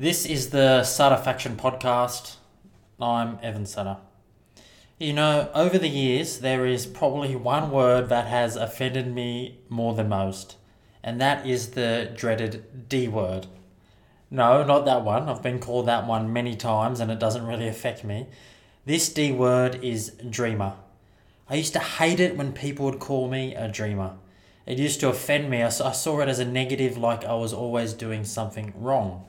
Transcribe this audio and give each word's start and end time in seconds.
This 0.00 0.24
is 0.24 0.48
the 0.48 0.82
Sutter 0.82 1.22
Faction 1.22 1.56
podcast. 1.56 2.36
I'm 2.98 3.38
Evan 3.42 3.66
Sutter. 3.66 3.98
You 4.98 5.12
know, 5.12 5.50
over 5.54 5.76
the 5.76 5.90
years, 5.90 6.38
there 6.38 6.64
is 6.64 6.86
probably 6.86 7.36
one 7.36 7.70
word 7.70 8.08
that 8.08 8.26
has 8.26 8.56
offended 8.56 9.14
me 9.14 9.58
more 9.68 9.92
than 9.92 10.08
most, 10.08 10.56
and 11.04 11.20
that 11.20 11.46
is 11.46 11.72
the 11.72 12.10
dreaded 12.16 12.88
D 12.88 13.08
word. 13.08 13.46
No, 14.30 14.64
not 14.64 14.86
that 14.86 15.04
one. 15.04 15.28
I've 15.28 15.42
been 15.42 15.58
called 15.58 15.84
that 15.88 16.06
one 16.06 16.32
many 16.32 16.56
times 16.56 17.00
and 17.00 17.10
it 17.10 17.20
doesn't 17.20 17.46
really 17.46 17.68
affect 17.68 18.02
me. 18.02 18.26
This 18.86 19.12
D 19.12 19.32
word 19.32 19.84
is 19.84 20.12
dreamer. 20.30 20.76
I 21.46 21.56
used 21.56 21.74
to 21.74 21.78
hate 21.78 22.20
it 22.20 22.38
when 22.38 22.54
people 22.54 22.86
would 22.86 23.00
call 23.00 23.28
me 23.28 23.54
a 23.54 23.68
dreamer. 23.68 24.14
It 24.64 24.78
used 24.78 25.00
to 25.00 25.10
offend 25.10 25.50
me. 25.50 25.62
I 25.62 25.68
saw 25.68 26.20
it 26.20 26.28
as 26.30 26.38
a 26.38 26.46
negative, 26.46 26.96
like 26.96 27.22
I 27.22 27.34
was 27.34 27.52
always 27.52 27.92
doing 27.92 28.24
something 28.24 28.72
wrong. 28.74 29.26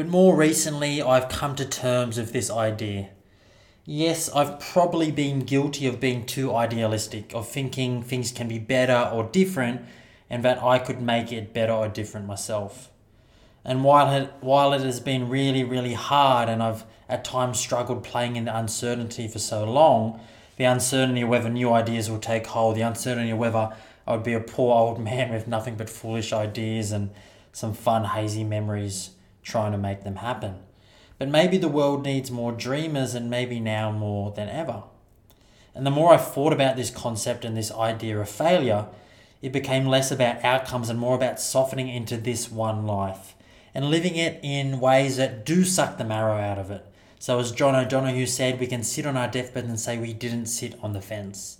But 0.00 0.08
more 0.08 0.34
recently, 0.34 1.02
I've 1.02 1.28
come 1.28 1.54
to 1.56 1.64
terms 1.66 2.16
with 2.16 2.32
this 2.32 2.50
idea. 2.50 3.10
Yes, 3.84 4.30
I've 4.30 4.58
probably 4.58 5.12
been 5.12 5.40
guilty 5.40 5.86
of 5.86 6.00
being 6.00 6.24
too 6.24 6.54
idealistic, 6.54 7.34
of 7.34 7.46
thinking 7.46 8.02
things 8.02 8.32
can 8.32 8.48
be 8.48 8.58
better 8.58 9.10
or 9.12 9.24
different, 9.24 9.82
and 10.30 10.42
that 10.42 10.62
I 10.62 10.78
could 10.78 11.02
make 11.02 11.32
it 11.32 11.52
better 11.52 11.74
or 11.74 11.86
different 11.86 12.26
myself. 12.26 12.88
And 13.62 13.84
while 13.84 14.10
it, 14.14 14.32
while 14.40 14.72
it 14.72 14.80
has 14.80 15.00
been 15.00 15.28
really, 15.28 15.64
really 15.64 15.92
hard, 15.92 16.48
and 16.48 16.62
I've 16.62 16.86
at 17.06 17.22
times 17.22 17.60
struggled 17.60 18.02
playing 18.02 18.36
in 18.36 18.46
the 18.46 18.56
uncertainty 18.56 19.28
for 19.28 19.38
so 19.38 19.70
long, 19.70 20.18
the 20.56 20.64
uncertainty 20.64 21.24
whether 21.24 21.50
new 21.50 21.74
ideas 21.74 22.10
will 22.10 22.20
take 22.20 22.46
hold, 22.46 22.76
the 22.76 22.80
uncertainty 22.80 23.32
of 23.32 23.38
whether 23.38 23.76
I 24.06 24.12
would 24.14 24.24
be 24.24 24.32
a 24.32 24.40
poor 24.40 24.74
old 24.74 24.98
man 25.04 25.30
with 25.30 25.46
nothing 25.46 25.74
but 25.74 25.90
foolish 25.90 26.32
ideas 26.32 26.90
and 26.90 27.10
some 27.52 27.74
fun, 27.74 28.04
hazy 28.04 28.44
memories 28.44 29.10
trying 29.42 29.72
to 29.72 29.78
make 29.78 30.04
them 30.04 30.16
happen. 30.16 30.56
But 31.18 31.28
maybe 31.28 31.58
the 31.58 31.68
world 31.68 32.04
needs 32.04 32.30
more 32.30 32.52
dreamers, 32.52 33.14
and 33.14 33.28
maybe 33.28 33.60
now 33.60 33.90
more 33.90 34.32
than 34.32 34.48
ever. 34.48 34.84
And 35.74 35.86
the 35.86 35.90
more 35.90 36.12
I 36.12 36.16
thought 36.16 36.52
about 36.52 36.76
this 36.76 36.90
concept 36.90 37.44
and 37.44 37.56
this 37.56 37.72
idea 37.72 38.18
of 38.18 38.28
failure, 38.28 38.86
it 39.42 39.52
became 39.52 39.86
less 39.86 40.10
about 40.10 40.44
outcomes 40.44 40.88
and 40.88 40.98
more 40.98 41.14
about 41.14 41.40
softening 41.40 41.88
into 41.88 42.16
this 42.16 42.50
one 42.50 42.86
life 42.86 43.34
and 43.74 43.90
living 43.90 44.16
it 44.16 44.40
in 44.42 44.80
ways 44.80 45.16
that 45.16 45.46
do 45.46 45.64
suck 45.64 45.96
the 45.96 46.04
marrow 46.04 46.38
out 46.38 46.58
of 46.58 46.70
it 46.70 46.84
so, 47.22 47.38
as 47.38 47.52
John 47.52 47.76
O'Donohue 47.76 48.24
said, 48.24 48.58
we 48.58 48.66
can 48.66 48.82
sit 48.82 49.04
on 49.04 49.14
our 49.14 49.28
deathbed 49.28 49.64
and 49.64 49.78
say 49.78 49.98
we 49.98 50.14
didn't 50.14 50.46
sit 50.46 50.74
on 50.82 50.94
the 50.94 51.02
fence. 51.02 51.58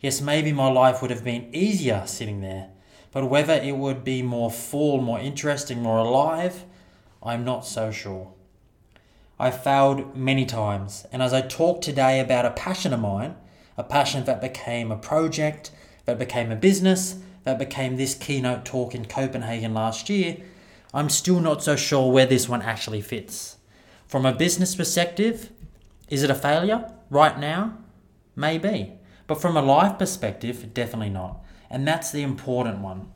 Yes, 0.00 0.20
maybe 0.20 0.52
my 0.52 0.68
life 0.68 1.00
would 1.00 1.12
have 1.12 1.22
been 1.22 1.54
easier 1.54 2.02
sitting 2.04 2.40
there, 2.40 2.70
but 3.12 3.30
whether 3.30 3.52
it 3.52 3.76
would 3.76 4.02
be 4.02 4.22
more 4.22 4.50
full, 4.50 5.00
more 5.00 5.20
interesting, 5.20 5.80
more 5.80 5.98
alive, 5.98 6.64
I'm 7.22 7.44
not 7.44 7.66
so 7.66 7.90
sure. 7.90 8.32
I 9.38 9.50
failed 9.50 10.16
many 10.16 10.44
times, 10.44 11.06
and 11.12 11.22
as 11.22 11.32
I 11.32 11.42
talk 11.42 11.80
today 11.80 12.20
about 12.20 12.46
a 12.46 12.50
passion 12.50 12.92
of 12.92 13.00
mine, 13.00 13.36
a 13.76 13.84
passion 13.84 14.24
that 14.24 14.40
became 14.40 14.90
a 14.90 14.96
project, 14.96 15.70
that 16.06 16.18
became 16.18 16.50
a 16.50 16.56
business, 16.56 17.20
that 17.44 17.58
became 17.58 17.96
this 17.96 18.14
keynote 18.14 18.64
talk 18.64 18.94
in 18.94 19.04
Copenhagen 19.04 19.74
last 19.74 20.08
year, 20.08 20.38
I'm 20.92 21.08
still 21.08 21.40
not 21.40 21.62
so 21.62 21.76
sure 21.76 22.10
where 22.10 22.26
this 22.26 22.48
one 22.48 22.62
actually 22.62 23.00
fits. 23.00 23.56
From 24.06 24.24
a 24.24 24.32
business 24.32 24.74
perspective, 24.74 25.50
is 26.08 26.22
it 26.22 26.30
a 26.30 26.34
failure 26.34 26.90
right 27.10 27.38
now? 27.38 27.78
Maybe. 28.34 28.94
But 29.26 29.40
from 29.40 29.56
a 29.56 29.62
life 29.62 29.98
perspective, 29.98 30.72
definitely 30.72 31.10
not. 31.10 31.44
And 31.70 31.86
that's 31.86 32.10
the 32.10 32.22
important 32.22 32.80
one. 32.80 33.12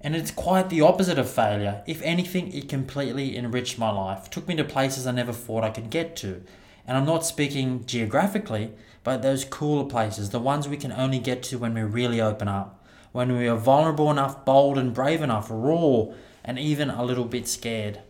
And 0.00 0.14
it's 0.14 0.30
quite 0.30 0.70
the 0.70 0.80
opposite 0.80 1.18
of 1.18 1.28
failure. 1.28 1.82
If 1.86 2.00
anything, 2.02 2.52
it 2.52 2.68
completely 2.68 3.36
enriched 3.36 3.78
my 3.78 3.90
life, 3.90 4.30
took 4.30 4.46
me 4.46 4.54
to 4.56 4.64
places 4.64 5.06
I 5.06 5.12
never 5.12 5.32
thought 5.32 5.64
I 5.64 5.70
could 5.70 5.90
get 5.90 6.14
to. 6.16 6.42
And 6.86 6.96
I'm 6.96 7.04
not 7.04 7.26
speaking 7.26 7.84
geographically, 7.84 8.72
but 9.02 9.22
those 9.22 9.44
cooler 9.44 9.88
places, 9.88 10.30
the 10.30 10.38
ones 10.38 10.68
we 10.68 10.76
can 10.76 10.92
only 10.92 11.18
get 11.18 11.42
to 11.44 11.58
when 11.58 11.74
we 11.74 11.82
really 11.82 12.20
open 12.20 12.48
up, 12.48 12.84
when 13.12 13.36
we 13.36 13.48
are 13.48 13.56
vulnerable 13.56 14.10
enough, 14.10 14.44
bold 14.44 14.78
and 14.78 14.94
brave 14.94 15.20
enough, 15.20 15.48
raw, 15.50 16.06
and 16.44 16.58
even 16.58 16.90
a 16.90 17.04
little 17.04 17.24
bit 17.24 17.48
scared. 17.48 18.00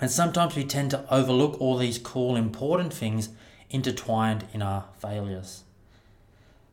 And 0.00 0.10
sometimes 0.10 0.56
we 0.56 0.64
tend 0.64 0.90
to 0.92 1.04
overlook 1.14 1.60
all 1.60 1.76
these 1.76 1.98
cool, 1.98 2.36
important 2.36 2.92
things 2.92 3.28
intertwined 3.70 4.46
in 4.52 4.62
our 4.62 4.84
failures. 4.98 5.64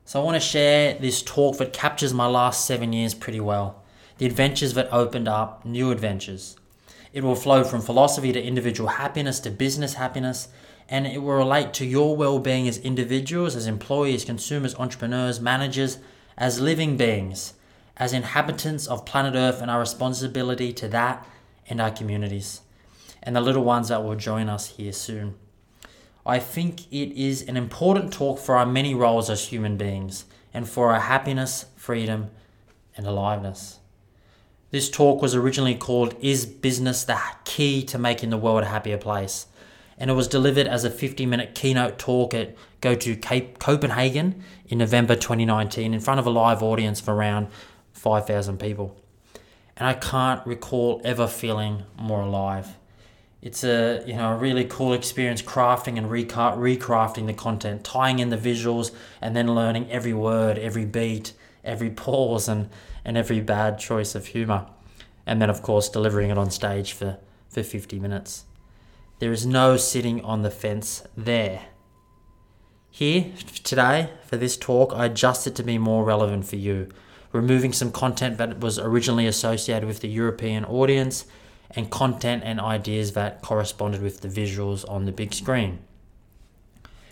So 0.05 0.19
I 0.19 0.23
want 0.23 0.35
to 0.35 0.41
share 0.41 0.97
this 0.97 1.21
talk 1.21 1.57
that 1.57 1.73
captures 1.73 2.13
my 2.13 2.27
last 2.27 2.65
seven 2.65 2.91
years 2.91 3.13
pretty 3.13 3.39
well. 3.39 3.82
The 4.17 4.25
adventures 4.25 4.73
that 4.73 4.91
opened 4.91 5.27
up 5.27 5.65
new 5.65 5.91
adventures. 5.91 6.55
It 7.13 7.23
will 7.23 7.35
flow 7.35 7.63
from 7.63 7.81
philosophy 7.81 8.31
to 8.31 8.43
individual 8.43 8.89
happiness 8.89 9.39
to 9.41 9.51
business 9.51 9.95
happiness, 9.95 10.47
and 10.89 11.05
it 11.05 11.21
will 11.21 11.33
relate 11.33 11.73
to 11.73 11.85
your 11.85 12.15
well 12.15 12.39
being 12.39 12.67
as 12.67 12.77
individuals, 12.79 13.55
as 13.55 13.67
employees, 13.67 14.25
consumers, 14.25 14.75
entrepreneurs, 14.75 15.39
managers, 15.39 15.99
as 16.37 16.59
living 16.59 16.97
beings, 16.97 17.53
as 17.97 18.13
inhabitants 18.13 18.87
of 18.87 19.05
planet 19.05 19.35
Earth, 19.35 19.61
and 19.61 19.69
our 19.69 19.79
responsibility 19.79 20.73
to 20.73 20.87
that 20.87 21.27
and 21.69 21.79
our 21.79 21.91
communities 21.91 22.61
and 23.23 23.35
the 23.35 23.41
little 23.41 23.63
ones 23.63 23.87
that 23.87 24.03
will 24.03 24.15
join 24.15 24.49
us 24.49 24.67
here 24.67 24.91
soon. 24.91 25.35
I 26.25 26.39
think 26.39 26.91
it 26.91 27.11
is 27.17 27.41
an 27.41 27.57
important 27.57 28.13
talk 28.13 28.37
for 28.39 28.55
our 28.55 28.65
many 28.65 28.93
roles 28.93 29.29
as 29.29 29.47
human 29.47 29.77
beings 29.77 30.25
and 30.53 30.69
for 30.69 30.93
our 30.93 30.99
happiness, 30.99 31.65
freedom, 31.75 32.29
and 32.95 33.07
aliveness. 33.07 33.79
This 34.73 34.89
talk 34.89 35.21
was 35.21 35.35
originally 35.35 35.75
called 35.75 36.15
Is 36.19 36.47
Business 36.47 37.03
the 37.03 37.19
Key 37.45 37.83
to 37.83 37.99
Making 37.99 38.31
the 38.31 38.37
World 38.37 38.63
a 38.63 38.65
Happier 38.65 38.97
Place? 38.97 39.45
And 39.99 40.09
it 40.09 40.15
was 40.15 40.27
delivered 40.27 40.65
as 40.65 40.83
a 40.83 40.89
50 40.89 41.27
minute 41.27 41.53
keynote 41.53 41.99
talk 41.99 42.33
at 42.33 42.55
Go 42.81 42.95
to 42.95 43.15
Cape 43.15 43.59
Copenhagen 43.59 44.43
in 44.67 44.79
November 44.79 45.13
2019 45.15 45.93
in 45.93 45.99
front 45.99 46.19
of 46.19 46.25
a 46.25 46.31
live 46.31 46.63
audience 46.63 46.99
of 47.01 47.07
around 47.07 47.49
5,000 47.91 48.59
people. 48.59 48.99
And 49.77 49.87
I 49.87 49.93
can't 49.93 50.43
recall 50.47 51.01
ever 51.03 51.27
feeling 51.27 51.83
more 51.95 52.21
alive 52.21 52.75
it's 53.43 53.65
a 53.65 54.01
you 54.07 54.15
know 54.15 54.31
a 54.31 54.37
really 54.37 54.63
cool 54.63 54.93
experience 54.93 55.41
crafting 55.41 55.97
and 55.97 56.07
recrafting 56.07 57.27
the 57.27 57.33
content, 57.33 57.83
tying 57.83 58.19
in 58.19 58.29
the 58.29 58.37
visuals, 58.37 58.91
and 59.19 59.35
then 59.35 59.53
learning 59.53 59.91
every 59.91 60.13
word, 60.13 60.57
every 60.57 60.85
beat, 60.85 61.33
every 61.61 61.89
pause, 62.05 62.47
and 62.47 62.69
and 63.05 63.17
every 63.17 63.41
bad 63.41 63.79
choice 63.79 64.15
of 64.15 64.27
humor, 64.27 64.67
and 65.25 65.41
then 65.41 65.49
of 65.49 65.61
course 65.61 65.89
delivering 65.89 66.29
it 66.29 66.37
on 66.37 66.51
stage 66.51 66.93
for 66.93 67.17
for 67.49 67.63
fifty 67.63 67.99
minutes. 67.99 68.45
There 69.19 69.31
is 69.31 69.45
no 69.45 69.77
sitting 69.77 70.21
on 70.25 70.41
the 70.41 70.51
fence 70.51 71.03
there. 71.15 71.61
Here 72.89 73.31
today 73.63 74.09
for 74.25 74.37
this 74.37 74.57
talk, 74.57 74.93
I 74.93 75.05
adjust 75.05 75.47
it 75.47 75.55
to 75.55 75.63
be 75.63 75.77
more 75.77 76.03
relevant 76.03 76.45
for 76.45 76.57
you, 76.57 76.89
removing 77.31 77.73
some 77.73 77.91
content 77.91 78.37
that 78.37 78.59
was 78.59 78.77
originally 78.77 79.27
associated 79.27 79.87
with 79.87 80.01
the 80.01 80.09
European 80.09 80.65
audience 80.65 81.25
and 81.71 81.89
content 81.89 82.43
and 82.45 82.59
ideas 82.59 83.13
that 83.13 83.41
corresponded 83.41 84.01
with 84.01 84.21
the 84.21 84.27
visuals 84.27 84.87
on 84.89 85.05
the 85.05 85.11
big 85.11 85.33
screen. 85.33 85.79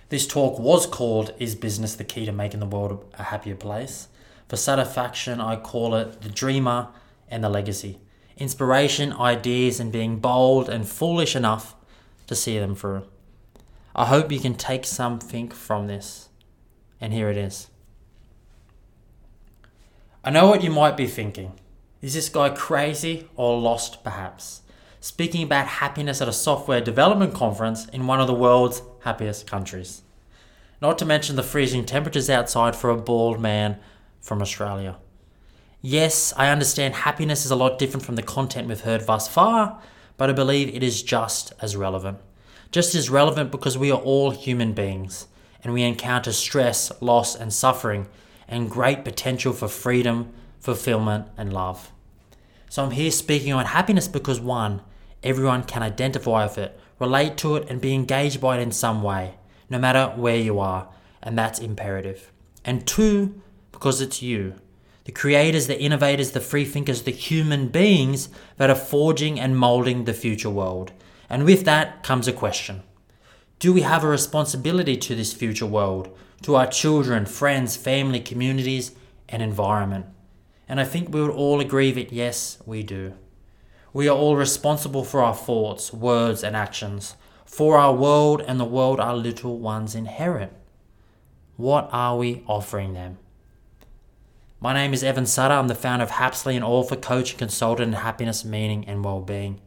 This 0.09 0.27
talk 0.27 0.59
was 0.59 0.85
called 0.85 1.33
Is 1.39 1.55
Business 1.55 1.95
the 1.95 2.03
Key 2.03 2.25
to 2.25 2.31
Making 2.31 2.59
the 2.59 2.65
World 2.65 3.05
a 3.17 3.23
Happier 3.23 3.55
Place? 3.55 4.07
For 4.51 4.57
Sutter 4.57 4.83
Faction, 4.83 5.39
I 5.39 5.55
call 5.55 5.95
it 5.95 6.23
The 6.23 6.27
Dreamer 6.27 6.89
and 7.29 7.41
the 7.41 7.47
Legacy. 7.47 7.99
Inspiration, 8.35 9.13
ideas, 9.13 9.79
and 9.79 9.93
being 9.93 10.19
bold 10.19 10.67
and 10.67 10.85
foolish 10.85 11.37
enough 11.37 11.73
to 12.27 12.35
see 12.35 12.59
them 12.59 12.75
through. 12.75 13.07
I 13.95 14.07
hope 14.07 14.29
you 14.29 14.41
can 14.41 14.55
take 14.55 14.83
something 14.85 15.47
from 15.51 15.87
this. 15.87 16.27
And 16.99 17.13
here 17.13 17.29
it 17.29 17.37
is. 17.37 17.69
I 20.21 20.31
know 20.31 20.47
what 20.47 20.65
you 20.65 20.69
might 20.69 20.97
be 20.97 21.07
thinking. 21.07 21.53
Is 22.01 22.13
this 22.13 22.27
guy 22.27 22.49
crazy 22.49 23.29
or 23.37 23.57
lost, 23.57 24.03
perhaps? 24.03 24.63
Speaking 24.99 25.43
about 25.43 25.67
happiness 25.67 26.21
at 26.21 26.27
a 26.27 26.33
software 26.33 26.81
development 26.81 27.33
conference 27.33 27.85
in 27.87 28.05
one 28.05 28.19
of 28.19 28.27
the 28.27 28.33
world's 28.33 28.81
happiest 29.05 29.47
countries. 29.47 30.01
Not 30.81 30.97
to 30.97 31.05
mention 31.05 31.37
the 31.37 31.41
freezing 31.41 31.85
temperatures 31.85 32.29
outside 32.29 32.75
for 32.75 32.89
a 32.89 32.97
bald 32.97 33.39
man 33.39 33.79
from 34.21 34.41
Australia. 34.41 34.97
Yes, 35.81 36.31
I 36.37 36.49
understand 36.49 36.93
happiness 36.93 37.43
is 37.43 37.51
a 37.51 37.55
lot 37.55 37.79
different 37.79 38.05
from 38.05 38.15
the 38.15 38.21
content 38.21 38.67
we've 38.67 38.81
heard 38.81 39.05
thus 39.07 39.27
far, 39.27 39.81
but 40.15 40.29
I 40.29 40.33
believe 40.33 40.73
it 40.73 40.83
is 40.83 41.01
just 41.01 41.53
as 41.59 41.75
relevant. 41.75 42.19
Just 42.71 42.93
as 42.93 43.09
relevant 43.09 43.51
because 43.51 43.77
we 43.77 43.91
are 43.91 43.99
all 43.99 44.29
human 44.29 44.73
beings 44.73 45.27
and 45.63 45.73
we 45.73 45.83
encounter 45.83 46.31
stress, 46.31 46.91
loss, 47.01 47.35
and 47.35 47.51
suffering, 47.51 48.07
and 48.47 48.69
great 48.69 49.03
potential 49.03 49.53
for 49.53 49.67
freedom, 49.67 50.31
fulfillment, 50.59 51.27
and 51.37 51.51
love. 51.51 51.91
So 52.69 52.83
I'm 52.83 52.91
here 52.91 53.11
speaking 53.11 53.53
on 53.53 53.65
happiness 53.65 54.07
because 54.07 54.39
one, 54.39 54.81
everyone 55.23 55.63
can 55.63 55.83
identify 55.83 56.43
with 56.43 56.57
it, 56.57 56.79
relate 56.99 57.37
to 57.37 57.55
it, 57.55 57.69
and 57.69 57.81
be 57.81 57.93
engaged 57.93 58.39
by 58.39 58.57
it 58.57 58.61
in 58.61 58.71
some 58.71 59.03
way, 59.03 59.35
no 59.69 59.79
matter 59.79 60.13
where 60.15 60.37
you 60.37 60.59
are, 60.59 60.89
and 61.21 61.37
that's 61.37 61.59
imperative. 61.59 62.31
And 62.63 62.85
two, 62.85 63.41
because 63.81 63.99
it's 63.99 64.21
you. 64.21 64.53
The 65.05 65.11
creators, 65.11 65.65
the 65.65 65.81
innovators, 65.81 66.31
the 66.31 66.39
free 66.39 66.65
thinkers, 66.65 67.01
the 67.01 67.11
human 67.11 67.69
beings 67.69 68.29
that 68.57 68.69
are 68.69 68.75
forging 68.75 69.39
and 69.39 69.57
molding 69.57 70.03
the 70.03 70.13
future 70.13 70.51
world. 70.51 70.91
And 71.27 71.45
with 71.45 71.65
that 71.65 72.03
comes 72.03 72.27
a 72.27 72.31
question 72.31 72.83
Do 73.57 73.73
we 73.73 73.81
have 73.81 74.03
a 74.03 74.07
responsibility 74.07 74.97
to 74.97 75.15
this 75.15 75.33
future 75.33 75.65
world, 75.65 76.15
to 76.43 76.55
our 76.55 76.67
children, 76.67 77.25
friends, 77.25 77.75
family, 77.75 78.19
communities, 78.19 78.91
and 79.27 79.41
environment? 79.41 80.05
And 80.69 80.79
I 80.79 80.83
think 80.83 81.09
we 81.09 81.19
would 81.19 81.31
all 81.31 81.59
agree 81.59 81.91
that 81.93 82.13
yes, 82.13 82.59
we 82.67 82.83
do. 82.83 83.15
We 83.93 84.07
are 84.07 84.15
all 84.15 84.35
responsible 84.35 85.03
for 85.03 85.23
our 85.23 85.33
thoughts, 85.33 85.91
words, 85.91 86.43
and 86.43 86.55
actions, 86.55 87.15
for 87.45 87.79
our 87.79 87.95
world 87.95 88.43
and 88.47 88.59
the 88.59 88.73
world 88.77 88.99
our 88.99 89.15
little 89.15 89.57
ones 89.57 89.95
inherit. 89.95 90.53
What 91.57 91.89
are 91.91 92.15
we 92.15 92.43
offering 92.47 92.93
them? 92.93 93.17
My 94.63 94.73
name 94.73 94.93
is 94.93 95.03
Evan 95.03 95.25
Sutter. 95.25 95.55
I'm 95.55 95.69
the 95.69 95.73
founder 95.73 96.03
of 96.03 96.11
Hapsley 96.11 96.53
and 96.53 96.63
author, 96.63 96.95
coach, 96.95 97.31
and 97.31 97.39
consultant 97.39 97.87
in 97.87 97.93
happiness, 97.93 98.45
meaning, 98.45 98.87
and 98.87 99.03
well-being. 99.03 99.59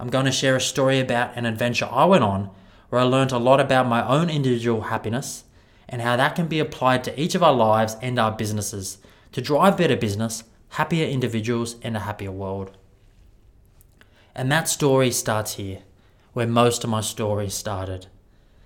I'm 0.00 0.10
going 0.10 0.24
to 0.24 0.32
share 0.32 0.56
a 0.56 0.60
story 0.60 0.98
about 0.98 1.36
an 1.36 1.46
adventure 1.46 1.88
I 1.88 2.06
went 2.06 2.24
on 2.24 2.50
where 2.88 3.00
I 3.00 3.04
learned 3.04 3.30
a 3.30 3.38
lot 3.38 3.60
about 3.60 3.86
my 3.86 4.04
own 4.04 4.28
individual 4.28 4.80
happiness 4.80 5.44
and 5.88 6.02
how 6.02 6.16
that 6.16 6.34
can 6.34 6.48
be 6.48 6.58
applied 6.58 7.04
to 7.04 7.20
each 7.20 7.36
of 7.36 7.42
our 7.44 7.52
lives 7.52 7.96
and 8.02 8.18
our 8.18 8.32
businesses 8.32 8.98
to 9.30 9.40
drive 9.40 9.76
better 9.76 9.96
business, 9.96 10.42
happier 10.70 11.06
individuals, 11.06 11.76
and 11.80 11.96
a 11.96 12.00
happier 12.00 12.32
world. 12.32 12.76
And 14.34 14.50
that 14.50 14.68
story 14.68 15.12
starts 15.12 15.54
here, 15.54 15.82
where 16.32 16.48
most 16.48 16.82
of 16.82 16.90
my 16.90 17.00
story 17.00 17.48
started. 17.48 18.08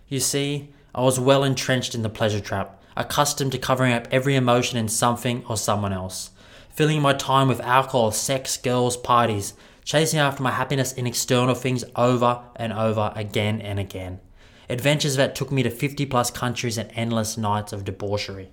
You 0.08 0.20
see, 0.20 0.70
I 0.94 1.02
was 1.02 1.20
well 1.20 1.44
entrenched 1.44 1.94
in 1.94 2.00
the 2.00 2.08
pleasure 2.08 2.40
trap, 2.40 2.82
accustomed 2.96 3.52
to 3.52 3.58
covering 3.58 3.93
up 3.93 4.08
every 4.10 4.34
emotion 4.34 4.78
in 4.78 4.88
something 4.88 5.44
or 5.48 5.56
someone 5.56 5.93
else, 5.93 6.31
filling 6.70 7.02
my 7.02 7.12
time 7.12 7.48
with 7.48 7.60
alcohol, 7.60 8.10
sex, 8.10 8.56
girls, 8.56 8.96
parties, 8.96 9.54
chasing 9.84 10.19
after 10.19 10.43
my 10.43 10.50
happiness 10.50 10.93
in 10.93 11.06
external 11.06 11.54
things 11.54 11.84
over 11.94 12.43
and 12.56 12.72
over 12.72 13.12
again 13.14 13.60
and 13.60 13.78
again. 13.78 14.20
Adventures 14.69 15.16
that 15.16 15.37
took 15.37 15.52
me 15.52 15.62
to 15.62 15.70
50 15.70 16.06
plus 16.06 16.31
countries 16.31 16.76
and 16.76 16.90
endless 16.94 17.37
nights 17.37 17.72
of 17.72 17.84
debauchery. 17.84 18.50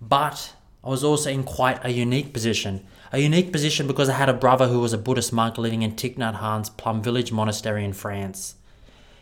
But 0.00 0.54
I 0.84 0.90
was 0.90 1.02
also 1.02 1.30
in 1.30 1.44
quite 1.44 1.82
a 1.82 1.90
unique 1.90 2.32
position. 2.32 2.86
A 3.10 3.18
unique 3.18 3.50
position 3.52 3.86
because 3.86 4.10
I 4.10 4.14
had 4.14 4.28
a 4.28 4.34
brother 4.34 4.68
who 4.68 4.80
was 4.80 4.92
a 4.92 4.98
Buddhist 4.98 5.32
monk 5.32 5.56
living 5.56 5.82
in 5.82 5.92
Thich 5.92 6.16
Nhat 6.16 6.36
Hanh's 6.36 6.68
Plum 6.68 7.02
Village 7.02 7.32
Monastery 7.32 7.84
in 7.84 7.94
France. 7.94 8.54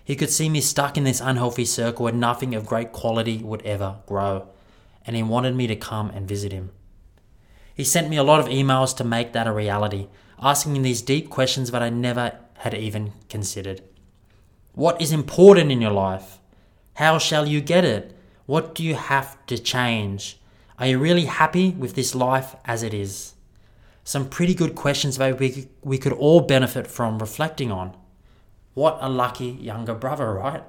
He 0.06 0.14
could 0.14 0.30
see 0.30 0.48
me 0.48 0.60
stuck 0.60 0.96
in 0.96 1.02
this 1.02 1.20
unhealthy 1.20 1.64
circle 1.64 2.04
where 2.04 2.12
nothing 2.12 2.54
of 2.54 2.64
great 2.64 2.92
quality 2.92 3.38
would 3.38 3.62
ever 3.62 3.96
grow, 4.06 4.46
and 5.04 5.16
he 5.16 5.22
wanted 5.24 5.56
me 5.56 5.66
to 5.66 5.74
come 5.74 6.10
and 6.10 6.28
visit 6.28 6.52
him. 6.52 6.70
He 7.74 7.82
sent 7.82 8.08
me 8.08 8.16
a 8.16 8.22
lot 8.22 8.38
of 8.38 8.46
emails 8.46 8.96
to 8.98 9.04
make 9.04 9.32
that 9.32 9.48
a 9.48 9.52
reality, 9.52 10.06
asking 10.40 10.74
me 10.74 10.78
these 10.78 11.02
deep 11.02 11.28
questions 11.28 11.72
that 11.72 11.82
I 11.82 11.90
never 11.90 12.38
had 12.58 12.72
even 12.72 13.14
considered. 13.28 13.82
What 14.74 15.02
is 15.02 15.10
important 15.10 15.72
in 15.72 15.80
your 15.80 15.90
life? 15.90 16.38
How 16.94 17.18
shall 17.18 17.44
you 17.44 17.60
get 17.60 17.84
it? 17.84 18.16
What 18.46 18.76
do 18.76 18.84
you 18.84 18.94
have 18.94 19.44
to 19.46 19.58
change? 19.58 20.38
Are 20.78 20.86
you 20.86 21.00
really 21.00 21.24
happy 21.24 21.70
with 21.70 21.96
this 21.96 22.14
life 22.14 22.54
as 22.64 22.84
it 22.84 22.94
is? 22.94 23.34
Some 24.04 24.28
pretty 24.28 24.54
good 24.54 24.76
questions 24.76 25.18
that 25.18 25.40
we, 25.40 25.66
we 25.82 25.98
could 25.98 26.12
all 26.12 26.42
benefit 26.42 26.86
from 26.86 27.18
reflecting 27.18 27.72
on. 27.72 27.96
What 28.76 28.98
a 29.00 29.08
lucky 29.08 29.46
younger 29.46 29.94
brother, 29.94 30.34
right? 30.34 30.62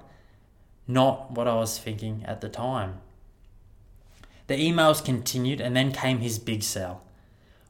Not 0.87 1.31
what 1.31 1.45
I 1.45 1.55
was 1.55 1.77
thinking 1.77 2.23
at 2.25 2.39
the 2.39 2.47
time. 2.47 3.01
The 4.47 4.53
emails 4.53 5.03
continued 5.03 5.59
and 5.59 5.75
then 5.75 5.91
came 5.91 6.19
his 6.19 6.39
big 6.39 6.63
sell. 6.63 7.03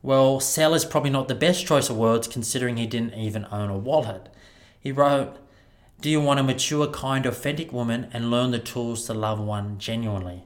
Well, 0.04 0.40
sell 0.40 0.76
is 0.76 0.86
probably 0.86 1.10
not 1.10 1.28
the 1.28 1.34
best 1.34 1.66
choice 1.66 1.90
of 1.90 1.98
words 1.98 2.28
considering 2.28 2.78
he 2.78 2.86
didn't 2.86 3.16
even 3.16 3.48
own 3.52 3.72
a 3.72 3.78
wallet. 3.80 4.30
He 4.80 4.92
wrote, 4.92 5.38
Do 6.02 6.08
you 6.08 6.22
want 6.22 6.40
a 6.40 6.44
mature, 6.44 6.86
kind, 6.86 7.26
authentic 7.26 7.74
woman 7.74 8.08
and 8.14 8.30
learn 8.30 8.52
the 8.52 8.60
tools 8.60 9.08
to 9.08 9.16
love 9.16 9.40
one 9.40 9.80
genuinely? 9.80 10.44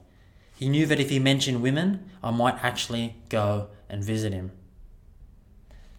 He 0.56 0.70
knew 0.70 0.86
that 0.86 1.00
if 1.00 1.10
he 1.10 1.18
mentioned 1.18 1.60
women, 1.60 2.08
I 2.22 2.30
might 2.30 2.64
actually 2.64 3.16
go 3.28 3.68
and 3.90 4.02
visit 4.02 4.32
him. 4.32 4.52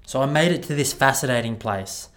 So 0.07 0.19
I 0.19 0.25
made 0.25 0.51
it 0.51 0.63
to 0.63 0.73
this 0.73 0.93
fascinating 0.93 1.57
place. 1.57 2.09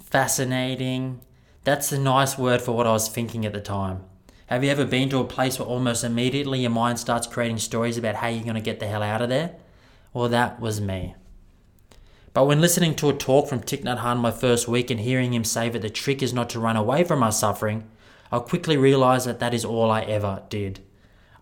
Fascinating. 0.00 1.20
That's 1.64 1.92
a 1.92 1.98
nice 1.98 2.36
word 2.36 2.60
for 2.60 2.72
what 2.72 2.86
I 2.86 2.92
was 2.92 3.08
thinking 3.08 3.46
at 3.46 3.52
the 3.52 3.60
time. 3.60 4.04
Have 4.46 4.64
you 4.64 4.70
ever 4.70 4.84
been 4.84 5.08
to 5.10 5.18
a 5.18 5.24
place 5.24 5.58
where 5.58 5.68
almost 5.68 6.04
immediately 6.04 6.60
your 6.60 6.70
mind 6.70 6.98
starts 6.98 7.26
creating 7.26 7.58
stories 7.58 7.96
about 7.96 8.16
how 8.16 8.28
you're 8.28 8.44
going 8.44 8.54
to 8.54 8.60
get 8.60 8.80
the 8.80 8.86
hell 8.86 9.02
out 9.02 9.22
of 9.22 9.28
there? 9.28 9.54
Well, 10.12 10.28
that 10.28 10.60
was 10.60 10.80
me. 10.80 11.14
But 12.34 12.46
when 12.46 12.60
listening 12.60 12.94
to 12.96 13.10
a 13.10 13.14
talk 13.14 13.48
from 13.48 13.60
Thich 13.60 13.82
Nhat 13.82 14.00
Hanh 14.00 14.18
my 14.18 14.30
first 14.30 14.66
week 14.66 14.90
and 14.90 15.00
hearing 15.00 15.32
him 15.32 15.44
say 15.44 15.68
that 15.68 15.82
the 15.82 15.90
trick 15.90 16.22
is 16.22 16.32
not 16.32 16.50
to 16.50 16.60
run 16.60 16.76
away 16.76 17.04
from 17.04 17.22
our 17.22 17.32
suffering, 17.32 17.88
I 18.30 18.38
quickly 18.38 18.76
realized 18.76 19.26
that 19.26 19.40
that 19.40 19.54
is 19.54 19.64
all 19.64 19.90
I 19.90 20.02
ever 20.02 20.42
did. 20.48 20.80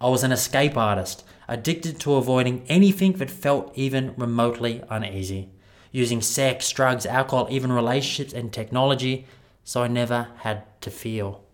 I 0.01 0.09
was 0.09 0.25
an 0.25 0.33
escape 0.33 0.77
artist, 0.77 1.25
addicted 1.47 2.01
to 2.01 2.15
avoiding 2.15 2.65
anything 2.69 3.13
that 3.15 3.31
felt 3.31 3.73
even 3.77 4.15
remotely 4.17 4.83
uneasy, 4.91 5.51
using 5.91 6.21
sex, 6.21 6.71
drugs, 6.71 7.07
alcohol, 7.07 7.49
even 7.51 7.73
relationships 7.73 8.33
and 8.33 8.53
technology, 8.53 9.27
so 9.65 9.83
I 9.83 9.89
never 9.89 10.29
had 10.39 10.65
to 10.83 10.91
feel. 10.91 11.45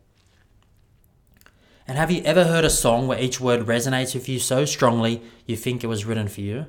And 1.89 1.97
have 1.97 2.11
you 2.11 2.23
ever 2.25 2.45
heard 2.45 2.65
a 2.65 2.71
song 2.71 3.07
where 3.07 3.21
each 3.21 3.41
word 3.41 3.67
resonates 3.67 4.15
with 4.15 4.29
you 4.29 4.39
so 4.39 4.65
strongly 4.65 5.23
you 5.47 5.57
think 5.57 5.83
it 5.83 5.89
was 5.89 6.05
written 6.05 6.29
for 6.29 6.41
you? 6.41 6.67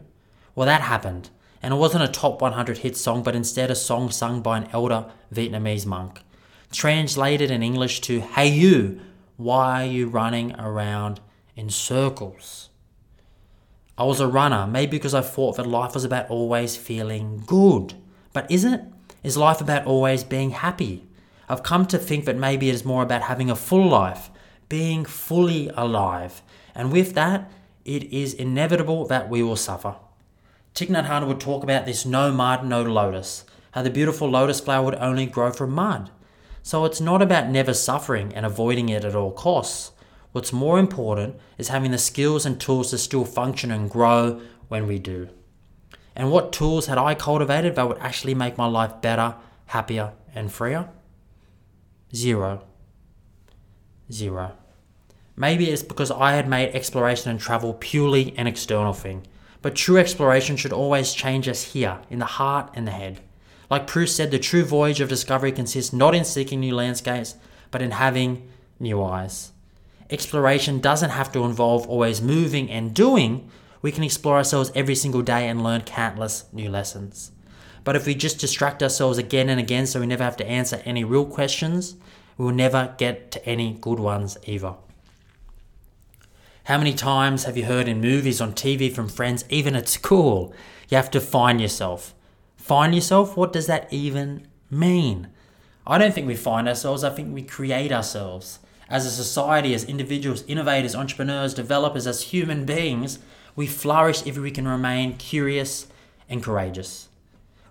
Well, 0.55 0.67
that 0.67 0.81
happened. 0.81 1.29
And 1.61 1.73
it 1.73 1.77
wasn't 1.77 2.03
a 2.03 2.07
top 2.07 2.41
100 2.41 2.79
hit 2.79 2.95
song, 2.95 3.23
but 3.23 3.35
instead 3.35 3.71
a 3.71 3.75
song 3.75 4.11
sung 4.11 4.41
by 4.41 4.59
an 4.59 4.69
elder 4.71 5.05
Vietnamese 5.33 5.87
monk. 5.87 6.21
Translated 6.71 7.49
in 7.49 7.63
English 7.63 8.01
to, 8.01 8.21
Hey 8.21 8.49
you, 8.49 9.01
why 9.37 9.83
are 9.83 9.91
you 9.91 10.07
running 10.07 10.55
around 10.59 11.19
in 11.57 11.69
circles. 11.69 12.69
I 13.97 14.03
was 14.03 14.19
a 14.19 14.27
runner, 14.27 14.67
maybe 14.67 14.91
because 14.91 15.15
I 15.15 15.21
thought 15.21 15.57
that 15.57 15.65
life 15.65 15.95
was 15.95 16.03
about 16.03 16.29
always 16.29 16.75
feeling 16.75 17.43
good. 17.47 17.95
But 18.31 18.49
is 18.51 18.63
it? 18.63 18.81
Is 19.23 19.37
life 19.37 19.59
about 19.59 19.87
always 19.87 20.23
being 20.23 20.51
happy? 20.51 21.07
I've 21.49 21.63
come 21.63 21.85
to 21.87 21.97
think 21.97 22.25
that 22.25 22.35
maybe 22.35 22.69
it 22.69 22.75
is 22.75 22.85
more 22.85 23.01
about 23.01 23.23
having 23.23 23.49
a 23.49 23.55
full 23.55 23.87
life, 23.87 24.29
being 24.69 25.03
fully 25.03 25.71
alive. 25.75 26.43
And 26.75 26.91
with 26.91 27.15
that, 27.15 27.49
it 27.85 28.03
is 28.13 28.33
inevitable 28.33 29.07
that 29.07 29.29
we 29.29 29.41
will 29.41 29.55
suffer. 29.55 29.95
Thich 30.75 30.89
Nhat 30.89 31.07
Hanh 31.07 31.25
would 31.25 31.39
talk 31.39 31.63
about 31.63 31.87
this 31.87 32.05
no 32.05 32.31
mud, 32.31 32.63
no 32.65 32.83
lotus, 32.83 33.45
how 33.71 33.81
the 33.81 33.89
beautiful 33.89 34.29
lotus 34.29 34.59
flower 34.59 34.85
would 34.85 34.95
only 34.95 35.25
grow 35.25 35.51
from 35.51 35.71
mud. 35.71 36.11
So 36.61 36.85
it's 36.85 37.01
not 37.01 37.21
about 37.21 37.49
never 37.49 37.73
suffering 37.73 38.31
and 38.35 38.45
avoiding 38.45 38.89
it 38.89 39.03
at 39.03 39.15
all 39.15 39.31
costs. 39.31 39.91
What's 40.31 40.53
more 40.53 40.77
important 40.77 41.37
is 41.57 41.69
having 41.69 41.91
the 41.91 41.97
skills 41.97 42.45
and 42.45 42.59
tools 42.59 42.91
to 42.91 42.97
still 42.97 43.25
function 43.25 43.71
and 43.71 43.89
grow 43.89 44.41
when 44.67 44.87
we 44.87 44.99
do. 44.99 45.29
And 46.15 46.31
what 46.31 46.51
tools 46.51 46.87
had 46.87 46.97
I 46.97 47.15
cultivated 47.15 47.75
that 47.75 47.87
would 47.87 47.99
actually 47.99 48.35
make 48.35 48.57
my 48.57 48.65
life 48.65 49.01
better, 49.01 49.35
happier, 49.67 50.13
and 50.35 50.51
freer? 50.51 50.89
Zero. 52.13 52.63
Zero. 54.11 54.53
Maybe 55.35 55.69
it's 55.69 55.83
because 55.83 56.11
I 56.11 56.33
had 56.33 56.49
made 56.49 56.73
exploration 56.73 57.29
and 57.29 57.39
travel 57.39 57.75
purely 57.75 58.35
an 58.37 58.47
external 58.47 58.93
thing. 58.93 59.27
But 59.61 59.75
true 59.75 59.97
exploration 59.97 60.57
should 60.57 60.73
always 60.73 61.13
change 61.13 61.47
us 61.47 61.73
here, 61.73 61.99
in 62.09 62.19
the 62.19 62.25
heart 62.25 62.71
and 62.73 62.87
the 62.87 62.91
head. 62.91 63.19
Like 63.69 63.87
Proust 63.87 64.15
said, 64.15 64.31
the 64.31 64.39
true 64.39 64.63
voyage 64.63 65.01
of 65.01 65.09
discovery 65.09 65.51
consists 65.51 65.93
not 65.93 66.15
in 66.15 66.25
seeking 66.25 66.59
new 66.59 66.73
landscapes, 66.73 67.35
but 67.69 67.81
in 67.81 67.91
having 67.91 68.49
new 68.79 69.03
eyes 69.03 69.51
exploration 70.09 70.79
doesn't 70.79 71.11
have 71.11 71.31
to 71.33 71.43
involve 71.43 71.87
always 71.87 72.21
moving 72.21 72.69
and 72.69 72.93
doing. 72.93 73.49
We 73.81 73.91
can 73.91 74.03
explore 74.03 74.37
ourselves 74.37 74.71
every 74.73 74.95
single 74.95 75.21
day 75.21 75.47
and 75.47 75.63
learn 75.63 75.81
countless 75.81 76.45
new 76.51 76.69
lessons. 76.69 77.31
But 77.83 77.95
if 77.95 78.05
we 78.05 78.15
just 78.15 78.39
distract 78.39 78.83
ourselves 78.83 79.17
again 79.17 79.49
and 79.49 79.59
again 79.59 79.87
so 79.87 79.99
we 79.99 80.07
never 80.07 80.23
have 80.23 80.37
to 80.37 80.47
answer 80.47 80.81
any 80.83 81.03
real 81.03 81.25
questions, 81.25 81.95
we 82.37 82.45
will 82.45 82.53
never 82.53 82.93
get 82.97 83.31
to 83.31 83.45
any 83.45 83.77
good 83.79 83.99
ones 83.99 84.37
either. 84.43 84.75
How 86.65 86.77
many 86.77 86.93
times 86.93 87.45
have 87.45 87.55
you 87.55 87.63
heard 87.63 87.87
in 87.87 88.01
movies, 88.01 88.41
on 88.41 88.51
TV, 88.51 88.91
from 88.91 89.07
friends, 89.07 89.45
even 89.49 89.73
at 89.73 89.87
school, 89.87 90.53
you 90.89 90.97
have 90.97 91.09
to 91.11 91.21
find 91.21 91.61
yourself? 91.61 92.13
Find 92.57 92.93
yourself? 92.93 93.37
What 93.37 93.53
does 93.53 93.67
that 93.67 93.87
even 93.89 94.45
mean? 94.69 95.29
I 95.85 95.97
don't 95.97 96.13
think 96.13 96.27
we 96.27 96.35
find 96.35 96.67
ourselves, 96.67 97.05
I 97.05 97.09
think 97.09 97.33
we 97.33 97.41
create 97.41 97.93
ourselves. 97.93 98.59
As 98.89 99.05
a 99.05 99.11
society, 99.11 99.73
as 99.73 99.83
individuals, 99.83 100.43
innovators, 100.47 100.95
entrepreneurs, 100.95 101.53
developers, 101.53 102.07
as 102.07 102.23
human 102.23 102.65
beings, 102.65 103.19
we 103.55 103.67
flourish 103.67 104.25
if 104.25 104.37
we 104.37 104.51
can 104.51 104.67
remain 104.67 105.17
curious 105.17 105.87
and 106.29 106.43
courageous. 106.43 107.09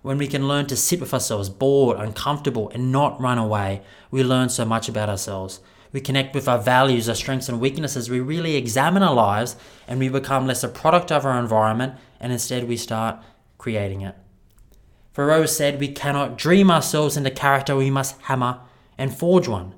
When 0.03 0.17
we 0.17 0.27
can 0.27 0.47
learn 0.47 0.67
to 0.67 0.75
sit 0.75 0.99
with 0.99 1.13
ourselves, 1.13 1.49
bored, 1.49 1.97
uncomfortable, 1.97 2.69
and 2.69 2.91
not 2.91 3.19
run 3.19 3.37
away, 3.37 3.81
we 4.11 4.23
learn 4.23 4.49
so 4.49 4.63
much 4.63 4.87
about 4.87 5.09
ourselves. 5.09 5.59
We 5.91 6.01
connect 6.01 6.35
with 6.35 6.47
our 6.47 6.59
values, 6.59 7.09
our 7.09 7.15
strengths, 7.15 7.49
and 7.49 7.59
weaknesses. 7.59 8.09
We 8.09 8.19
really 8.19 8.55
examine 8.55 9.03
our 9.03 9.15
lives 9.15 9.55
and 9.87 9.99
we 9.99 10.09
become 10.09 10.45
less 10.45 10.63
a 10.63 10.67
product 10.67 11.11
of 11.11 11.25
our 11.25 11.39
environment 11.39 11.95
and 12.19 12.31
instead 12.31 12.67
we 12.67 12.77
start 12.77 13.17
creating 13.57 14.01
it. 14.01 14.15
Thoreau 15.13 15.45
said, 15.45 15.79
We 15.79 15.87
cannot 15.87 16.37
dream 16.37 16.69
ourselves 16.69 17.17
into 17.17 17.31
character, 17.31 17.75
we 17.75 17.89
must 17.89 18.21
hammer 18.23 18.59
and 18.97 19.17
forge 19.17 19.47
one. 19.47 19.73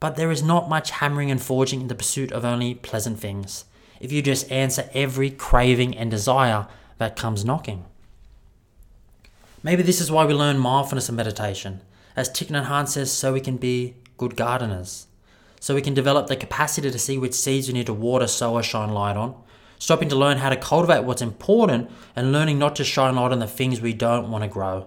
But 0.00 0.16
there 0.16 0.30
is 0.30 0.42
not 0.42 0.68
much 0.68 0.90
hammering 0.90 1.30
and 1.30 1.40
forging 1.40 1.82
in 1.82 1.88
the 1.88 1.94
pursuit 1.94 2.32
of 2.32 2.44
only 2.44 2.74
pleasant 2.74 3.20
things, 3.20 3.66
if 4.00 4.10
you 4.10 4.22
just 4.22 4.50
answer 4.50 4.88
every 4.94 5.30
craving 5.30 5.96
and 5.96 6.10
desire 6.10 6.66
that 6.96 7.16
comes 7.16 7.44
knocking. 7.44 7.84
Maybe 9.62 9.82
this 9.82 10.00
is 10.00 10.10
why 10.10 10.24
we 10.24 10.32
learn 10.32 10.58
mindfulness 10.58 11.10
and 11.10 11.16
meditation. 11.16 11.82
As 12.16 12.30
Thich 12.30 12.48
Nhat 12.48 12.66
Hanh 12.66 12.88
says, 12.88 13.12
so 13.12 13.34
we 13.34 13.42
can 13.42 13.58
be 13.58 13.94
good 14.16 14.36
gardeners. 14.36 15.06
So 15.60 15.74
we 15.74 15.82
can 15.82 15.92
develop 15.92 16.28
the 16.28 16.36
capacity 16.36 16.90
to 16.90 16.98
see 16.98 17.18
which 17.18 17.34
seeds 17.34 17.68
we 17.68 17.74
need 17.74 17.86
to 17.86 17.92
water, 17.92 18.26
sow, 18.26 18.54
or 18.54 18.62
shine 18.62 18.88
light 18.88 19.18
on. 19.18 19.34
Stopping 19.78 20.08
to 20.08 20.16
learn 20.16 20.38
how 20.38 20.48
to 20.48 20.56
cultivate 20.56 21.04
what's 21.04 21.20
important 21.22 21.90
and 22.16 22.32
learning 22.32 22.58
not 22.58 22.76
to 22.76 22.84
shine 22.84 23.16
light 23.16 23.32
on 23.32 23.38
the 23.38 23.46
things 23.46 23.80
we 23.82 23.92
don't 23.92 24.30
want 24.30 24.44
to 24.44 24.48
grow. 24.48 24.86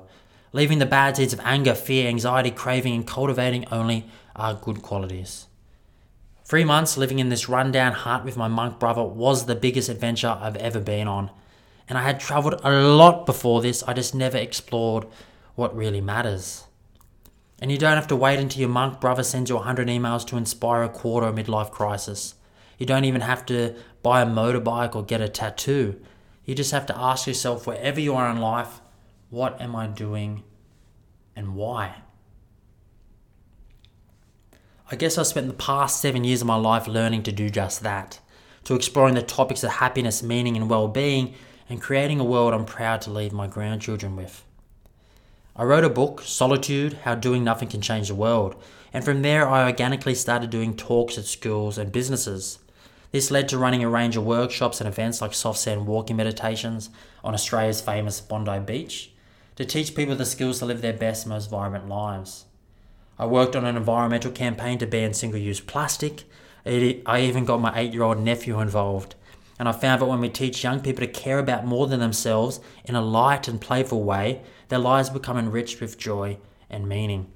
Leaving 0.53 0.79
the 0.79 0.85
bad 0.85 1.17
seeds 1.17 1.33
of 1.33 1.41
anger, 1.43 1.75
fear, 1.75 2.07
anxiety, 2.07 2.51
craving, 2.51 2.95
and 2.95 3.05
cultivating 3.05 3.65
only 3.71 4.05
our 4.35 4.53
good 4.53 4.81
qualities. 4.81 5.47
Three 6.45 6.63
months 6.63 6.97
living 6.97 7.19
in 7.19 7.29
this 7.29 7.49
rundown 7.49 7.91
hut 7.91 8.23
with 8.23 8.37
my 8.37 8.47
monk 8.47 8.79
brother 8.79 9.03
was 9.03 9.45
the 9.45 9.55
biggest 9.55 9.89
adventure 9.89 10.37
I've 10.39 10.57
ever 10.57 10.79
been 10.79 11.07
on 11.07 11.31
and 11.87 11.97
I 11.97 12.03
had 12.03 12.19
traveled 12.19 12.61
a 12.63 12.71
lot 12.71 13.25
before 13.25 13.61
this, 13.61 13.83
I 13.83 13.93
just 13.93 14.15
never 14.15 14.37
explored 14.37 15.05
what 15.55 15.75
really 15.75 16.01
matters. 16.01 16.65
And 17.59 17.71
you 17.71 17.77
don't 17.77 17.95
have 17.95 18.07
to 18.07 18.15
wait 18.15 18.39
until 18.39 18.61
your 18.61 18.69
monk 18.69 18.99
brother 18.99 19.23
sends 19.23 19.49
you 19.49 19.57
100 19.57 19.87
emails 19.87 20.25
to 20.27 20.37
inspire 20.37 20.83
a 20.83 20.89
quarter 20.89 21.27
a 21.27 21.33
midlife 21.33 21.71
crisis. 21.71 22.35
You 22.77 22.85
don't 22.85 23.05
even 23.05 23.21
have 23.21 23.45
to 23.47 23.75
buy 24.01 24.21
a 24.21 24.25
motorbike 24.25 24.95
or 24.95 25.03
get 25.03 25.21
a 25.21 25.29
tattoo. 25.29 25.99
You 26.45 26.55
just 26.55 26.71
have 26.71 26.85
to 26.87 26.97
ask 26.97 27.27
yourself, 27.27 27.67
wherever 27.67 27.99
you 27.99 28.15
are 28.15 28.29
in 28.29 28.39
life, 28.39 28.81
what 29.33 29.59
am 29.59 29.75
I 29.75 29.87
doing 29.87 30.43
and 31.35 31.55
why? 31.55 31.95
I 34.91 34.95
guess 34.95 35.17
I 35.17 35.23
spent 35.23 35.47
the 35.47 35.53
past 35.53 35.99
seven 35.99 36.23
years 36.23 36.41
of 36.41 36.47
my 36.47 36.55
life 36.55 36.87
learning 36.87 37.23
to 37.23 37.31
do 37.31 37.49
just 37.49 37.81
that, 37.81 38.19
to 38.65 38.75
exploring 38.75 39.15
the 39.15 39.23
topics 39.23 39.63
of 39.63 39.71
happiness, 39.71 40.21
meaning, 40.21 40.55
and 40.55 40.69
well 40.69 40.87
being 40.87 41.33
and 41.67 41.81
creating 41.81 42.19
a 42.19 42.23
world 42.23 42.53
I'm 42.53 42.65
proud 42.65 43.01
to 43.01 43.09
leave 43.09 43.33
my 43.33 43.47
grandchildren 43.47 44.15
with. 44.15 44.45
I 45.55 45.63
wrote 45.63 45.83
a 45.83 45.89
book, 45.89 46.21
Solitude 46.21 46.99
How 47.03 47.15
Doing 47.15 47.43
Nothing 47.43 47.69
Can 47.69 47.81
Change 47.81 48.09
the 48.09 48.15
World, 48.15 48.55
and 48.93 49.03
from 49.03 49.23
there 49.23 49.49
I 49.49 49.65
organically 49.65 50.13
started 50.13 50.51
doing 50.51 50.77
talks 50.77 51.17
at 51.17 51.25
schools 51.25 51.79
and 51.79 51.91
businesses. 51.91 52.59
This 53.11 53.31
led 53.31 53.49
to 53.49 53.57
running 53.57 53.83
a 53.83 53.89
range 53.89 54.15
of 54.15 54.25
workshops 54.25 54.79
and 54.79 54.87
events 54.87 55.21
like 55.21 55.33
soft 55.33 55.57
sand 55.57 55.87
walking 55.87 56.17
meditations 56.17 56.91
on 57.23 57.33
Australia's 57.33 57.81
famous 57.81 58.21
Bondi 58.21 58.59
Beach 58.59 59.09
to 59.55 59.65
teach 59.65 59.95
people 59.95 60.15
the 60.15 60.25
skills 60.25 60.59
to 60.59 60.65
live 60.65 60.81
their 60.81 60.93
best, 60.93 61.27
most 61.27 61.49
vibrant 61.49 61.87
lives. 61.87 62.45
I 63.19 63.25
worked 63.25 63.55
on 63.55 63.65
an 63.65 63.77
environmental 63.77 64.31
campaign 64.31 64.79
to 64.79 64.87
ban 64.87 65.13
single 65.13 65.39
use 65.39 65.59
plastic. 65.59 66.23
I 66.65 67.21
even 67.21 67.45
got 67.45 67.61
my 67.61 67.77
eight 67.77 67.93
year 67.93 68.03
old 68.03 68.19
nephew 68.19 68.59
involved 68.59 69.15
and 69.59 69.69
I 69.69 69.71
found 69.71 70.01
that 70.01 70.07
when 70.07 70.19
we 70.19 70.29
teach 70.29 70.63
young 70.63 70.81
people 70.81 71.05
to 71.05 71.11
care 71.11 71.39
about 71.39 71.65
more 71.65 71.87
than 71.87 71.99
themselves 71.99 72.59
in 72.85 72.95
a 72.95 73.01
light 73.01 73.47
and 73.47 73.61
playful 73.61 74.03
way, 74.03 74.41
their 74.69 74.79
lives 74.79 75.09
become 75.09 75.37
enriched 75.37 75.79
with 75.79 75.97
joy 75.97 76.37
and 76.69 76.89
meaning. 76.89 77.31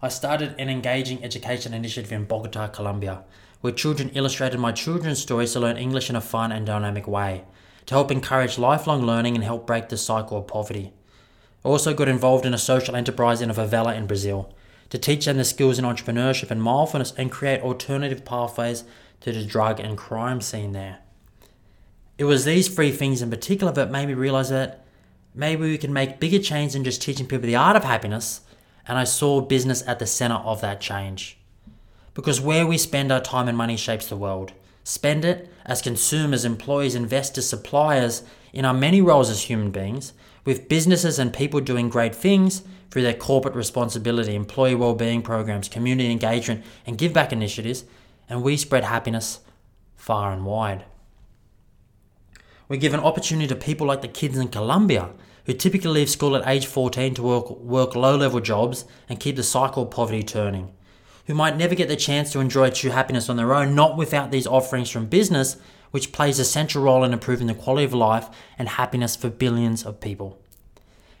I 0.00 0.08
started 0.08 0.54
an 0.58 0.68
engaging 0.68 1.24
education 1.24 1.74
initiative 1.74 2.12
in 2.12 2.24
Bogota, 2.24 2.68
Colombia, 2.68 3.24
where 3.60 3.72
children 3.72 4.10
illustrated 4.14 4.60
my 4.60 4.70
children's 4.72 5.20
stories 5.20 5.52
to 5.52 5.60
learn 5.60 5.76
English 5.76 6.10
in 6.10 6.16
a 6.16 6.20
fun 6.20 6.52
and 6.52 6.64
dynamic 6.64 7.08
way, 7.08 7.44
to 7.86 7.94
help 7.94 8.10
encourage 8.10 8.58
lifelong 8.58 9.04
learning 9.04 9.34
and 9.34 9.44
help 9.44 9.66
break 9.66 9.88
the 9.88 9.96
cycle 9.96 10.38
of 10.38 10.46
poverty. 10.46 10.92
I 11.64 11.68
also 11.68 11.94
got 11.94 12.08
involved 12.08 12.44
in 12.44 12.54
a 12.54 12.58
social 12.58 12.94
enterprise 12.94 13.40
in 13.40 13.50
a 13.50 13.54
favela 13.54 13.96
in 13.96 14.06
Brazil, 14.06 14.52
to 14.90 14.98
teach 14.98 15.24
them 15.24 15.36
the 15.36 15.44
skills 15.44 15.78
in 15.78 15.84
entrepreneurship 15.84 16.50
and 16.50 16.62
mindfulness 16.62 17.12
and 17.16 17.30
create 17.30 17.60
alternative 17.62 18.24
pathways 18.24 18.84
to 19.20 19.32
the 19.32 19.44
drug 19.44 19.80
and 19.80 19.98
crime 19.98 20.40
scene 20.40 20.72
there. 20.72 20.98
It 22.18 22.24
was 22.24 22.44
these 22.44 22.68
three 22.68 22.92
things 22.92 23.20
in 23.20 23.30
particular 23.30 23.72
that 23.72 23.90
made 23.90 24.06
me 24.06 24.14
realize 24.14 24.48
that 24.50 24.84
maybe 25.34 25.62
we 25.62 25.78
can 25.78 25.92
make 25.92 26.20
bigger 26.20 26.38
change 26.38 26.72
than 26.72 26.84
just 26.84 27.02
teaching 27.02 27.26
people 27.26 27.46
the 27.46 27.56
art 27.56 27.76
of 27.76 27.84
happiness, 27.84 28.40
and 28.88 28.96
I 28.96 29.04
saw 29.04 29.40
business 29.40 29.82
at 29.86 29.98
the 29.98 30.06
center 30.06 30.36
of 30.36 30.60
that 30.60 30.80
change. 30.80 31.38
Because 32.14 32.40
where 32.40 32.66
we 32.66 32.78
spend 32.78 33.12
our 33.12 33.20
time 33.20 33.48
and 33.48 33.58
money 33.58 33.76
shapes 33.76 34.06
the 34.06 34.16
world. 34.16 34.52
Spend 34.86 35.24
it 35.24 35.52
as 35.64 35.82
consumers, 35.82 36.44
employees, 36.44 36.94
investors, 36.94 37.48
suppliers, 37.48 38.22
in 38.52 38.64
our 38.64 38.72
many 38.72 39.02
roles 39.02 39.28
as 39.28 39.42
human 39.42 39.72
beings, 39.72 40.12
with 40.44 40.68
businesses 40.68 41.18
and 41.18 41.34
people 41.34 41.58
doing 41.58 41.88
great 41.88 42.14
things 42.14 42.62
through 42.88 43.02
their 43.02 43.12
corporate 43.12 43.56
responsibility, 43.56 44.36
employee 44.36 44.76
well-being 44.76 45.22
programs, 45.22 45.68
community 45.68 46.12
engagement, 46.12 46.64
and 46.86 46.98
give 46.98 47.12
back 47.12 47.32
initiatives, 47.32 47.82
and 48.28 48.44
we 48.44 48.56
spread 48.56 48.84
happiness 48.84 49.40
far 49.96 50.32
and 50.32 50.46
wide. 50.46 50.84
We 52.68 52.78
give 52.78 52.94
an 52.94 53.00
opportunity 53.00 53.48
to 53.48 53.56
people 53.56 53.88
like 53.88 54.02
the 54.02 54.08
kids 54.08 54.38
in 54.38 54.46
Colombia 54.46 55.10
who 55.46 55.52
typically 55.52 55.90
leave 55.90 56.10
school 56.10 56.36
at 56.36 56.46
age 56.46 56.66
14 56.66 57.14
to 57.14 57.22
work, 57.24 57.50
work 57.58 57.96
low 57.96 58.16
level 58.16 58.38
jobs 58.38 58.84
and 59.08 59.18
keep 59.18 59.34
the 59.34 59.42
cycle 59.42 59.82
of 59.82 59.90
poverty 59.90 60.22
turning, 60.22 60.72
who 61.26 61.34
might 61.34 61.56
never 61.56 61.74
get 61.74 61.88
the 61.88 61.96
chance 61.96 62.32
to 62.32 62.40
enjoy 62.40 62.70
true 62.70 62.90
happiness 62.90 63.28
on 63.28 63.36
their 63.36 63.54
own, 63.54 63.74
not 63.74 63.96
without 63.96 64.30
these 64.30 64.46
offerings 64.46 64.90
from 64.90 65.06
business, 65.06 65.56
which 65.90 66.12
plays 66.12 66.38
a 66.38 66.44
central 66.44 66.84
role 66.84 67.04
in 67.04 67.12
improving 67.12 67.46
the 67.46 67.54
quality 67.54 67.84
of 67.84 67.94
life 67.94 68.28
and 68.58 68.68
happiness 68.68 69.16
for 69.16 69.28
billions 69.28 69.84
of 69.84 70.00
people. 70.00 70.38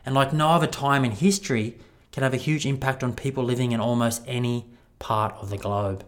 And 0.04 0.14
like 0.14 0.32
no 0.32 0.48
other 0.48 0.66
time 0.66 1.04
in 1.04 1.12
history, 1.12 1.78
can 2.12 2.22
have 2.22 2.34
a 2.34 2.38
huge 2.38 2.64
impact 2.64 3.04
on 3.04 3.12
people 3.12 3.44
living 3.44 3.72
in 3.72 3.80
almost 3.80 4.22
any 4.26 4.66
part 4.98 5.34
of 5.40 5.50
the 5.50 5.58
globe 5.58 6.04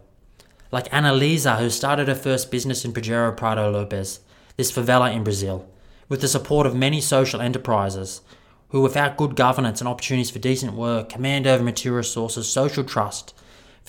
like 0.71 0.89
Annalisa, 0.89 1.57
who 1.57 1.69
started 1.69 2.07
her 2.07 2.15
first 2.15 2.51
business 2.51 2.85
in 2.85 2.93
Pedreira 2.93 3.35
Prado 3.35 3.71
Lopes, 3.71 4.19
this 4.55 4.71
favela 4.71 5.13
in 5.13 5.23
Brazil, 5.23 5.67
with 6.07 6.21
the 6.21 6.27
support 6.27 6.67
of 6.67 6.75
many 6.75 7.01
social 7.01 7.41
enterprises, 7.41 8.21
who, 8.69 8.81
without 8.81 9.17
good 9.17 9.35
governance 9.35 9.81
and 9.81 9.87
opportunities 9.87 10.29
for 10.29 10.39
decent 10.39 10.73
work, 10.73 11.09
command 11.09 11.47
over 11.47 11.63
material 11.63 11.97
resources, 11.97 12.47
social 12.47 12.83
trust, 12.83 13.33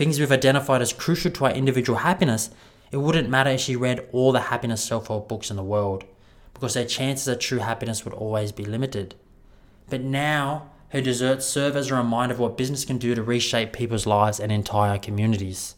things 0.00 0.18
we've 0.18 0.32
identified 0.32 0.80
as 0.80 0.94
crucial 0.94 1.30
to 1.30 1.44
our 1.44 1.50
individual 1.50 1.98
happiness, 1.98 2.48
it 2.90 2.96
wouldn't 2.96 3.28
matter 3.28 3.50
if 3.50 3.60
she 3.60 3.76
read 3.76 4.08
all 4.12 4.32
the 4.32 4.40
happiness 4.40 4.82
self 4.82 5.08
help 5.08 5.28
books 5.28 5.50
in 5.50 5.58
the 5.58 5.62
world, 5.62 6.04
because 6.54 6.72
her 6.72 6.86
chances 6.86 7.28
of 7.28 7.38
true 7.38 7.58
happiness 7.58 8.02
would 8.02 8.14
always 8.14 8.50
be 8.50 8.64
limited. 8.64 9.14
But 9.90 10.00
now, 10.00 10.70
her 10.88 11.02
desserts 11.02 11.44
serve 11.44 11.76
as 11.76 11.90
a 11.90 11.96
reminder 11.96 12.32
of 12.32 12.40
what 12.40 12.56
business 12.56 12.86
can 12.86 12.96
do 12.96 13.14
to 13.14 13.22
reshape 13.22 13.74
people's 13.74 14.06
lives 14.06 14.40
and 14.40 14.50
entire 14.50 14.96
communities. 14.96 15.74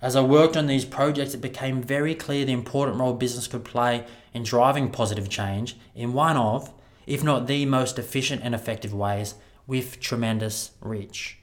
As 0.00 0.16
I 0.16 0.22
worked 0.22 0.56
on 0.56 0.66
these 0.66 0.86
projects, 0.86 1.34
it 1.34 1.42
became 1.42 1.82
very 1.82 2.14
clear 2.14 2.46
the 2.46 2.52
important 2.52 2.96
role 2.96 3.12
business 3.12 3.46
could 3.46 3.66
play 3.66 4.06
in 4.32 4.44
driving 4.44 4.90
positive 4.90 5.28
change 5.28 5.76
in 5.94 6.14
one 6.14 6.38
of, 6.38 6.72
if 7.06 7.22
not 7.22 7.48
the 7.48 7.66
most 7.66 7.98
efficient 7.98 8.40
and 8.42 8.54
effective 8.54 8.94
ways, 8.94 9.34
with 9.66 10.00
tremendous 10.00 10.70
reach. 10.80 11.37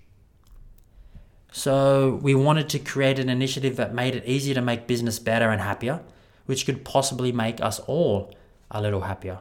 So, 1.58 2.20
we 2.22 2.36
wanted 2.36 2.68
to 2.68 2.80
create 2.80 3.18
an 3.18 3.30
initiative 3.30 3.78
that 3.78 3.94
made 3.94 4.14
it 4.14 4.26
easier 4.26 4.54
to 4.56 4.62
make 4.62 4.88
business 4.88 5.20
better 5.20 5.52
and 5.52 5.62
happier, 5.62 6.02
which 6.48 6.66
could 6.66 6.84
possibly 6.84 7.32
make 7.32 7.62
us 7.62 7.80
all 7.88 8.36
a 8.70 8.82
little 8.82 9.04
happier. 9.04 9.40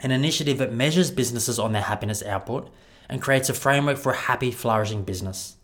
An 0.00 0.10
initiative 0.10 0.56
that 0.56 0.72
measures 0.72 1.10
businesses 1.10 1.58
on 1.58 1.72
their 1.72 1.82
happiness 1.82 2.22
output 2.22 2.70
and 3.10 3.20
creates 3.20 3.50
a 3.50 3.52
framework 3.52 3.98
for 3.98 4.12
a 4.12 4.16
happy, 4.16 4.50
flourishing 4.50 5.04
business. 5.04 5.56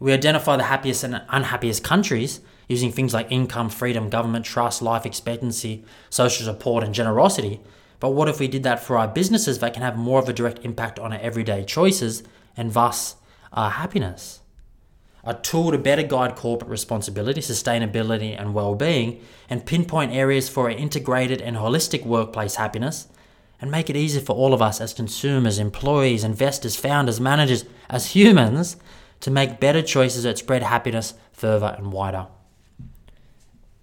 We 0.00 0.12
identify 0.12 0.56
the 0.56 0.64
happiest 0.64 1.04
and 1.04 1.22
unhappiest 1.28 1.84
countries 1.84 2.40
using 2.68 2.90
things 2.90 3.14
like 3.14 3.30
income, 3.30 3.70
freedom, 3.70 4.10
government 4.10 4.44
trust, 4.44 4.82
life 4.82 5.06
expectancy, 5.06 5.84
social 6.10 6.46
support, 6.46 6.82
and 6.82 6.92
generosity. 6.92 7.60
But 8.00 8.10
what 8.10 8.28
if 8.28 8.40
we 8.40 8.48
did 8.48 8.64
that 8.64 8.82
for 8.82 8.98
our 8.98 9.06
businesses 9.06 9.60
that 9.60 9.72
can 9.72 9.84
have 9.84 9.96
more 9.96 10.18
of 10.18 10.28
a 10.28 10.32
direct 10.32 10.64
impact 10.64 10.98
on 10.98 11.12
our 11.12 11.20
everyday 11.20 11.64
choices 11.64 12.24
and 12.56 12.72
thus 12.72 13.14
our 13.52 13.70
happiness? 13.70 14.40
A 15.24 15.34
tool 15.34 15.70
to 15.70 15.78
better 15.78 16.02
guide 16.02 16.34
corporate 16.34 16.70
responsibility, 16.70 17.40
sustainability, 17.40 18.38
and 18.38 18.54
well 18.54 18.74
being, 18.74 19.22
and 19.48 19.64
pinpoint 19.64 20.12
areas 20.12 20.48
for 20.48 20.68
an 20.68 20.78
integrated 20.78 21.40
and 21.40 21.56
holistic 21.56 22.04
workplace 22.04 22.56
happiness, 22.56 23.08
and 23.60 23.70
make 23.70 23.88
it 23.88 23.96
easier 23.96 24.20
for 24.20 24.34
all 24.34 24.52
of 24.52 24.60
us 24.60 24.80
as 24.80 24.92
consumers, 24.92 25.60
employees, 25.60 26.24
investors, 26.24 26.74
founders, 26.74 27.20
managers, 27.20 27.64
as 27.88 28.10
humans 28.16 28.76
to 29.20 29.30
make 29.30 29.60
better 29.60 29.80
choices 29.80 30.24
that 30.24 30.38
spread 30.38 30.64
happiness 30.64 31.14
further 31.32 31.74
and 31.78 31.92
wider. 31.92 32.26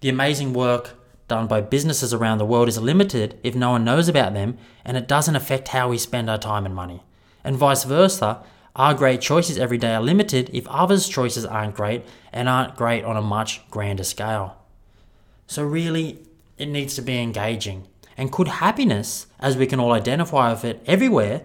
The 0.02 0.10
amazing 0.10 0.52
work 0.52 0.98
done 1.28 1.46
by 1.46 1.60
businesses 1.60 2.12
around 2.12 2.38
the 2.38 2.44
world 2.44 2.68
is 2.68 2.78
limited 2.78 3.38
if 3.42 3.54
no 3.54 3.70
one 3.70 3.84
knows 3.84 4.08
about 4.08 4.34
them 4.34 4.58
and 4.84 4.96
it 4.96 5.08
doesn't 5.08 5.36
affect 5.36 5.68
how 5.68 5.88
we 5.88 5.96
spend 5.96 6.28
our 6.28 6.38
time 6.38 6.66
and 6.66 6.74
money. 6.74 7.02
And 7.42 7.56
vice 7.56 7.84
versa, 7.84 8.42
our 8.76 8.94
great 8.94 9.20
choices 9.20 9.58
every 9.58 9.78
day 9.78 9.94
are 9.94 10.02
limited 10.02 10.50
if 10.52 10.66
others' 10.68 11.08
choices 11.08 11.44
aren't 11.44 11.74
great 11.74 12.04
and 12.32 12.48
aren't 12.48 12.76
great 12.76 13.04
on 13.04 13.16
a 13.16 13.22
much 13.22 13.68
grander 13.70 14.04
scale. 14.04 14.56
So, 15.46 15.64
really, 15.64 16.18
it 16.56 16.66
needs 16.66 16.94
to 16.94 17.02
be 17.02 17.18
engaging. 17.18 17.88
And 18.16 18.30
could 18.30 18.48
happiness, 18.48 19.26
as 19.38 19.56
we 19.56 19.66
can 19.66 19.80
all 19.80 19.92
identify 19.92 20.52
with 20.52 20.64
it 20.64 20.82
everywhere, 20.86 21.42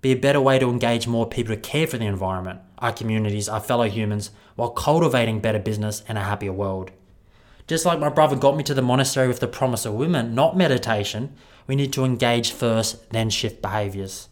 be 0.00 0.12
a 0.12 0.16
better 0.16 0.40
way 0.40 0.58
to 0.58 0.70
engage 0.70 1.06
more 1.06 1.28
people 1.28 1.54
to 1.54 1.60
care 1.60 1.86
for 1.86 1.98
the 1.98 2.06
environment, 2.06 2.60
our 2.78 2.92
communities, 2.92 3.48
our 3.48 3.60
fellow 3.60 3.88
humans, 3.88 4.30
while 4.54 4.70
cultivating 4.70 5.40
better 5.40 5.58
business 5.58 6.02
and 6.08 6.18
a 6.18 6.22
happier 6.22 6.52
world? 6.52 6.90
Just 7.66 7.84
like 7.84 7.98
my 7.98 8.08
brother 8.08 8.36
got 8.36 8.56
me 8.56 8.62
to 8.64 8.74
the 8.74 8.82
monastery 8.82 9.28
with 9.28 9.40
the 9.40 9.48
promise 9.48 9.84
of 9.84 9.94
women, 9.94 10.34
not 10.34 10.56
meditation, 10.56 11.34
we 11.66 11.76
need 11.76 11.92
to 11.92 12.04
engage 12.04 12.52
first, 12.52 13.10
then 13.10 13.28
shift 13.28 13.60
behaviors. 13.60 14.28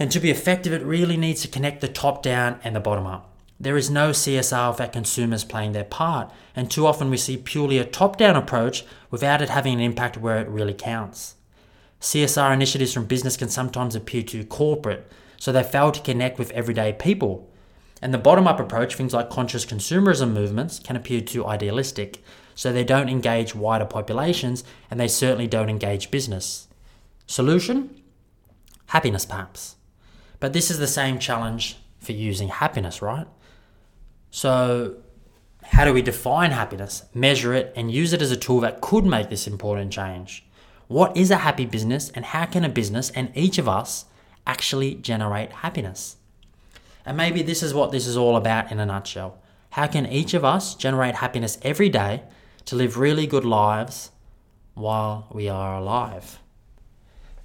And 0.00 0.10
to 0.12 0.18
be 0.18 0.30
effective, 0.30 0.72
it 0.72 0.82
really 0.82 1.18
needs 1.18 1.42
to 1.42 1.48
connect 1.48 1.82
the 1.82 1.88
top 1.88 2.22
down 2.22 2.58
and 2.64 2.74
the 2.74 2.80
bottom 2.80 3.06
up. 3.06 3.36
There 3.60 3.76
is 3.76 3.90
no 3.90 4.10
CSR 4.10 4.70
without 4.70 4.94
consumers 4.94 5.44
playing 5.44 5.72
their 5.72 5.84
part, 5.84 6.32
and 6.56 6.70
too 6.70 6.86
often 6.86 7.10
we 7.10 7.18
see 7.18 7.36
purely 7.36 7.76
a 7.76 7.84
top 7.84 8.16
down 8.16 8.34
approach 8.34 8.86
without 9.10 9.42
it 9.42 9.50
having 9.50 9.74
an 9.74 9.80
impact 9.80 10.16
where 10.16 10.38
it 10.38 10.48
really 10.48 10.72
counts. 10.72 11.34
CSR 12.00 12.54
initiatives 12.54 12.94
from 12.94 13.04
business 13.04 13.36
can 13.36 13.50
sometimes 13.50 13.94
appear 13.94 14.22
too 14.22 14.42
corporate, 14.46 15.06
so 15.36 15.52
they 15.52 15.62
fail 15.62 15.92
to 15.92 16.00
connect 16.00 16.38
with 16.38 16.50
everyday 16.52 16.94
people. 16.94 17.50
And 18.00 18.14
the 18.14 18.18
bottom 18.18 18.46
up 18.46 18.58
approach, 18.58 18.94
things 18.94 19.12
like 19.12 19.28
conscious 19.28 19.66
consumerism 19.66 20.32
movements, 20.32 20.78
can 20.78 20.96
appear 20.96 21.20
too 21.20 21.44
idealistic, 21.44 22.24
so 22.54 22.72
they 22.72 22.84
don't 22.84 23.10
engage 23.10 23.54
wider 23.54 23.84
populations 23.84 24.64
and 24.90 24.98
they 24.98 25.08
certainly 25.08 25.46
don't 25.46 25.68
engage 25.68 26.10
business. 26.10 26.68
Solution? 27.26 28.00
Happiness, 28.86 29.26
perhaps. 29.26 29.76
But 30.40 30.54
this 30.54 30.70
is 30.70 30.78
the 30.78 30.86
same 30.86 31.18
challenge 31.18 31.76
for 31.98 32.12
using 32.12 32.48
happiness, 32.48 33.02
right? 33.02 33.26
So, 34.30 34.96
how 35.62 35.84
do 35.84 35.92
we 35.92 36.02
define 36.02 36.50
happiness, 36.50 37.04
measure 37.14 37.52
it, 37.52 37.72
and 37.76 37.92
use 37.92 38.12
it 38.12 38.22
as 38.22 38.30
a 38.30 38.36
tool 38.36 38.60
that 38.60 38.80
could 38.80 39.04
make 39.04 39.28
this 39.28 39.46
important 39.46 39.92
change? 39.92 40.44
What 40.88 41.16
is 41.16 41.30
a 41.30 41.36
happy 41.36 41.66
business, 41.66 42.10
and 42.10 42.24
how 42.24 42.46
can 42.46 42.64
a 42.64 42.68
business 42.68 43.10
and 43.10 43.30
each 43.34 43.58
of 43.58 43.68
us 43.68 44.06
actually 44.46 44.94
generate 44.94 45.52
happiness? 45.52 46.16
And 47.04 47.16
maybe 47.16 47.42
this 47.42 47.62
is 47.62 47.74
what 47.74 47.92
this 47.92 48.06
is 48.06 48.16
all 48.16 48.36
about 48.36 48.72
in 48.72 48.80
a 48.80 48.86
nutshell. 48.86 49.38
How 49.70 49.86
can 49.86 50.06
each 50.06 50.34
of 50.34 50.44
us 50.44 50.74
generate 50.74 51.16
happiness 51.16 51.58
every 51.62 51.88
day 51.88 52.24
to 52.64 52.76
live 52.76 52.98
really 52.98 53.26
good 53.26 53.44
lives 53.44 54.10
while 54.74 55.28
we 55.30 55.48
are 55.48 55.76
alive? 55.76 56.39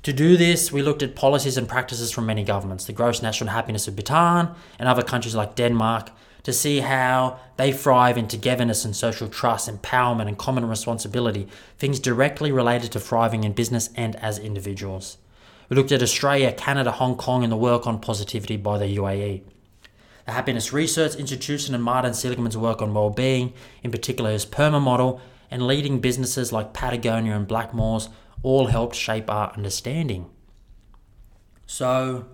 To 0.06 0.14
do 0.14 0.38
this, 0.38 0.72
we 0.72 0.84
looked 0.84 1.02
at 1.02 1.16
policies 1.16 1.58
and 1.58 1.68
practices 1.68 2.12
from 2.12 2.28
many 2.28 2.44
governments, 2.44 2.86
the 2.86 2.94
gross 2.94 3.24
national 3.24 3.50
happiness 3.50 3.88
of 3.88 3.96
Bhutan 3.96 4.54
and 4.78 4.88
other 4.88 5.02
countries 5.02 5.34
like 5.34 5.56
Denmark, 5.56 6.12
to 6.44 6.54
see 6.54 6.82
how 6.82 7.40
they 7.58 7.72
thrive 7.72 8.16
in 8.16 8.28
togetherness 8.28 8.86
and 8.86 8.96
social 8.96 9.28
trust, 9.28 9.68
empowerment 9.68 10.28
and 10.28 10.38
common 10.38 10.70
responsibility, 10.70 11.48
things 11.80 12.00
directly 12.00 12.52
related 12.52 12.92
to 12.92 13.00
thriving 13.00 13.44
in 13.44 13.54
business 13.54 13.90
and 13.96 14.16
as 14.18 14.38
individuals. 14.38 15.18
We 15.70 15.76
looked 15.76 15.92
at 15.92 16.04
Australia, 16.04 16.54
Canada, 16.54 16.92
Hong 16.92 17.16
Kong, 17.18 17.42
and 17.42 17.52
the 17.52 17.58
work 17.58 17.88
on 17.88 18.00
positivity 18.00 18.58
by 18.58 18.78
the 18.78 18.98
UAE. 18.98 19.42
The 20.28 20.32
Happiness 20.34 20.72
Research 20.72 21.16
Institution 21.16 21.74
and 21.74 21.84
Martin 21.84 22.14
Seligman's 22.14 22.56
work 22.56 22.80
on 22.80 22.94
well-being, 22.94 23.54
in 23.82 23.90
particular 23.90 24.34
his 24.34 24.46
PERMA 24.46 24.80
model, 24.80 25.20
and 25.50 25.66
leading 25.66 26.00
businesses 26.00 26.54
like 26.54 26.74
Patagonia 26.74 27.36
and 27.36 27.48
Blackmores 27.48 28.10
all 28.46 28.68
helped 28.68 28.96
shape 28.96 29.28
our 29.28 29.52
understanding. 29.54 30.30
So, 31.66 32.28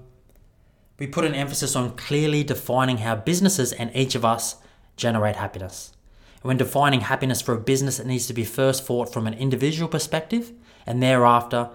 we 1.00 1.08
put 1.08 1.24
an 1.24 1.34
emphasis 1.34 1.74
on 1.74 1.96
clearly 1.96 2.44
defining 2.44 2.98
how 2.98 3.16
businesses 3.16 3.72
and 3.72 3.96
each 3.96 4.14
of 4.14 4.26
us 4.26 4.58
generate 4.98 5.38
happiness. 5.38 5.94
When 6.42 6.58
defining 6.58 7.02
happiness 7.02 7.42
for 7.42 7.54
a 7.54 7.60
business, 7.60 7.98
it 7.98 8.06
needs 8.06 8.28
to 8.28 8.34
be 8.34 8.44
first 8.44 8.84
thought 8.84 9.14
from 9.14 9.26
an 9.26 9.36
individual 9.36 9.88
perspective 9.88 10.52
and 10.86 11.02
thereafter 11.02 11.70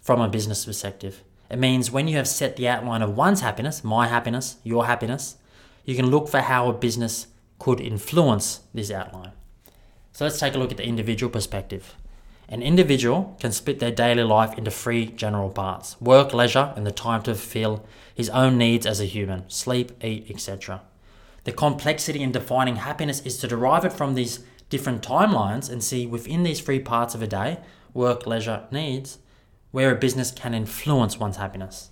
from 0.00 0.22
a 0.22 0.28
business 0.28 0.64
perspective. 0.64 1.22
It 1.50 1.58
means 1.58 1.90
when 1.90 2.08
you 2.08 2.16
have 2.16 2.26
set 2.26 2.56
the 2.56 2.68
outline 2.68 3.02
of 3.02 3.14
one's 3.14 3.42
happiness, 3.42 3.84
my 3.84 4.06
happiness, 4.08 4.56
your 4.64 4.86
happiness, 4.86 5.36
you 5.84 5.94
can 5.94 6.10
look 6.10 6.28
for 6.28 6.40
how 6.40 6.70
a 6.70 6.72
business 6.72 7.26
could 7.58 7.78
influence 7.78 8.60
this 8.72 8.90
outline. 8.90 9.32
So 10.12 10.24
let's 10.24 10.40
take 10.40 10.54
a 10.54 10.58
look 10.58 10.70
at 10.70 10.78
the 10.78 10.86
individual 10.86 11.30
perspective. 11.30 11.94
An 12.52 12.62
individual 12.62 13.34
can 13.40 13.50
split 13.50 13.78
their 13.78 13.90
daily 13.90 14.24
life 14.24 14.58
into 14.58 14.70
three 14.70 15.06
general 15.06 15.48
parts 15.48 15.98
work, 16.02 16.34
leisure, 16.34 16.74
and 16.76 16.86
the 16.86 16.92
time 16.92 17.22
to 17.22 17.34
fulfill 17.34 17.82
his 18.14 18.28
own 18.28 18.58
needs 18.58 18.84
as 18.84 19.00
a 19.00 19.06
human 19.06 19.48
sleep, 19.48 19.90
eat, 20.04 20.26
etc. 20.28 20.82
The 21.44 21.52
complexity 21.52 22.22
in 22.22 22.30
defining 22.30 22.76
happiness 22.76 23.20
is 23.20 23.38
to 23.38 23.48
derive 23.48 23.86
it 23.86 23.92
from 23.94 24.14
these 24.14 24.40
different 24.68 25.02
timelines 25.02 25.70
and 25.70 25.82
see 25.82 26.06
within 26.06 26.42
these 26.42 26.60
three 26.60 26.78
parts 26.78 27.14
of 27.14 27.22
a 27.22 27.26
day 27.26 27.58
work, 27.94 28.26
leisure, 28.26 28.64
needs 28.70 29.18
where 29.70 29.90
a 29.90 29.98
business 29.98 30.30
can 30.30 30.52
influence 30.52 31.18
one's 31.18 31.38
happiness. 31.38 31.88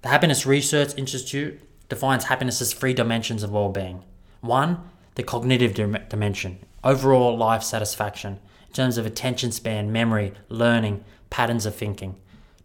The 0.00 0.08
Happiness 0.08 0.46
Research 0.46 0.96
Institute 0.96 1.60
defines 1.90 2.24
happiness 2.24 2.62
as 2.62 2.72
three 2.72 2.94
dimensions 2.94 3.42
of 3.42 3.50
well 3.50 3.68
being. 3.68 4.04
One, 4.40 4.88
the 5.16 5.22
cognitive 5.22 5.74
dimension, 5.74 6.60
overall 6.82 7.36
life 7.36 7.62
satisfaction 7.62 8.40
terms 8.76 8.98
of 8.98 9.06
attention 9.06 9.52
span, 9.52 9.90
memory, 9.90 10.32
learning, 10.48 11.04
patterns 11.30 11.66
of 11.66 11.74
thinking. 11.74 12.16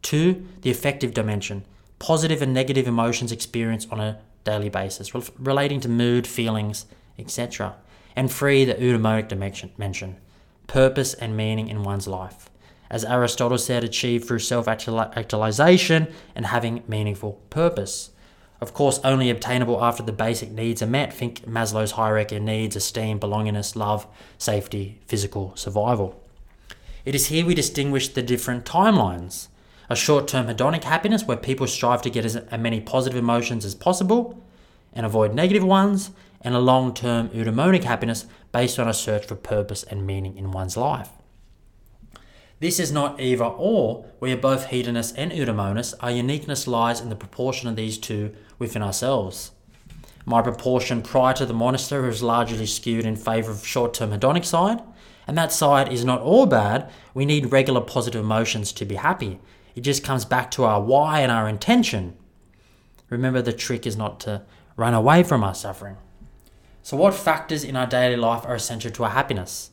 Two, 0.02 0.46
the 0.62 0.72
affective 0.72 1.14
dimension, 1.14 1.64
positive 2.00 2.42
and 2.42 2.54
negative 2.54 2.88
emotions 2.88 3.32
experienced 3.32 3.92
on 3.92 4.00
a 4.00 4.20
daily 4.44 4.70
basis, 4.70 5.14
relating 5.40 5.80
to 5.80 5.90
mood, 5.90 6.28
feelings, 6.28 6.86
etc. 7.18 7.76
And 8.16 8.32
three, 8.32 8.66
the 8.66 8.76
eudaimonic 8.76 9.28
dimension, 9.28 10.18
purpose 10.68 11.14
and 11.14 11.38
meaning 11.38 11.68
in 11.68 11.84
one's 11.84 12.08
life 12.08 12.52
as 12.92 13.06
Aristotle 13.06 13.58
said, 13.58 13.86
achieved 13.86 14.28
through 14.28 14.40
self 14.40 14.68
actualization 14.68 16.14
and 16.36 16.46
having 16.46 16.84
meaningful 16.88 17.42
purpose. 17.50 18.11
Of 18.62 18.76
course, 18.76 19.00
only 19.04 19.32
obtainable 19.32 19.84
after 19.84 20.04
the 20.04 20.12
basic 20.12 20.52
needs 20.52 20.84
are 20.84 20.88
met. 20.88 21.12
Think 21.12 21.48
Maslow's 21.48 21.94
hierarchy 21.94 22.36
of 22.36 22.44
needs 22.44 22.76
esteem, 22.76 23.20
belongingness, 23.20 23.76
love, 23.76 24.06
safety, 24.38 25.00
physical 25.08 25.56
survival. 25.56 26.22
It 27.04 27.16
is 27.16 27.28
here 27.28 27.44
we 27.44 27.56
distinguish 27.56 28.10
the 28.10 28.22
different 28.22 28.64
timelines. 28.64 29.48
A 29.90 29.96
short 29.96 30.28
term 30.28 30.46
hedonic 30.46 30.84
happiness, 30.84 31.24
where 31.24 31.38
people 31.38 31.66
strive 31.66 32.04
to 32.04 32.12
get 32.12 32.24
as 32.24 32.40
many 32.58 32.80
positive 32.80 33.18
emotions 33.18 33.66
as 33.66 33.74
possible 33.74 34.42
and 34.94 35.06
avoid 35.06 35.34
negative 35.34 35.64
ones, 35.64 36.12
and 36.42 36.54
a 36.54 36.60
long 36.60 36.94
term 36.94 37.30
eudaimonic 37.30 37.84
happiness 37.84 38.26
based 38.52 38.78
on 38.78 38.88
a 38.88 38.94
search 38.94 39.26
for 39.26 39.36
purpose 39.36 39.84
and 39.84 40.06
meaning 40.06 40.38
in 40.38 40.52
one's 40.52 40.78
life. 40.78 41.10
This 42.60 42.80
is 42.80 42.92
not 42.92 43.20
either 43.20 43.46
or, 43.46 44.06
we 44.20 44.32
are 44.32 44.38
both 44.38 44.68
hedonists 44.68 45.18
and 45.18 45.32
eudaimonists. 45.32 45.96
Our 46.00 46.12
uniqueness 46.12 46.68
lies 46.68 47.02
in 47.02 47.10
the 47.10 47.16
proportion 47.16 47.68
of 47.68 47.76
these 47.76 47.98
two 47.98 48.36
within 48.62 48.82
ourselves. 48.82 49.52
My 50.26 50.42
proportion 50.42 51.02
prior 51.02 51.34
to 51.34 51.46
the 51.46 51.54
monastery 51.54 52.08
was 52.08 52.22
largely 52.22 52.68
skewed 52.68 53.06
in 53.06 53.16
favour 53.16 53.52
of 53.52 53.66
short 53.68 53.94
term 53.94 54.12
hedonic 54.12 54.46
side, 54.46 54.82
and 55.28 55.38
that 55.38 55.52
side 55.52 55.92
is 55.92 56.06
not 56.06 56.22
all 56.22 56.46
bad. 56.46 56.90
We 57.14 57.26
need 57.26 57.52
regular 57.52 57.82
positive 57.82 58.24
emotions 58.24 58.72
to 58.74 58.86
be 58.86 58.96
happy. 58.96 59.40
It 59.76 59.82
just 59.82 60.04
comes 60.04 60.24
back 60.24 60.52
to 60.52 60.64
our 60.64 60.80
why 60.82 61.22
and 61.22 61.32
our 61.32 61.50
intention. 61.50 62.16
Remember, 63.10 63.42
the 63.42 63.52
trick 63.52 63.88
is 63.88 63.98
not 63.98 64.20
to 64.22 64.44
run 64.78 64.94
away 64.94 65.24
from 65.24 65.44
our 65.44 65.56
suffering. 65.56 65.98
So, 66.84 66.96
what 66.98 67.14
factors 67.14 67.64
in 67.64 67.76
our 67.76 67.88
daily 67.88 68.16
life 68.16 68.46
are 68.46 68.56
essential 68.56 68.92
to 68.92 69.04
our 69.04 69.10
happiness? 69.10 69.72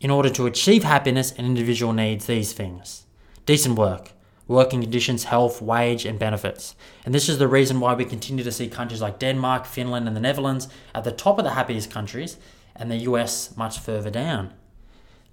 In 0.00 0.10
order 0.10 0.30
to 0.30 0.46
achieve 0.46 0.84
happiness, 0.84 1.32
an 1.32 1.44
individual 1.44 1.92
needs 1.92 2.26
these 2.26 2.52
things 2.52 3.04
decent 3.44 3.78
work, 3.78 4.12
working 4.48 4.80
conditions, 4.80 5.24
health, 5.24 5.62
wage, 5.62 6.04
and 6.04 6.18
benefits. 6.18 6.74
And 7.04 7.14
this 7.14 7.28
is 7.28 7.38
the 7.38 7.46
reason 7.46 7.78
why 7.78 7.94
we 7.94 8.04
continue 8.04 8.42
to 8.42 8.50
see 8.50 8.68
countries 8.68 9.02
like 9.02 9.18
Denmark, 9.18 9.66
Finland, 9.66 10.08
and 10.08 10.16
the 10.16 10.20
Netherlands 10.20 10.68
at 10.94 11.04
the 11.04 11.12
top 11.12 11.38
of 11.38 11.44
the 11.44 11.52
happiest 11.52 11.90
countries, 11.90 12.38
and 12.74 12.90
the 12.90 12.96
US 13.08 13.56
much 13.56 13.78
further 13.78 14.10
down. 14.10 14.52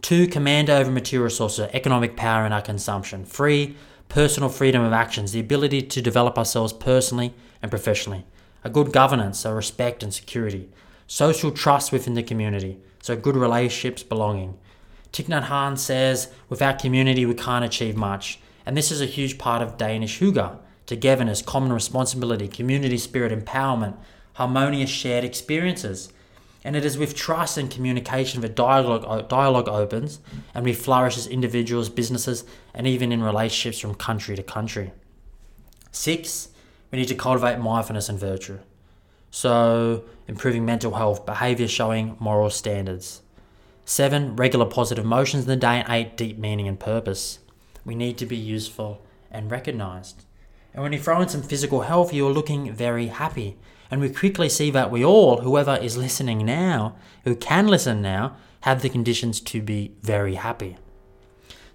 Two, 0.01 0.27
command 0.27 0.69
over 0.69 0.91
material 0.91 1.23
resources, 1.23 1.67
economic 1.73 2.15
power 2.15 2.45
in 2.45 2.51
our 2.51 2.61
consumption. 2.61 3.25
Three, 3.25 3.75
personal 4.09 4.49
freedom 4.49 4.83
of 4.83 4.93
actions, 4.93 5.31
the 5.31 5.39
ability 5.39 5.81
to 5.81 6.01
develop 6.01 6.37
ourselves 6.37 6.73
personally 6.73 7.33
and 7.61 7.71
professionally. 7.71 8.25
A 8.63 8.69
good 8.69 8.91
governance, 8.91 9.39
so 9.39 9.53
respect 9.53 10.03
and 10.03 10.13
security. 10.13 10.69
Social 11.07 11.51
trust 11.51 11.91
within 11.91 12.15
the 12.15 12.23
community, 12.23 12.79
so 13.01 13.15
good 13.15 13.35
relationships, 13.35 14.03
belonging. 14.03 14.57
Thich 15.13 15.25
Nhat 15.25 15.45
Hanh 15.45 15.77
says, 15.77 16.29
without 16.49 16.79
community, 16.79 17.25
we 17.25 17.35
can't 17.35 17.63
achieve 17.63 17.95
much. 17.95 18.39
And 18.65 18.75
this 18.75 18.91
is 18.91 19.01
a 19.01 19.05
huge 19.05 19.37
part 19.37 19.61
of 19.61 19.77
Danish 19.77 20.19
Hygge 20.19 20.59
togetherness, 20.85 21.41
common 21.41 21.73
responsibility, 21.73 22.47
community 22.47 22.97
spirit, 22.97 23.31
empowerment, 23.31 23.97
harmonious 24.33 24.89
shared 24.89 25.23
experiences. 25.23 26.11
And 26.63 26.75
it 26.75 26.83
is 26.83 26.97
with 26.97 27.15
trust 27.15 27.57
and 27.57 27.69
communication 27.69 28.41
that 28.41 28.55
dialogue, 28.55 29.05
uh, 29.07 29.21
dialogue 29.21 29.67
opens 29.67 30.19
and 30.53 30.65
we 30.65 30.73
flourish 30.73 31.17
as 31.17 31.27
individuals, 31.27 31.89
businesses, 31.89 32.43
and 32.73 32.87
even 32.87 33.11
in 33.11 33.21
relationships 33.21 33.79
from 33.79 33.95
country 33.95 34.35
to 34.35 34.43
country. 34.43 34.91
Six, 35.91 36.49
we 36.91 36.99
need 36.99 37.07
to 37.07 37.15
cultivate 37.15 37.59
mindfulness 37.59 38.09
and 38.09 38.19
virtue. 38.19 38.59
So, 39.29 40.05
improving 40.27 40.65
mental 40.65 40.93
health, 40.93 41.25
behavior 41.25 41.67
showing 41.67 42.15
moral 42.19 42.49
standards. 42.49 43.21
Seven, 43.85 44.35
regular 44.35 44.65
positive 44.65 45.05
motions 45.05 45.43
in 45.43 45.49
the 45.49 45.55
day. 45.55 45.81
And 45.81 45.89
eight, 45.89 46.17
deep 46.17 46.37
meaning 46.39 46.67
and 46.67 46.79
purpose. 46.79 47.39
We 47.85 47.95
need 47.95 48.17
to 48.17 48.25
be 48.25 48.35
useful 48.35 49.05
and 49.31 49.51
recognized. 49.51 50.25
And 50.73 50.83
when 50.83 50.91
you 50.91 50.99
throw 50.99 51.21
in 51.21 51.29
some 51.29 51.43
physical 51.43 51.81
health, 51.81 52.13
you're 52.13 52.33
looking 52.33 52.73
very 52.73 53.07
happy. 53.07 53.57
And 53.89 54.01
we 54.01 54.09
quickly 54.09 54.49
see 54.49 54.71
that 54.71 54.91
we 54.91 55.05
all, 55.05 55.41
whoever 55.41 55.77
is 55.77 55.95
listening 55.95 56.45
now, 56.45 56.95
who 57.23 57.35
can 57.35 57.67
listen 57.67 58.01
now, 58.01 58.35
have 58.61 58.81
the 58.81 58.89
conditions 58.89 59.39
to 59.39 59.61
be 59.61 59.93
very 60.01 60.35
happy. 60.35 60.77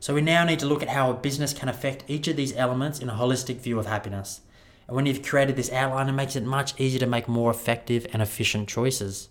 So 0.01 0.15
we 0.15 0.21
now 0.21 0.45
need 0.45 0.59
to 0.59 0.67
look 0.67 0.83
at 0.83 0.89
how 0.89 1.11
a 1.11 1.15
business 1.15 1.53
can 1.53 1.69
affect 1.69 2.05
each 2.09 2.27
of 2.27 2.37
these 2.37 2.57
elements 2.57 2.99
in 2.99 3.09
a 3.09 3.15
holistic 3.15 3.59
view 3.59 3.79
of 3.79 3.87
happiness. 3.87 4.41
And 4.89 4.97
when 4.97 5.07
you've 5.07 5.23
created 5.23 5.57
this 5.57 5.71
outline, 5.71 6.09
it 6.09 6.13
makes 6.13 6.35
it 6.35 6.43
much 6.43 6.79
easier 6.81 7.01
to 7.01 7.07
make 7.07 7.29
more 7.29 7.51
effective 7.51 8.07
and 8.13 8.21
efficient 8.21 8.69
choices. 8.69 9.29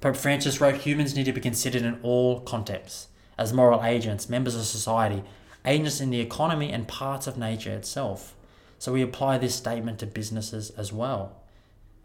Pope 0.00 0.16
Francis 0.16 0.60
wrote 0.60 0.76
humans 0.76 1.16
need 1.16 1.24
to 1.24 1.32
be 1.32 1.40
considered 1.40 1.82
in 1.82 1.98
all 2.02 2.40
contexts 2.40 3.08
as 3.38 3.52
moral 3.52 3.82
agents, 3.84 4.28
members 4.28 4.54
of 4.54 4.64
society, 4.64 5.24
agents 5.68 6.00
in 6.00 6.10
the 6.10 6.20
economy, 6.20 6.72
and 6.72 6.88
parts 6.88 7.26
of 7.26 7.38
nature 7.38 7.70
itself. 7.70 8.34
So 8.78 8.92
we 8.92 9.02
apply 9.02 9.38
this 9.38 9.54
statement 9.54 9.98
to 10.00 10.06
businesses 10.06 10.70
as 10.70 10.92
well. 10.92 11.36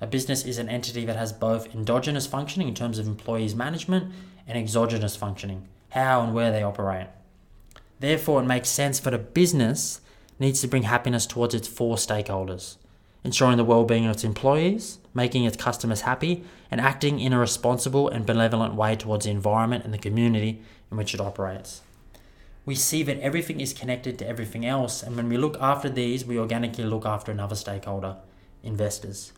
A 0.01 0.07
business 0.07 0.45
is 0.45 0.57
an 0.57 0.69
entity 0.69 1.05
that 1.05 1.15
has 1.15 1.31
both 1.31 1.73
endogenous 1.73 2.27
functioning 2.27 2.67
in 2.67 2.75
terms 2.75 2.99
of 2.99 3.07
employees' 3.07 3.55
management 3.55 4.11
and 4.47 4.57
exogenous 4.57 5.15
functioning, 5.15 5.67
how 5.89 6.21
and 6.21 6.33
where 6.33 6.51
they 6.51 6.61
operate. 6.61 7.07
Therefore, 7.99 8.41
it 8.41 8.45
makes 8.45 8.69
sense 8.69 8.99
that 8.99 9.13
a 9.13 9.17
business 9.17 10.01
needs 10.37 10.61
to 10.61 10.67
bring 10.67 10.83
happiness 10.83 11.25
towards 11.25 11.55
its 11.55 11.67
four 11.67 11.95
stakeholders 11.95 12.75
ensuring 13.23 13.57
the 13.57 13.63
well 13.63 13.85
being 13.85 14.05
of 14.05 14.11
its 14.11 14.23
employees, 14.23 14.99
making 15.13 15.45
its 15.45 15.57
customers 15.57 16.01
happy, 16.01 16.43
and 16.69 16.81
acting 16.81 17.19
in 17.19 17.33
a 17.33 17.39
responsible 17.39 18.09
and 18.09 18.25
benevolent 18.25 18.75
way 18.75 18.95
towards 18.95 19.25
the 19.25 19.31
environment 19.31 19.83
and 19.85 19.93
the 19.93 19.97
community 19.97 20.61
in 20.91 20.97
which 20.97 21.13
it 21.13 21.21
operates. 21.21 21.81
We 22.65 22.75
see 22.75 23.03
that 23.03 23.19
everything 23.19 23.59
is 23.59 23.73
connected 23.73 24.17
to 24.19 24.27
everything 24.27 24.65
else, 24.65 25.03
and 25.03 25.15
when 25.15 25.27
we 25.27 25.37
look 25.37 25.57
after 25.59 25.89
these, 25.89 26.25
we 26.25 26.39
organically 26.39 26.85
look 26.85 27.05
after 27.05 27.31
another 27.31 27.55
stakeholder 27.55 28.17
investors. 28.63 29.33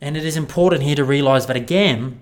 And 0.00 0.16
it 0.16 0.24
is 0.24 0.36
important 0.36 0.82
here 0.82 0.96
to 0.96 1.04
realize 1.04 1.46
that 1.46 1.56
again, 1.56 2.20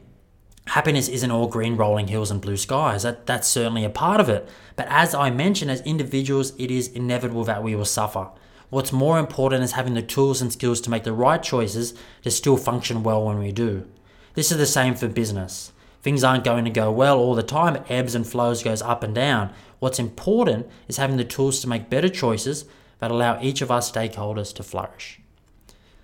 happiness 0.68 1.08
isn't 1.08 1.30
all 1.30 1.48
green 1.48 1.76
rolling 1.76 2.08
hills 2.08 2.30
and 2.30 2.40
blue 2.40 2.56
skies. 2.56 3.02
That, 3.02 3.26
that's 3.26 3.48
certainly 3.48 3.84
a 3.84 3.90
part 3.90 4.20
of 4.20 4.28
it. 4.28 4.48
But 4.76 4.86
as 4.88 5.14
I 5.14 5.30
mentioned, 5.30 5.70
as 5.70 5.80
individuals, 5.82 6.52
it 6.58 6.70
is 6.70 6.88
inevitable 6.88 7.44
that 7.44 7.62
we 7.62 7.74
will 7.74 7.84
suffer. 7.84 8.28
What's 8.70 8.92
more 8.92 9.18
important 9.18 9.64
is 9.64 9.72
having 9.72 9.94
the 9.94 10.02
tools 10.02 10.40
and 10.40 10.52
skills 10.52 10.80
to 10.82 10.90
make 10.90 11.04
the 11.04 11.12
right 11.12 11.42
choices 11.42 11.94
to 12.22 12.30
still 12.30 12.56
function 12.56 13.02
well 13.02 13.24
when 13.24 13.38
we 13.38 13.52
do. 13.52 13.86
This 14.34 14.50
is 14.50 14.56
the 14.56 14.66
same 14.66 14.94
for 14.94 15.08
business. 15.08 15.71
Things 16.02 16.24
aren't 16.24 16.44
going 16.44 16.64
to 16.64 16.70
go 16.70 16.90
well 16.90 17.18
all 17.18 17.34
the 17.34 17.42
time, 17.42 17.76
it 17.76 17.84
ebbs 17.88 18.14
and 18.14 18.26
flows, 18.26 18.62
goes 18.62 18.82
up 18.82 19.02
and 19.02 19.14
down. 19.14 19.52
What's 19.78 19.98
important 19.98 20.68
is 20.88 20.96
having 20.96 21.16
the 21.16 21.24
tools 21.24 21.60
to 21.60 21.68
make 21.68 21.90
better 21.90 22.08
choices 22.08 22.64
that 22.98 23.10
allow 23.10 23.40
each 23.40 23.62
of 23.62 23.70
our 23.70 23.80
stakeholders 23.80 24.54
to 24.54 24.62
flourish. 24.62 25.20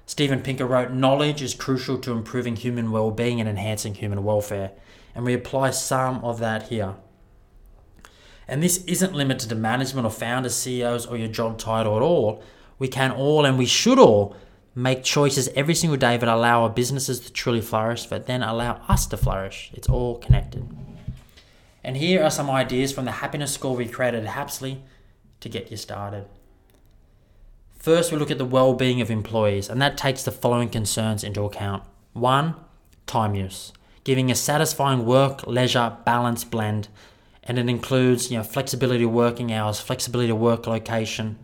Steven 0.06 0.40
Pinker 0.40 0.66
wrote, 0.66 0.92
Knowledge 0.92 1.42
is 1.42 1.52
crucial 1.52 1.98
to 1.98 2.12
improving 2.12 2.56
human 2.56 2.90
well 2.90 3.10
being 3.10 3.40
and 3.40 3.48
enhancing 3.48 3.94
human 3.94 4.24
welfare. 4.24 4.72
And 5.14 5.24
we 5.24 5.34
apply 5.34 5.70
some 5.70 6.24
of 6.24 6.38
that 6.38 6.68
here. 6.68 6.94
And 8.46 8.62
this 8.62 8.82
isn't 8.84 9.12
limited 9.12 9.48
to 9.50 9.54
management 9.54 10.06
or 10.06 10.10
founders, 10.10 10.54
CEOs, 10.54 11.06
or 11.06 11.16
your 11.16 11.28
job 11.28 11.58
title 11.58 11.96
at 11.96 12.02
all. 12.02 12.42
We 12.78 12.88
can 12.88 13.10
all 13.10 13.44
and 13.44 13.58
we 13.58 13.66
should 13.66 13.98
all 13.98 14.34
make 14.78 15.02
choices 15.02 15.48
every 15.56 15.74
single 15.74 15.96
day 15.96 16.16
that 16.16 16.28
allow 16.28 16.62
our 16.62 16.70
businesses 16.70 17.18
to 17.18 17.32
truly 17.32 17.60
flourish, 17.60 18.06
that 18.06 18.26
then 18.26 18.44
allow 18.44 18.74
us 18.88 19.06
to 19.06 19.16
flourish. 19.16 19.70
It's 19.74 19.88
all 19.88 20.18
connected. 20.18 20.68
And 21.82 21.96
here 21.96 22.22
are 22.22 22.30
some 22.30 22.48
ideas 22.48 22.92
from 22.92 23.04
the 23.04 23.10
happiness 23.10 23.52
score 23.52 23.74
we 23.74 23.88
created 23.88 24.24
at 24.24 24.34
Hapsley 24.36 24.78
to 25.40 25.48
get 25.48 25.72
you 25.72 25.76
started. 25.76 26.26
First, 27.76 28.12
we 28.12 28.18
look 28.18 28.30
at 28.30 28.38
the 28.38 28.44
well 28.44 28.72
being 28.74 29.00
of 29.00 29.10
employees, 29.10 29.68
and 29.68 29.82
that 29.82 29.96
takes 29.96 30.22
the 30.22 30.30
following 30.30 30.68
concerns 30.68 31.24
into 31.24 31.42
account. 31.42 31.82
One, 32.12 32.54
time 33.06 33.34
use, 33.34 33.72
giving 34.04 34.30
a 34.30 34.34
satisfying 34.36 35.04
work 35.04 35.44
leisure 35.46 35.96
balance 36.04 36.44
blend, 36.44 36.86
and 37.42 37.58
it 37.58 37.68
includes 37.68 38.30
you 38.30 38.38
know, 38.38 38.44
flexibility 38.44 39.06
working 39.06 39.52
hours, 39.52 39.80
flexibility 39.80 40.32
work 40.32 40.68
location, 40.68 41.36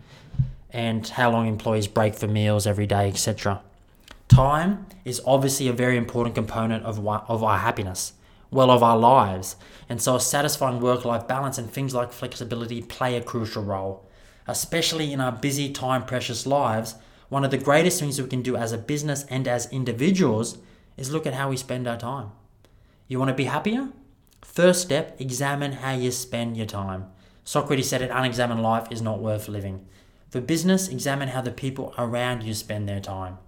and 0.74 1.08
how 1.08 1.30
long 1.30 1.46
employees 1.46 1.86
break 1.86 2.14
for 2.14 2.28
meals 2.28 2.66
every 2.66 2.86
day, 2.86 3.08
etc. 3.08 3.62
Time 4.28 4.84
is 5.06 5.22
obviously 5.24 5.68
a 5.68 5.72
very 5.72 5.96
important 5.96 6.34
component 6.34 6.84
of, 6.84 6.98
of 6.98 7.42
our 7.42 7.58
happiness, 7.58 8.12
well, 8.50 8.70
of 8.70 8.82
our 8.82 8.98
lives, 8.98 9.56
and 9.88 10.02
so 10.02 10.16
a 10.16 10.20
satisfying 10.20 10.80
work 10.80 11.06
life 11.06 11.26
balance 11.26 11.56
and 11.56 11.70
things 11.70 11.94
like 11.94 12.12
flexibility 12.12 12.82
play 12.82 13.16
a 13.16 13.22
crucial 13.22 13.62
role 13.62 14.06
especially 14.46 15.12
in 15.12 15.20
our 15.20 15.32
busy, 15.32 15.70
time 15.70 16.04
precious 16.04 16.46
lives, 16.46 16.96
one 17.28 17.44
of 17.44 17.50
the 17.50 17.58
greatest 17.58 17.98
things 18.00 18.20
we 18.20 18.28
can 18.28 18.42
do 18.42 18.56
as 18.56 18.72
a 18.72 18.78
business 18.78 19.24
and 19.24 19.48
as 19.48 19.72
individuals 19.72 20.58
is 20.96 21.10
look 21.10 21.26
at 21.26 21.34
how 21.34 21.48
we 21.48 21.56
spend 21.56 21.88
our 21.88 21.96
time. 21.96 22.30
You 23.08 23.18
want 23.18 23.30
to 23.30 23.34
be 23.34 23.44
happier? 23.44 23.88
First 24.42 24.82
step, 24.82 25.20
examine 25.20 25.72
how 25.72 25.92
you 25.92 26.10
spend 26.10 26.56
your 26.56 26.66
time. 26.66 27.06
Socrates 27.44 27.88
said 27.88 28.02
an 28.02 28.10
unexamined 28.10 28.62
life 28.62 28.88
is 28.90 29.02
not 29.02 29.20
worth 29.20 29.48
living. 29.48 29.86
For 30.34 30.40
business, 30.40 30.88
examine 30.88 31.28
how 31.28 31.42
the 31.42 31.52
people 31.52 31.94
around 31.96 32.42
you 32.42 32.54
spend 32.54 32.88
their 32.88 32.98
time. 32.98 33.38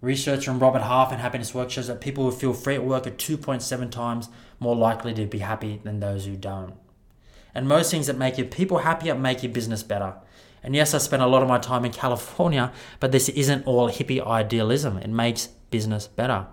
Research 0.00 0.46
from 0.46 0.58
Robert 0.58 0.80
Half 0.80 1.12
and 1.12 1.20
Happiness 1.20 1.52
Work 1.52 1.70
shows 1.70 1.86
that 1.88 2.00
people 2.00 2.24
who 2.24 2.34
feel 2.34 2.54
free 2.54 2.76
at 2.76 2.82
work 2.82 3.06
are 3.06 3.10
2.7 3.10 3.90
times 3.90 4.30
more 4.58 4.74
likely 4.74 5.12
to 5.12 5.26
be 5.26 5.40
happy 5.40 5.82
than 5.84 6.00
those 6.00 6.24
who 6.24 6.34
don't. 6.34 6.76
And 7.54 7.68
most 7.68 7.90
things 7.90 8.06
that 8.06 8.16
make 8.16 8.38
your 8.38 8.46
people 8.46 8.78
happier 8.78 9.14
make 9.14 9.42
your 9.42 9.52
business 9.52 9.82
better. 9.82 10.14
And 10.62 10.74
yes, 10.74 10.94
I 10.94 10.96
spent 10.96 11.22
a 11.22 11.26
lot 11.26 11.42
of 11.42 11.48
my 11.48 11.58
time 11.58 11.84
in 11.84 11.92
California, 11.92 12.72
but 12.98 13.12
this 13.12 13.28
isn't 13.28 13.66
all 13.66 13.90
hippie 13.90 14.26
idealism. 14.26 14.96
It 14.96 15.10
makes 15.10 15.48
business 15.68 16.06
better. 16.06 16.46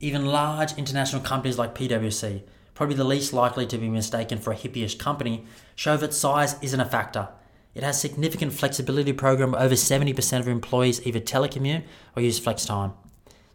Even 0.00 0.24
large 0.24 0.78
international 0.78 1.20
companies 1.20 1.58
like 1.58 1.74
PwC, 1.74 2.42
probably 2.72 2.96
the 2.96 3.04
least 3.04 3.34
likely 3.34 3.66
to 3.66 3.76
be 3.76 3.90
mistaken 3.90 4.38
for 4.38 4.50
a 4.50 4.56
hippyish 4.56 4.98
company, 4.98 5.44
show 5.76 5.98
that 5.98 6.14
size 6.14 6.56
isn't 6.62 6.80
a 6.80 6.86
factor. 6.86 7.28
It 7.74 7.82
has 7.82 8.00
significant 8.00 8.52
flexibility 8.52 9.12
program 9.12 9.54
over 9.54 9.74
70% 9.74 10.40
of 10.40 10.48
employees 10.48 11.06
either 11.06 11.20
telecommute 11.20 11.84
or 12.16 12.22
use 12.22 12.38
flex 12.38 12.64
time. 12.64 12.92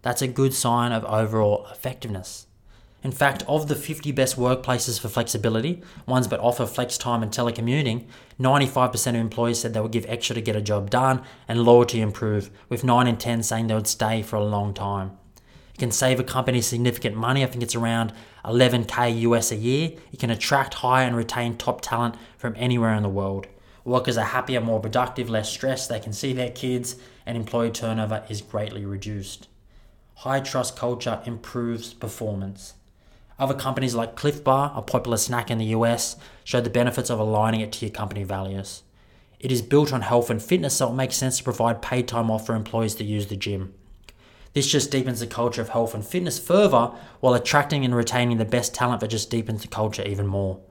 That's 0.02 0.22
a 0.22 0.28
good 0.28 0.54
sign 0.54 0.92
of 0.92 1.04
overall 1.06 1.68
effectiveness. 1.72 2.48
In 3.04 3.12
fact, 3.12 3.44
of 3.48 3.68
the 3.68 3.76
50 3.76 4.12
best 4.14 4.36
workplaces 4.36 5.00
for 5.00 5.10
flexibility, 5.10 5.84
ones 6.08 6.30
that 6.30 6.40
offer 6.40 6.66
flex 6.66 6.98
time 6.98 7.22
and 7.22 7.32
telecommuting, 7.32 8.06
95% 8.40 9.08
of 9.10 9.16
employees 9.16 9.60
said 9.60 9.74
they 9.74 9.82
would 9.82 9.92
give 9.92 10.08
extra 10.08 10.34
to 10.34 10.42
get 10.42 10.56
a 10.56 10.62
job 10.62 10.90
done 10.90 11.22
and 11.48 11.64
loyalty 11.64 12.02
improve, 12.02 12.50
with 12.68 12.84
9 12.84 13.06
in 13.06 13.18
10 13.18 13.44
saying 13.44 13.68
they 13.68 13.76
would 13.76 13.86
stay 13.86 14.24
for 14.24 14.38
a 14.38 14.44
long 14.44 14.74
time. 14.74 15.12
It 15.76 15.78
can 15.78 15.92
save 15.92 16.20
a 16.20 16.24
company 16.24 16.62
significant 16.62 17.16
money. 17.16 17.44
I 17.44 17.48
think 17.48 17.62
it's 17.62 17.76
around 17.76 18.14
11k 18.46 19.20
US 19.22 19.52
a 19.52 19.56
year. 19.56 19.92
It 20.12 20.20
can 20.20 20.30
attract, 20.30 20.76
hire, 20.76 21.06
and 21.06 21.16
retain 21.16 21.58
top 21.58 21.82
talent 21.82 22.16
from 22.38 22.56
anywhere 22.58 22.96
in 22.96 23.04
the 23.04 23.10
world. 23.10 23.48
Workers 23.86 24.18
are 24.18 24.26
happier, 24.26 24.60
more 24.60 24.80
productive, 24.80 25.30
less 25.30 25.50
stressed. 25.50 25.90
They 25.90 26.00
can 26.00 26.12
see 26.12 26.34
their 26.34 26.50
kids, 26.50 26.96
and 27.26 27.38
employee 27.38 27.70
turnover 27.70 28.24
is 28.28 28.42
greatly 28.42 28.84
reduced. 28.84 29.48
High 30.16 30.40
trust 30.40 30.76
culture 30.76 31.22
improves 31.26 31.94
performance. 31.94 32.74
Other 33.38 33.54
companies 33.54 33.94
like 33.94 34.16
Clif 34.16 34.44
Bar, 34.44 34.74
a 34.76 34.82
popular 34.82 35.18
snack 35.18 35.52
in 35.52 35.60
the 35.60 35.66
US, 35.66 36.16
show 36.44 36.62
the 36.62 36.70
benefits 36.70 37.12
of 37.12 37.20
aligning 37.20 37.62
it 37.62 37.72
to 37.74 37.86
your 37.86 37.94
company 37.94 38.24
values. 38.24 38.82
It 39.40 39.52
is 39.52 39.62
built 39.62 39.94
on 39.94 40.02
health 40.02 40.32
and 40.32 40.42
fitness, 40.42 40.78
so 40.78 40.90
it 40.90 40.96
makes 40.96 41.16
sense 41.16 41.38
to 41.38 41.44
provide 41.44 41.82
paid 41.82 42.08
time 42.08 42.32
off 42.32 42.48
for 42.48 42.56
employees 42.56 42.96
to 42.96 43.04
use 43.04 43.28
the 43.28 43.36
gym. 43.36 43.76
This 44.54 44.72
just 44.72 44.90
deepens 44.90 45.20
the 45.20 45.28
culture 45.28 45.62
of 45.62 45.70
health 45.70 45.94
and 45.94 46.04
fitness 46.04 46.40
further 46.40 46.92
while 47.20 47.34
attracting 47.36 47.86
and 47.86 47.94
retaining 47.94 48.38
the 48.38 48.46
best 48.46 48.74
talent 48.74 49.02
that 49.02 49.10
just 49.10 49.30
deepens 49.30 49.62
the 49.62 49.68
culture 49.68 50.04
even 50.04 50.26
more. 50.26 50.62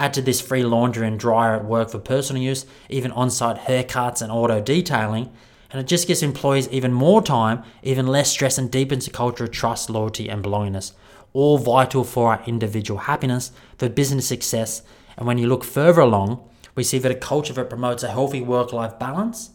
Add 0.00 0.14
to 0.14 0.22
this 0.22 0.40
free 0.40 0.62
laundry 0.62 1.06
and 1.06 1.20
dryer 1.20 1.54
at 1.54 1.66
work 1.66 1.90
for 1.90 1.98
personal 1.98 2.42
use, 2.42 2.64
even 2.88 3.12
on 3.12 3.30
site 3.30 3.58
haircuts 3.58 4.22
and 4.22 4.32
auto 4.32 4.58
detailing, 4.58 5.30
and 5.70 5.78
it 5.78 5.86
just 5.86 6.08
gives 6.08 6.22
employees 6.22 6.70
even 6.70 6.90
more 6.90 7.20
time, 7.20 7.62
even 7.82 8.06
less 8.06 8.30
stress, 8.30 8.56
and 8.56 8.70
deepens 8.70 9.04
the 9.04 9.10
culture 9.10 9.44
of 9.44 9.50
trust, 9.50 9.90
loyalty, 9.90 10.30
and 10.30 10.42
belongingness, 10.42 10.92
all 11.34 11.58
vital 11.58 12.02
for 12.02 12.32
our 12.32 12.42
individual 12.46 13.00
happiness, 13.00 13.52
for 13.76 13.90
business 13.90 14.26
success. 14.26 14.80
And 15.18 15.26
when 15.26 15.36
you 15.36 15.46
look 15.46 15.64
further 15.64 16.00
along, 16.00 16.48
we 16.74 16.82
see 16.82 16.98
that 16.98 17.12
a 17.12 17.14
culture 17.14 17.52
that 17.52 17.68
promotes 17.68 18.02
a 18.02 18.08
healthy 18.10 18.40
work 18.40 18.72
life 18.72 18.98
balance 18.98 19.50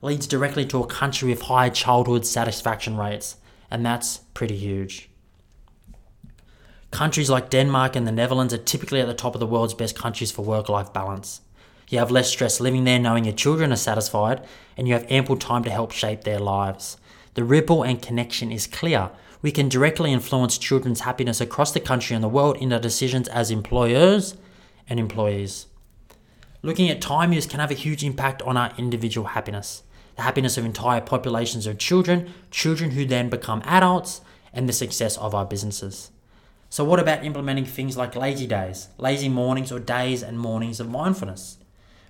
leads 0.00 0.26
directly 0.26 0.64
to 0.64 0.82
a 0.82 0.86
country 0.86 1.28
with 1.28 1.42
high 1.42 1.68
childhood 1.68 2.24
satisfaction 2.24 2.96
rates, 2.96 3.36
and 3.70 3.84
that's 3.84 4.20
pretty 4.32 4.56
huge. 4.56 5.09
Countries 6.90 7.30
like 7.30 7.50
Denmark 7.50 7.94
and 7.94 8.06
the 8.06 8.12
Netherlands 8.12 8.52
are 8.52 8.58
typically 8.58 9.00
at 9.00 9.06
the 9.06 9.14
top 9.14 9.34
of 9.34 9.40
the 9.40 9.46
world's 9.46 9.74
best 9.74 9.96
countries 9.96 10.32
for 10.32 10.42
work 10.44 10.68
life 10.68 10.92
balance. 10.92 11.40
You 11.88 11.98
have 11.98 12.10
less 12.10 12.28
stress 12.28 12.60
living 12.60 12.84
there 12.84 12.98
knowing 12.98 13.24
your 13.24 13.34
children 13.34 13.72
are 13.72 13.76
satisfied, 13.76 14.44
and 14.76 14.86
you 14.86 14.94
have 14.94 15.10
ample 15.10 15.36
time 15.36 15.64
to 15.64 15.70
help 15.70 15.92
shape 15.92 16.24
their 16.24 16.40
lives. 16.40 16.96
The 17.34 17.44
ripple 17.44 17.84
and 17.84 18.02
connection 18.02 18.50
is 18.50 18.66
clear. 18.66 19.10
We 19.40 19.52
can 19.52 19.68
directly 19.68 20.12
influence 20.12 20.58
children's 20.58 21.00
happiness 21.00 21.40
across 21.40 21.72
the 21.72 21.80
country 21.80 22.14
and 22.14 22.24
the 22.24 22.28
world 22.28 22.56
in 22.58 22.72
our 22.72 22.80
decisions 22.80 23.28
as 23.28 23.50
employers 23.50 24.36
and 24.88 25.00
employees. 25.00 25.66
Looking 26.62 26.90
at 26.90 27.00
time 27.00 27.32
use 27.32 27.46
can 27.46 27.60
have 27.60 27.70
a 27.70 27.74
huge 27.74 28.04
impact 28.04 28.42
on 28.42 28.56
our 28.56 28.72
individual 28.76 29.28
happiness, 29.28 29.84
the 30.16 30.22
happiness 30.22 30.58
of 30.58 30.64
entire 30.64 31.00
populations 31.00 31.66
of 31.66 31.78
children, 31.78 32.32
children 32.50 32.90
who 32.90 33.04
then 33.04 33.30
become 33.30 33.62
adults, 33.64 34.20
and 34.52 34.68
the 34.68 34.72
success 34.72 35.16
of 35.16 35.34
our 35.34 35.46
businesses. 35.46 36.10
So, 36.72 36.84
what 36.84 37.00
about 37.00 37.24
implementing 37.24 37.64
things 37.64 37.96
like 37.96 38.14
lazy 38.14 38.46
days, 38.46 38.88
lazy 38.96 39.28
mornings, 39.28 39.72
or 39.72 39.80
days 39.80 40.22
and 40.22 40.38
mornings 40.38 40.78
of 40.78 40.88
mindfulness? 40.88 41.58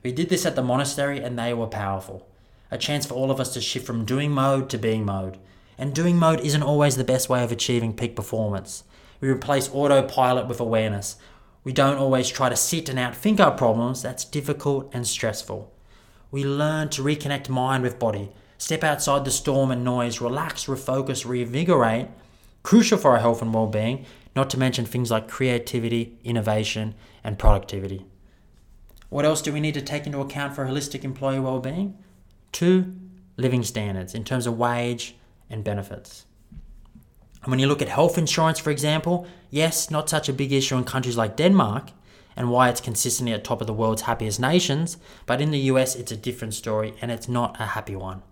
We 0.03 0.13
did 0.13 0.29
this 0.29 0.45
at 0.45 0.55
the 0.55 0.63
monastery 0.63 1.19
and 1.19 1.39
they 1.39 1.55
were 1.55 1.67
powerful. 1.67 2.29
A 2.71 2.77
chance 2.77 3.07
for 3.07 3.15
all 3.15 3.31
of 3.31 3.41
us 3.41 3.55
to 3.55 3.63
shift 3.63 3.87
from 3.87 4.05
doing 4.05 4.31
mode 4.31 4.69
to 4.69 4.77
being 4.77 5.07
mode. 5.07 5.39
And 5.79 5.95
doing 5.95 6.17
mode 6.17 6.41
isn't 6.41 6.63
always 6.63 6.97
the 6.97 7.05
best 7.05 7.31
way 7.31 7.43
of 7.43 7.51
achieving 7.51 7.95
peak 7.95 8.15
performance. 8.15 8.85
We 9.23 9.31
replace 9.31 9.71
autopilot 9.73 10.47
with 10.47 10.61
awareness, 10.61 11.17
we 11.65 11.73
don't 11.73 11.99
always 11.99 12.29
try 12.29 12.51
to 12.51 12.57
sit 12.57 12.89
and 12.89 12.99
outthink 12.99 13.41
our 13.41 13.51
problems, 13.51 14.03
that's 14.03 14.25
difficult 14.25 14.91
and 14.95 15.07
stressful. 15.07 15.73
We 16.31 16.45
learn 16.45 16.91
to 16.91 17.03
reconnect 17.03 17.49
mind 17.49 17.83
with 17.83 17.99
body, 17.99 18.31
step 18.57 18.85
outside 18.85 19.25
the 19.25 19.31
storm 19.31 19.71
and 19.71 19.85
noise, 19.85 20.21
relax, 20.21 20.67
refocus, 20.67 21.27
reinvigorate, 21.27 22.09
crucial 22.63 22.99
for 22.99 23.13
our 23.13 23.19
health 23.19 23.43
and 23.43 23.53
well 23.53 23.67
being, 23.67 24.07
not 24.35 24.51
to 24.51 24.59
mention 24.59 24.85
things 24.85 25.11
like 25.11 25.29
creativity, 25.29 26.19
innovation, 26.25 26.95
and 27.25 27.39
productivity. 27.39 28.07
What 29.09 29.25
else 29.25 29.43
do 29.43 29.53
we 29.53 29.61
need 29.61 29.75
to 29.75 29.83
take 29.83 30.07
into 30.07 30.21
account 30.21 30.55
for 30.55 30.65
holistic 30.65 31.03
employee 31.03 31.41
well 31.41 31.59
being? 31.59 31.99
Two, 32.53 32.95
living 33.37 33.65
standards 33.65 34.15
in 34.15 34.25
terms 34.25 34.47
of 34.47 34.57
wage 34.57 35.17
and 35.49 35.65
benefits. 35.65 36.27
And 37.43 37.51
when 37.51 37.59
you 37.59 37.67
look 37.67 37.83
at 37.83 37.89
health 37.89 38.19
insurance, 38.19 38.59
for 38.59 38.71
example, 38.71 39.27
yes, 39.51 39.91
not 39.91 40.11
such 40.11 40.29
a 40.29 40.33
big 40.33 40.53
issue 40.53 40.77
in 40.77 40.85
countries 40.85 41.17
like 41.17 41.37
Denmark 41.37 41.91
and 42.37 42.51
why 42.51 42.69
it's 42.69 42.81
consistently 42.81 43.33
at 43.33 43.43
top 43.43 43.61
of 43.61 43.67
the 43.67 43.73
world's 43.73 44.03
happiest 44.03 44.39
nations, 44.39 44.99
but 45.27 45.41
in 45.41 45.51
the 45.51 45.59
US 45.71 45.97
it's 45.97 46.13
a 46.13 46.17
different 46.17 46.55
story 46.55 46.95
and 47.01 47.11
it's 47.11 47.29
not 47.29 47.61
a 47.61 47.67
happy 47.67 47.97
one. 47.97 48.23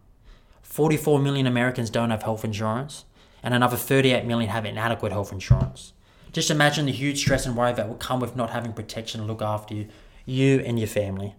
44 0.62 1.18
million 1.18 1.46
Americans 1.46 1.90
don't 1.90 2.10
have 2.10 2.22
health 2.22 2.44
insurance, 2.44 3.04
and 3.48 3.54
another 3.54 3.78
38 3.78 4.26
million 4.26 4.50
have 4.50 4.66
inadequate 4.66 5.10
health 5.10 5.32
insurance. 5.32 5.94
Just 6.32 6.50
imagine 6.50 6.84
the 6.84 6.92
huge 6.92 7.20
stress 7.20 7.46
and 7.46 7.56
worry 7.56 7.72
that 7.72 7.88
will 7.88 7.94
come 7.94 8.20
with 8.20 8.36
not 8.36 8.50
having 8.50 8.74
protection 8.74 9.22
to 9.22 9.26
look 9.26 9.40
after 9.40 9.74
you, 9.74 9.88
you 10.26 10.60
and 10.60 10.78
your 10.78 10.86
family. 10.86 11.34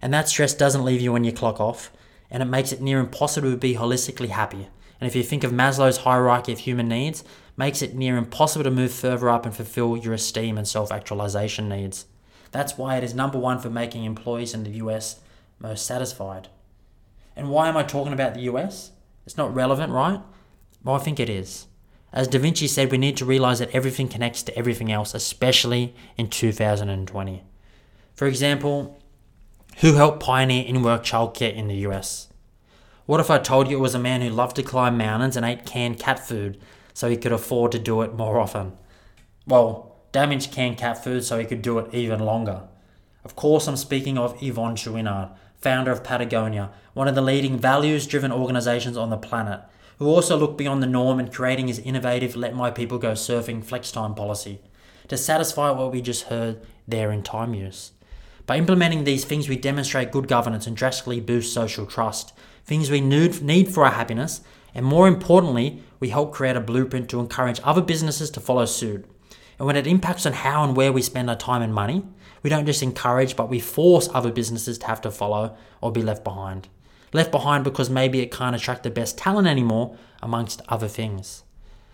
And 0.00 0.12
that 0.12 0.28
stress 0.28 0.54
doesn't 0.54 0.84
leave 0.84 1.00
you 1.00 1.12
when 1.12 1.22
you 1.22 1.30
clock 1.30 1.60
off, 1.60 1.92
and 2.30 2.42
it 2.42 2.46
makes 2.46 2.72
it 2.72 2.80
near 2.80 2.98
impossible 2.98 3.52
to 3.52 3.56
be 3.56 3.76
holistically 3.76 4.30
happy 4.30 4.66
and 5.02 5.08
if 5.08 5.16
you 5.16 5.24
think 5.24 5.42
of 5.42 5.50
Maslow's 5.50 5.96
hierarchy 5.96 6.52
of 6.52 6.60
human 6.60 6.86
needs, 6.86 7.24
makes 7.56 7.82
it 7.82 7.92
near 7.92 8.16
impossible 8.16 8.62
to 8.62 8.70
move 8.70 8.92
further 8.92 9.28
up 9.28 9.44
and 9.44 9.52
fulfill 9.52 9.96
your 9.96 10.14
esteem 10.14 10.56
and 10.56 10.68
self-actualization 10.68 11.68
needs. 11.68 12.06
That's 12.52 12.78
why 12.78 12.98
it 12.98 13.02
is 13.02 13.12
number 13.12 13.36
one 13.36 13.58
for 13.58 13.68
making 13.68 14.04
employees 14.04 14.54
in 14.54 14.62
the 14.62 14.70
US 14.70 15.18
most 15.58 15.86
satisfied. 15.86 16.46
And 17.34 17.50
why 17.50 17.68
am 17.68 17.76
I 17.76 17.82
talking 17.82 18.12
about 18.12 18.34
the 18.34 18.42
US? 18.42 18.92
It's 19.26 19.36
not 19.36 19.52
relevant, 19.52 19.92
right? 19.92 20.20
Well, 20.84 20.96
I 20.96 20.98
think 20.98 21.20
it 21.20 21.30
is. 21.30 21.66
As 22.12 22.28
Da 22.28 22.38
Vinci 22.38 22.66
said, 22.66 22.90
we 22.90 22.98
need 22.98 23.16
to 23.16 23.24
realize 23.24 23.60
that 23.60 23.74
everything 23.74 24.08
connects 24.08 24.42
to 24.42 24.56
everything 24.58 24.92
else, 24.92 25.14
especially 25.14 25.94
in 26.18 26.28
2020. 26.28 27.42
For 28.14 28.26
example, 28.26 28.98
who 29.78 29.94
helped 29.94 30.20
pioneer 30.20 30.64
in 30.66 30.82
work 30.82 31.02
childcare 31.02 31.54
in 31.54 31.68
the 31.68 31.86
US? 31.86 32.28
What 33.06 33.20
if 33.20 33.30
I 33.30 33.38
told 33.38 33.68
you 33.68 33.78
it 33.78 33.80
was 33.80 33.94
a 33.94 33.98
man 33.98 34.20
who 34.20 34.28
loved 34.28 34.56
to 34.56 34.62
climb 34.62 34.96
mountains 34.98 35.36
and 35.36 35.46
ate 35.46 35.64
canned 35.64 35.98
cat 35.98 36.18
food 36.18 36.60
so 36.92 37.08
he 37.08 37.16
could 37.16 37.32
afford 37.32 37.72
to 37.72 37.78
do 37.78 38.02
it 38.02 38.14
more 38.14 38.38
often? 38.38 38.72
Well, 39.46 39.96
damaged 40.12 40.52
canned 40.52 40.78
cat 40.78 41.02
food 41.02 41.24
so 41.24 41.38
he 41.38 41.46
could 41.46 41.62
do 41.62 41.78
it 41.78 41.92
even 41.94 42.20
longer. 42.20 42.62
Of 43.24 43.34
course, 43.34 43.66
I'm 43.66 43.76
speaking 43.76 44.18
of 44.18 44.38
Yvon 44.40 44.76
Chouinard, 44.76 45.30
founder 45.58 45.90
of 45.90 46.04
Patagonia, 46.04 46.70
one 46.92 47.08
of 47.08 47.14
the 47.14 47.22
leading 47.22 47.58
values 47.58 48.06
driven 48.06 48.32
organizations 48.32 48.96
on 48.96 49.10
the 49.10 49.16
planet, 49.16 49.60
who 50.02 50.08
also 50.08 50.36
looked 50.36 50.58
beyond 50.58 50.82
the 50.82 50.86
norm 50.88 51.20
in 51.20 51.30
creating 51.30 51.68
his 51.68 51.78
innovative 51.78 52.34
Let 52.34 52.56
My 52.56 52.72
People 52.72 52.98
Go 52.98 53.12
Surfing 53.12 53.64
flex 53.64 53.92
time 53.92 54.16
policy 54.16 54.60
to 55.06 55.16
satisfy 55.16 55.70
what 55.70 55.92
we 55.92 56.02
just 56.02 56.24
heard 56.24 56.60
there 56.88 57.12
in 57.12 57.22
time 57.22 57.54
use. 57.54 57.92
By 58.44 58.56
implementing 58.56 59.04
these 59.04 59.24
things, 59.24 59.48
we 59.48 59.56
demonstrate 59.56 60.10
good 60.10 60.26
governance 60.26 60.66
and 60.66 60.76
drastically 60.76 61.20
boost 61.20 61.54
social 61.54 61.86
trust, 61.86 62.32
things 62.64 62.90
we 62.90 63.00
need 63.00 63.68
for 63.72 63.84
our 63.84 63.92
happiness, 63.92 64.40
and 64.74 64.84
more 64.84 65.06
importantly, 65.06 65.84
we 66.00 66.08
help 66.08 66.32
create 66.32 66.56
a 66.56 66.60
blueprint 66.60 67.08
to 67.10 67.20
encourage 67.20 67.60
other 67.62 67.80
businesses 67.80 68.28
to 68.30 68.40
follow 68.40 68.64
suit. 68.64 69.04
And 69.56 69.68
when 69.68 69.76
it 69.76 69.86
impacts 69.86 70.26
on 70.26 70.32
how 70.32 70.64
and 70.64 70.74
where 70.74 70.92
we 70.92 71.02
spend 71.02 71.30
our 71.30 71.36
time 71.36 71.62
and 71.62 71.72
money, 71.72 72.04
we 72.42 72.50
don't 72.50 72.66
just 72.66 72.82
encourage, 72.82 73.36
but 73.36 73.48
we 73.48 73.60
force 73.60 74.08
other 74.12 74.32
businesses 74.32 74.78
to 74.78 74.86
have 74.88 75.00
to 75.02 75.12
follow 75.12 75.56
or 75.80 75.92
be 75.92 76.02
left 76.02 76.24
behind. 76.24 76.66
Left 77.12 77.30
behind 77.30 77.64
because 77.64 77.90
maybe 77.90 78.20
it 78.20 78.30
can't 78.30 78.56
attract 78.56 78.82
the 78.82 78.90
best 78.90 79.18
talent 79.18 79.46
anymore, 79.46 79.96
amongst 80.22 80.62
other 80.68 80.88
things. 80.88 81.42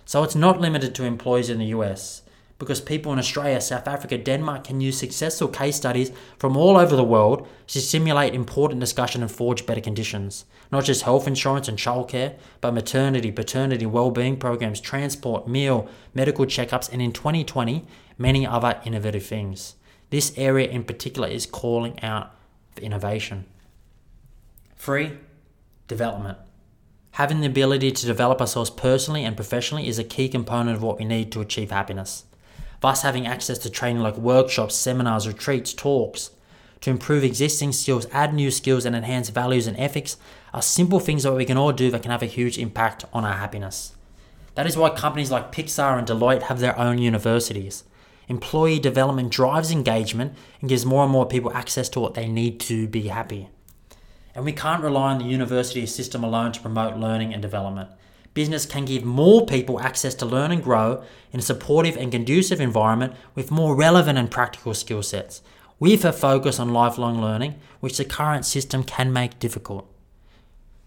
So 0.05 0.23
it's 0.23 0.35
not 0.35 0.61
limited 0.61 0.95
to 0.95 1.05
employees 1.05 1.51
in 1.51 1.59
the 1.59 1.67
US 1.67 2.23
because 2.59 2.81
people 2.81 3.13
in 3.13 3.19
Australia, 3.19 3.61
South 3.61 3.87
Africa, 3.87 4.19
Denmark 4.19 4.65
can 4.65 4.81
use 4.81 4.99
successful 4.99 5.49
case 5.49 5.77
studies 5.77 6.11
from 6.39 6.57
all 6.57 6.77
over 6.77 6.97
the 6.97 7.05
world 7.05 7.47
to 7.69 7.81
simulate 7.81 8.35
important 8.35 8.81
discussion 8.81 9.23
and 9.23 9.31
forge 9.31 9.65
better 9.65 9.81
conditions. 9.81 10.45
Not 10.73 10.85
just 10.85 11.03
health 11.03 11.29
insurance 11.29 11.69
and 11.69 11.79
childcare, 11.79 12.35
but 12.61 12.75
maternity, 12.75 13.31
paternity, 13.31 13.87
well-being 13.87 14.39
programs, 14.39 14.81
transport, 14.81 15.47
meal, 15.47 15.89
medical 16.15 16.47
checkups, 16.47 16.93
and 16.93 17.01
in 17.01 17.13
2020, 17.13 17.87
many 18.19 18.47
other 18.47 18.81
innovative 18.85 19.25
things. 19.25 19.77
This 20.11 20.33
area 20.37 20.69
in 20.69 20.83
particular 20.83 21.29
is 21.29 21.47
calling 21.47 22.03
out 22.03 22.35
for 22.75 22.83
innovation. 22.83 23.45
Three, 24.79 25.19
development. 25.87 26.39
Having 27.13 27.41
the 27.41 27.47
ability 27.47 27.91
to 27.91 28.07
develop 28.07 28.41
ourselves 28.41 28.71
personally 28.71 29.25
and 29.25 29.37
professionally 29.37 29.89
is 29.89 29.99
a 29.99 30.05
key 30.05 30.29
component 30.29 30.77
of 30.77 30.83
what 30.83 30.99
we 30.99 31.05
need 31.05 31.31
to 31.33 31.41
achieve 31.41 31.71
happiness 31.71 32.25
thus 32.81 33.03
having 33.03 33.27
access 33.27 33.59
to 33.59 33.71
training 33.71 34.03
like 34.03 34.17
workshops, 34.17 34.75
seminars, 34.75 35.27
retreats, 35.27 35.73
talks. 35.75 36.31
To 36.83 36.91
improve 36.91 37.25
existing 37.25 37.73
skills, 37.73 38.07
add 38.13 38.33
new 38.33 38.51
skills, 38.51 38.85
and 38.85 38.95
enhance 38.95 39.31
values 39.31 39.67
and 39.67 39.77
ethics 39.79 40.17
are 40.55 40.63
simple 40.63 41.01
things 41.01 41.25
that 41.25 41.33
we 41.33 41.45
can 41.45 41.57
all 41.57 41.73
do 41.73 41.91
that 41.91 42.03
can 42.03 42.13
have 42.13 42.23
a 42.23 42.27
huge 42.27 42.57
impact 42.57 43.05
on 43.13 43.25
our 43.25 43.35
happiness. 43.35 43.97
That 44.55 44.67
is 44.67 44.77
why 44.77 44.91
companies 44.91 45.31
like 45.31 45.53
Pixar 45.53 45.99
and 45.99 46.07
Deloitte 46.07 46.43
have 46.43 46.61
their 46.61 46.79
own 46.79 46.99
universities. 46.99 47.85
Employee 48.29 48.79
development 48.79 49.31
drives 49.31 49.73
engagement 49.73 50.35
and 50.61 50.69
gives 50.69 50.87
more 50.87 51.03
and 51.03 51.13
more 51.13 51.27
people 51.27 51.53
access 51.53 51.89
to 51.91 52.01
what 52.01 52.15
they 52.15 52.29
need 52.29 52.61
to 52.61 52.87
be 52.87 53.09
happy. 53.09 53.49
And 54.39 54.45
we 54.45 54.53
can't 54.53 54.85
rely 54.85 55.11
on 55.11 55.19
the 55.19 55.25
university 55.25 55.85
system 55.85 56.23
alone 56.23 56.53
to 56.53 56.61
promote 56.61 56.97
learning 56.97 57.35
and 57.35 57.43
development 57.43 57.91
business 58.39 58.67
can 58.67 58.85
give 58.85 59.05
more 59.05 59.45
people 59.45 59.81
access 59.81 60.15
to 60.15 60.25
learn 60.25 60.53
and 60.53 60.63
grow 60.63 61.03
in 61.33 61.41
a 61.41 61.43
supportive 61.43 61.97
and 61.97 62.13
conducive 62.13 62.61
environment 62.61 63.13
with 63.35 63.51
more 63.51 63.75
relevant 63.75 64.17
and 64.17 64.31
practical 64.31 64.73
skill 64.75 65.03
sets, 65.03 65.43
with 65.81 66.05
a 66.05 66.13
focus 66.13 66.61
on 66.61 66.73
lifelong 66.73 67.21
learning, 67.21 67.57
which 67.81 67.97
the 67.97 68.05
current 68.05 68.47
system 68.47 68.85
can 68.85 69.13
make 69.13 69.41
difficult. 69.41 69.93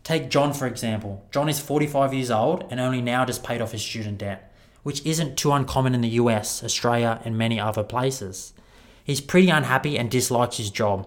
Take 0.06 0.30
John, 0.30 0.54
for 0.54 0.66
example. 0.66 1.26
John 1.30 1.50
is 1.50 1.60
45 1.60 2.14
years 2.14 2.32
old 2.32 2.64
and 2.72 2.80
only 2.80 3.02
now 3.02 3.26
just 3.26 3.44
paid 3.44 3.62
off 3.62 3.74
his 3.74 3.82
student 3.82 4.20
debt, 4.20 4.56
which 4.84 5.06
isn't 5.06 5.36
too 5.36 5.52
uncommon 5.52 5.94
in 5.94 6.00
the 6.00 6.16
US, 6.22 6.64
Australia, 6.64 7.20
and 7.26 7.38
many 7.38 7.60
other 7.60 7.84
places. 7.84 8.54
He's 9.04 9.20
pretty 9.20 9.50
unhappy 9.50 9.98
and 9.98 10.10
dislikes 10.10 10.56
his 10.56 10.70
job. 10.70 11.06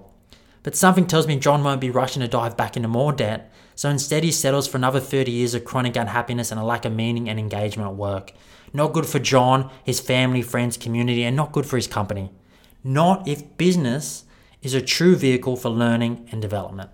But 0.64 0.74
something 0.74 1.06
tells 1.06 1.28
me 1.28 1.38
John 1.38 1.62
won't 1.62 1.80
be 1.80 1.90
rushing 1.90 2.22
to 2.22 2.28
dive 2.28 2.56
back 2.56 2.76
into 2.76 2.88
more 2.88 3.12
debt 3.12 3.52
so 3.76 3.90
instead, 3.90 4.22
he 4.22 4.30
settles 4.30 4.68
for 4.68 4.76
another 4.76 5.00
30 5.00 5.32
years 5.32 5.54
of 5.54 5.64
chronic 5.64 5.96
unhappiness 5.96 6.50
and 6.50 6.60
a 6.60 6.64
lack 6.64 6.84
of 6.84 6.92
meaning 6.92 7.28
and 7.28 7.38
engagement 7.38 7.88
at 7.88 7.96
work. 7.96 8.32
Not 8.72 8.92
good 8.92 9.06
for 9.06 9.18
John, 9.18 9.70
his 9.82 10.00
family, 10.00 10.42
friends, 10.42 10.76
community, 10.76 11.24
and 11.24 11.36
not 11.36 11.52
good 11.52 11.66
for 11.66 11.76
his 11.76 11.86
company. 11.86 12.30
Not 12.82 13.26
if 13.26 13.56
business 13.56 14.24
is 14.62 14.74
a 14.74 14.82
true 14.82 15.16
vehicle 15.16 15.56
for 15.56 15.70
learning 15.70 16.28
and 16.30 16.40
development. 16.40 16.90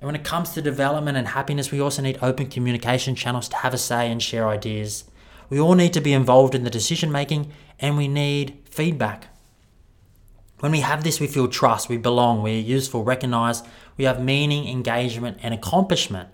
And 0.00 0.06
when 0.06 0.16
it 0.16 0.24
comes 0.24 0.50
to 0.50 0.62
development 0.62 1.16
and 1.16 1.28
happiness, 1.28 1.70
we 1.70 1.80
also 1.80 2.02
need 2.02 2.18
open 2.22 2.48
communication 2.48 3.14
channels 3.14 3.48
to 3.50 3.56
have 3.56 3.74
a 3.74 3.78
say 3.78 4.10
and 4.10 4.22
share 4.22 4.48
ideas. 4.48 5.04
We 5.48 5.60
all 5.60 5.74
need 5.74 5.92
to 5.92 6.00
be 6.00 6.12
involved 6.12 6.54
in 6.54 6.64
the 6.64 6.70
decision 6.70 7.12
making 7.12 7.52
and 7.78 7.96
we 7.96 8.08
need 8.08 8.58
feedback. 8.68 9.28
When 10.62 10.70
we 10.70 10.78
have 10.78 11.02
this, 11.02 11.18
we 11.18 11.26
feel 11.26 11.48
trust, 11.48 11.88
we 11.88 11.96
belong, 11.96 12.40
we 12.40 12.56
are 12.56 12.60
useful, 12.62 13.02
recognized, 13.02 13.66
we 13.96 14.04
have 14.04 14.22
meaning, 14.22 14.68
engagement, 14.68 15.38
and 15.42 15.52
accomplishment. 15.52 16.28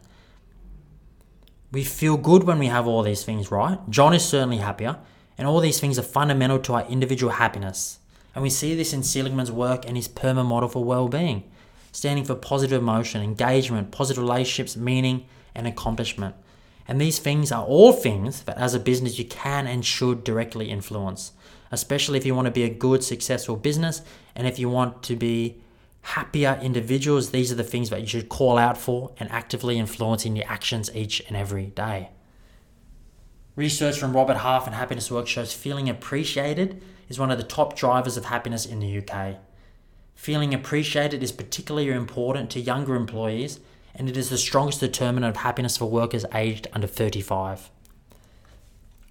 We 1.72 1.82
feel 1.82 2.18
good 2.18 2.44
when 2.44 2.58
we 2.58 2.66
have 2.66 2.86
all 2.86 3.02
these 3.02 3.24
things, 3.24 3.50
right? 3.50 3.78
John 3.88 4.12
is 4.12 4.22
certainly 4.22 4.58
happier, 4.58 4.98
and 5.38 5.48
all 5.48 5.60
these 5.60 5.80
things 5.80 5.98
are 5.98 6.02
fundamental 6.02 6.58
to 6.58 6.74
our 6.74 6.86
individual 6.88 7.32
happiness. 7.32 8.00
And 8.34 8.42
we 8.42 8.50
see 8.50 8.74
this 8.74 8.92
in 8.92 9.02
Seligman's 9.02 9.50
work 9.50 9.86
and 9.86 9.96
his 9.96 10.08
PERMA 10.08 10.44
model 10.44 10.68
for 10.68 10.84
well-being, 10.84 11.50
standing 11.90 12.26
for 12.26 12.34
positive 12.34 12.82
emotion, 12.82 13.22
engagement, 13.22 13.92
positive 13.92 14.22
relationships, 14.22 14.76
meaning, 14.76 15.24
and 15.54 15.66
accomplishment. 15.66 16.34
And 16.88 16.98
these 16.98 17.18
things 17.18 17.52
are 17.52 17.64
all 17.64 17.92
things 17.92 18.42
that 18.44 18.56
as 18.56 18.74
a 18.74 18.80
business 18.80 19.18
you 19.18 19.26
can 19.26 19.66
and 19.66 19.84
should 19.84 20.24
directly 20.24 20.70
influence, 20.70 21.32
especially 21.70 22.18
if 22.18 22.24
you 22.24 22.34
want 22.34 22.46
to 22.46 22.50
be 22.50 22.64
a 22.64 22.70
good, 22.70 23.04
successful 23.04 23.56
business 23.56 24.00
and 24.34 24.46
if 24.46 24.58
you 24.58 24.70
want 24.70 25.02
to 25.02 25.14
be 25.14 25.60
happier 26.00 26.58
individuals. 26.62 27.30
These 27.30 27.52
are 27.52 27.56
the 27.56 27.62
things 27.62 27.90
that 27.90 28.00
you 28.00 28.06
should 28.06 28.30
call 28.30 28.56
out 28.56 28.78
for 28.78 29.12
and 29.18 29.30
actively 29.30 29.78
influencing 29.78 30.34
your 30.34 30.46
actions 30.48 30.90
each 30.94 31.22
and 31.28 31.36
every 31.36 31.66
day. 31.66 32.08
Research 33.54 33.98
from 33.98 34.14
Robert 34.14 34.38
Half 34.38 34.66
and 34.66 34.74
Happiness 34.74 35.10
Work 35.10 35.26
shows 35.26 35.52
feeling 35.52 35.90
appreciated 35.90 36.80
is 37.10 37.18
one 37.18 37.30
of 37.30 37.38
the 37.38 37.44
top 37.44 37.76
drivers 37.76 38.16
of 38.16 38.26
happiness 38.26 38.64
in 38.64 38.80
the 38.80 38.98
UK. 38.98 39.36
Feeling 40.14 40.54
appreciated 40.54 41.22
is 41.22 41.32
particularly 41.32 41.90
important 41.90 42.50
to 42.50 42.60
younger 42.60 42.94
employees 42.94 43.60
and 43.98 44.08
it 44.08 44.16
is 44.16 44.30
the 44.30 44.38
strongest 44.38 44.78
determinant 44.78 45.36
of 45.36 45.42
happiness 45.42 45.76
for 45.76 45.86
workers 45.86 46.24
aged 46.32 46.68
under 46.72 46.86
35. 46.86 47.70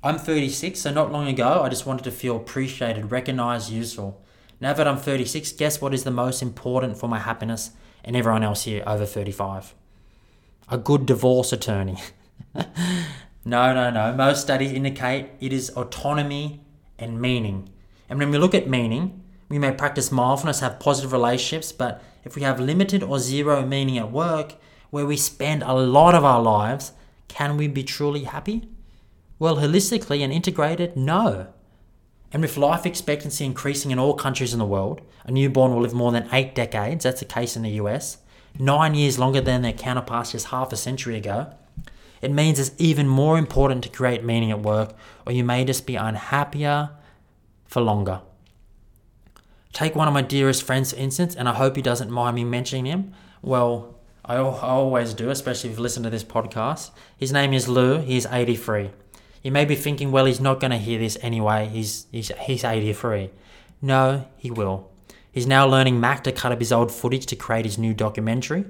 I'm 0.01 0.17
36, 0.17 0.79
so 0.79 0.91
not 0.91 1.11
long 1.11 1.27
ago 1.27 1.61
I 1.61 1.69
just 1.69 1.85
wanted 1.85 2.03
to 2.05 2.11
feel 2.11 2.37
appreciated, 2.37 3.11
recognized, 3.11 3.69
useful. 3.69 4.23
Now 4.61 4.73
that 4.73 4.87
I'm 4.87 4.97
36, 4.97 5.51
guess 5.53 5.81
what 5.81 5.93
is 5.93 6.05
the 6.05 6.11
most 6.11 6.41
important 6.41 6.97
for 6.97 7.09
my 7.09 7.19
happiness 7.19 7.71
and 8.05 8.15
everyone 8.15 8.43
else 8.43 8.63
here 8.63 8.81
over 8.87 9.05
35? 9.05 9.75
A 10.69 10.77
good 10.77 11.05
divorce 11.05 11.51
attorney. 11.51 11.97
no, 13.45 13.73
no, 13.73 13.89
no. 13.89 14.13
Most 14.13 14.41
studies 14.41 14.71
indicate 14.71 15.29
it 15.41 15.51
is 15.51 15.69
autonomy 15.71 16.61
and 16.97 17.19
meaning. 17.21 17.69
And 18.09 18.19
when 18.19 18.31
we 18.31 18.37
look 18.37 18.55
at 18.55 18.69
meaning, 18.69 19.21
we 19.49 19.59
may 19.59 19.71
practice 19.71 20.11
mindfulness, 20.11 20.61
have 20.61 20.79
positive 20.79 21.11
relationships, 21.11 21.71
but 21.71 22.01
if 22.23 22.35
we 22.35 22.41
have 22.41 22.59
limited 22.59 23.03
or 23.03 23.19
zero 23.19 23.65
meaning 23.65 23.97
at 23.97 24.11
work, 24.11 24.55
where 24.89 25.05
we 25.05 25.17
spend 25.17 25.63
a 25.63 25.73
lot 25.73 26.15
of 26.15 26.23
our 26.23 26.41
lives, 26.41 26.93
can 27.27 27.57
we 27.57 27.67
be 27.67 27.83
truly 27.83 28.23
happy? 28.23 28.69
Well, 29.39 29.57
holistically 29.57 30.21
and 30.21 30.33
integrated, 30.33 30.95
no. 30.95 31.47
And 32.31 32.41
with 32.41 32.57
life 32.57 32.85
expectancy 32.85 33.45
increasing 33.45 33.91
in 33.91 33.99
all 33.99 34.13
countries 34.13 34.53
in 34.53 34.59
the 34.59 34.65
world, 34.65 35.01
a 35.25 35.31
newborn 35.31 35.73
will 35.73 35.81
live 35.81 35.93
more 35.93 36.11
than 36.11 36.27
eight 36.31 36.55
decades, 36.55 37.03
that's 37.03 37.19
the 37.19 37.25
case 37.25 37.55
in 37.55 37.63
the 37.63 37.71
US, 37.71 38.17
nine 38.59 38.95
years 38.95 39.19
longer 39.19 39.41
than 39.41 39.61
their 39.61 39.73
counterparts 39.73 40.31
just 40.31 40.47
half 40.47 40.73
a 40.73 40.77
century 40.77 41.15
ago. 41.15 41.53
It 42.21 42.31
means 42.31 42.59
it's 42.59 42.71
even 42.77 43.07
more 43.07 43.37
important 43.37 43.83
to 43.83 43.89
create 43.89 44.23
meaning 44.23 44.51
at 44.51 44.61
work, 44.61 44.95
or 45.25 45.31
you 45.31 45.43
may 45.43 45.63
just 45.63 45.85
be 45.85 45.95
unhappier 45.95 46.89
for 47.65 47.81
longer. 47.81 48.21
Take 49.71 49.95
one 49.95 50.07
of 50.07 50.13
my 50.13 50.23
dearest 50.23 50.63
friends, 50.63 50.93
for 50.93 50.99
instance, 50.99 51.35
and 51.35 51.47
I 51.47 51.53
hope 51.53 51.75
he 51.75 51.81
doesn't 51.81 52.09
mind 52.09 52.35
me 52.35 52.43
mentioning 52.43 52.85
him. 52.85 53.13
Well, 53.43 53.96
I, 54.27 54.35
I 54.35 54.39
always 54.39 55.13
do, 55.13 55.29
especially 55.29 55.69
if 55.69 55.75
you've 55.75 55.79
listened 55.79 56.03
to 56.03 56.09
this 56.09 56.23
podcast. 56.23 56.91
His 57.15 57.31
name 57.31 57.53
is 57.53 57.69
Lou. 57.69 57.99
He's 58.01 58.25
83. 58.25 58.91
You 59.41 59.51
may 59.51 59.63
be 59.63 59.75
thinking, 59.75 60.11
well, 60.11 60.25
he's 60.25 60.41
not 60.41 60.59
going 60.59 60.71
to 60.71 60.77
hear 60.77 60.99
this 60.99 61.17
anyway. 61.21 61.69
He's, 61.71 62.07
he's, 62.11 62.31
he's 62.41 62.63
83. 62.65 63.29
No, 63.81 64.27
he 64.35 64.51
will. 64.51 64.91
He's 65.31 65.47
now 65.47 65.65
learning 65.65 65.99
Mac 65.99 66.23
to 66.25 66.33
cut 66.33 66.51
up 66.51 66.59
his 66.59 66.73
old 66.73 66.91
footage 66.91 67.25
to 67.27 67.35
create 67.37 67.63
his 67.63 67.77
new 67.77 67.93
documentary. 67.93 68.65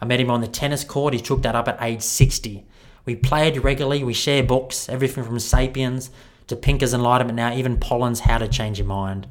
I 0.00 0.04
met 0.04 0.20
him 0.20 0.30
on 0.30 0.42
the 0.42 0.46
tennis 0.46 0.84
court. 0.84 1.14
He 1.14 1.20
took 1.20 1.42
that 1.42 1.56
up 1.56 1.66
at 1.66 1.82
age 1.82 2.02
60. 2.02 2.64
We 3.04 3.16
played 3.16 3.64
regularly. 3.64 4.04
We 4.04 4.14
share 4.14 4.44
books, 4.44 4.88
everything 4.88 5.24
from 5.24 5.40
Sapiens 5.40 6.10
to 6.46 6.54
Pinker's 6.54 6.94
Enlightenment 6.94 7.36
now, 7.36 7.52
even 7.54 7.78
Pollan's 7.78 8.20
How 8.20 8.38
to 8.38 8.46
Change 8.46 8.78
Your 8.78 8.86
Mind. 8.86 9.26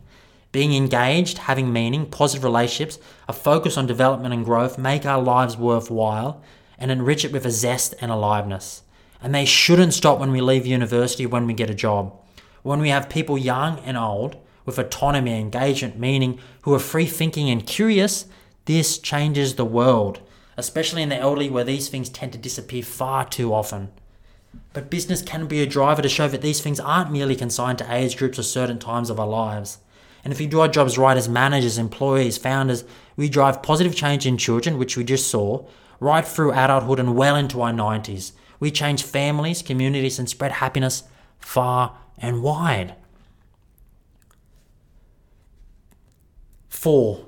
Being 0.51 0.73
engaged, 0.73 1.39
having 1.39 1.71
meaning, 1.71 2.07
positive 2.07 2.43
relationships, 2.43 2.97
a 3.27 3.33
focus 3.33 3.77
on 3.77 3.85
development 3.85 4.33
and 4.33 4.43
growth 4.43 4.79
make 4.79 5.05
our 5.05 5.21
lives 5.21 5.55
worthwhile 5.55 6.41
and 6.77 6.89
enrich 6.89 7.23
it 7.23 7.31
with 7.31 7.45
a 7.45 7.51
zest 7.51 7.93
and 8.01 8.11
aliveness. 8.11 8.81
And 9.21 9.35
they 9.35 9.45
shouldn't 9.45 9.93
stop 9.93 10.19
when 10.19 10.31
we 10.31 10.41
leave 10.41 10.65
university 10.65 11.25
when 11.25 11.45
we 11.45 11.53
get 11.53 11.69
a 11.69 11.75
job. 11.75 12.15
When 12.63 12.79
we 12.79 12.89
have 12.89 13.09
people 13.09 13.37
young 13.37 13.79
and 13.79 13.97
old 13.97 14.37
with 14.65 14.79
autonomy, 14.79 15.39
engagement, 15.39 15.99
meaning, 15.99 16.39
who 16.61 16.73
are 16.73 16.79
free 16.79 17.05
thinking 17.05 17.49
and 17.49 17.65
curious, 17.65 18.25
this 18.65 18.97
changes 18.97 19.55
the 19.55 19.65
world, 19.65 20.21
especially 20.57 21.01
in 21.01 21.09
the 21.09 21.17
elderly 21.17 21.49
where 21.49 21.63
these 21.63 21.89
things 21.89 22.09
tend 22.09 22.31
to 22.33 22.37
disappear 22.37 22.83
far 22.83 23.25
too 23.25 23.53
often. 23.53 23.91
But 24.73 24.89
business 24.89 25.21
can 25.21 25.47
be 25.47 25.61
a 25.61 25.67
driver 25.67 26.01
to 26.01 26.09
show 26.09 26.27
that 26.27 26.41
these 26.41 26.61
things 26.61 26.79
aren't 26.79 27.11
merely 27.11 27.35
consigned 27.35 27.77
to 27.79 27.93
age 27.93 28.17
groups 28.17 28.39
or 28.39 28.43
certain 28.43 28.79
times 28.79 29.09
of 29.09 29.19
our 29.19 29.27
lives. 29.27 29.79
And 30.23 30.33
if 30.33 30.39
we 30.39 30.47
do 30.47 30.59
our 30.59 30.67
jobs 30.67 30.97
right 30.97 31.17
as 31.17 31.29
managers, 31.29 31.77
employees, 31.77 32.37
founders, 32.37 32.83
we 33.15 33.29
drive 33.29 33.63
positive 33.63 33.95
change 33.95 34.25
in 34.25 34.37
children, 34.37 34.77
which 34.77 34.97
we 34.97 35.03
just 35.03 35.29
saw, 35.29 35.65
right 35.99 36.25
through 36.25 36.53
adulthood 36.53 36.99
and 36.99 37.15
well 37.15 37.35
into 37.35 37.61
our 37.61 37.71
90s. 37.71 38.33
We 38.59 38.71
change 38.71 39.03
families, 39.03 39.61
communities, 39.61 40.19
and 40.19 40.29
spread 40.29 40.53
happiness 40.53 41.03
far 41.39 41.97
and 42.17 42.43
wide. 42.43 42.95
Four, 46.67 47.27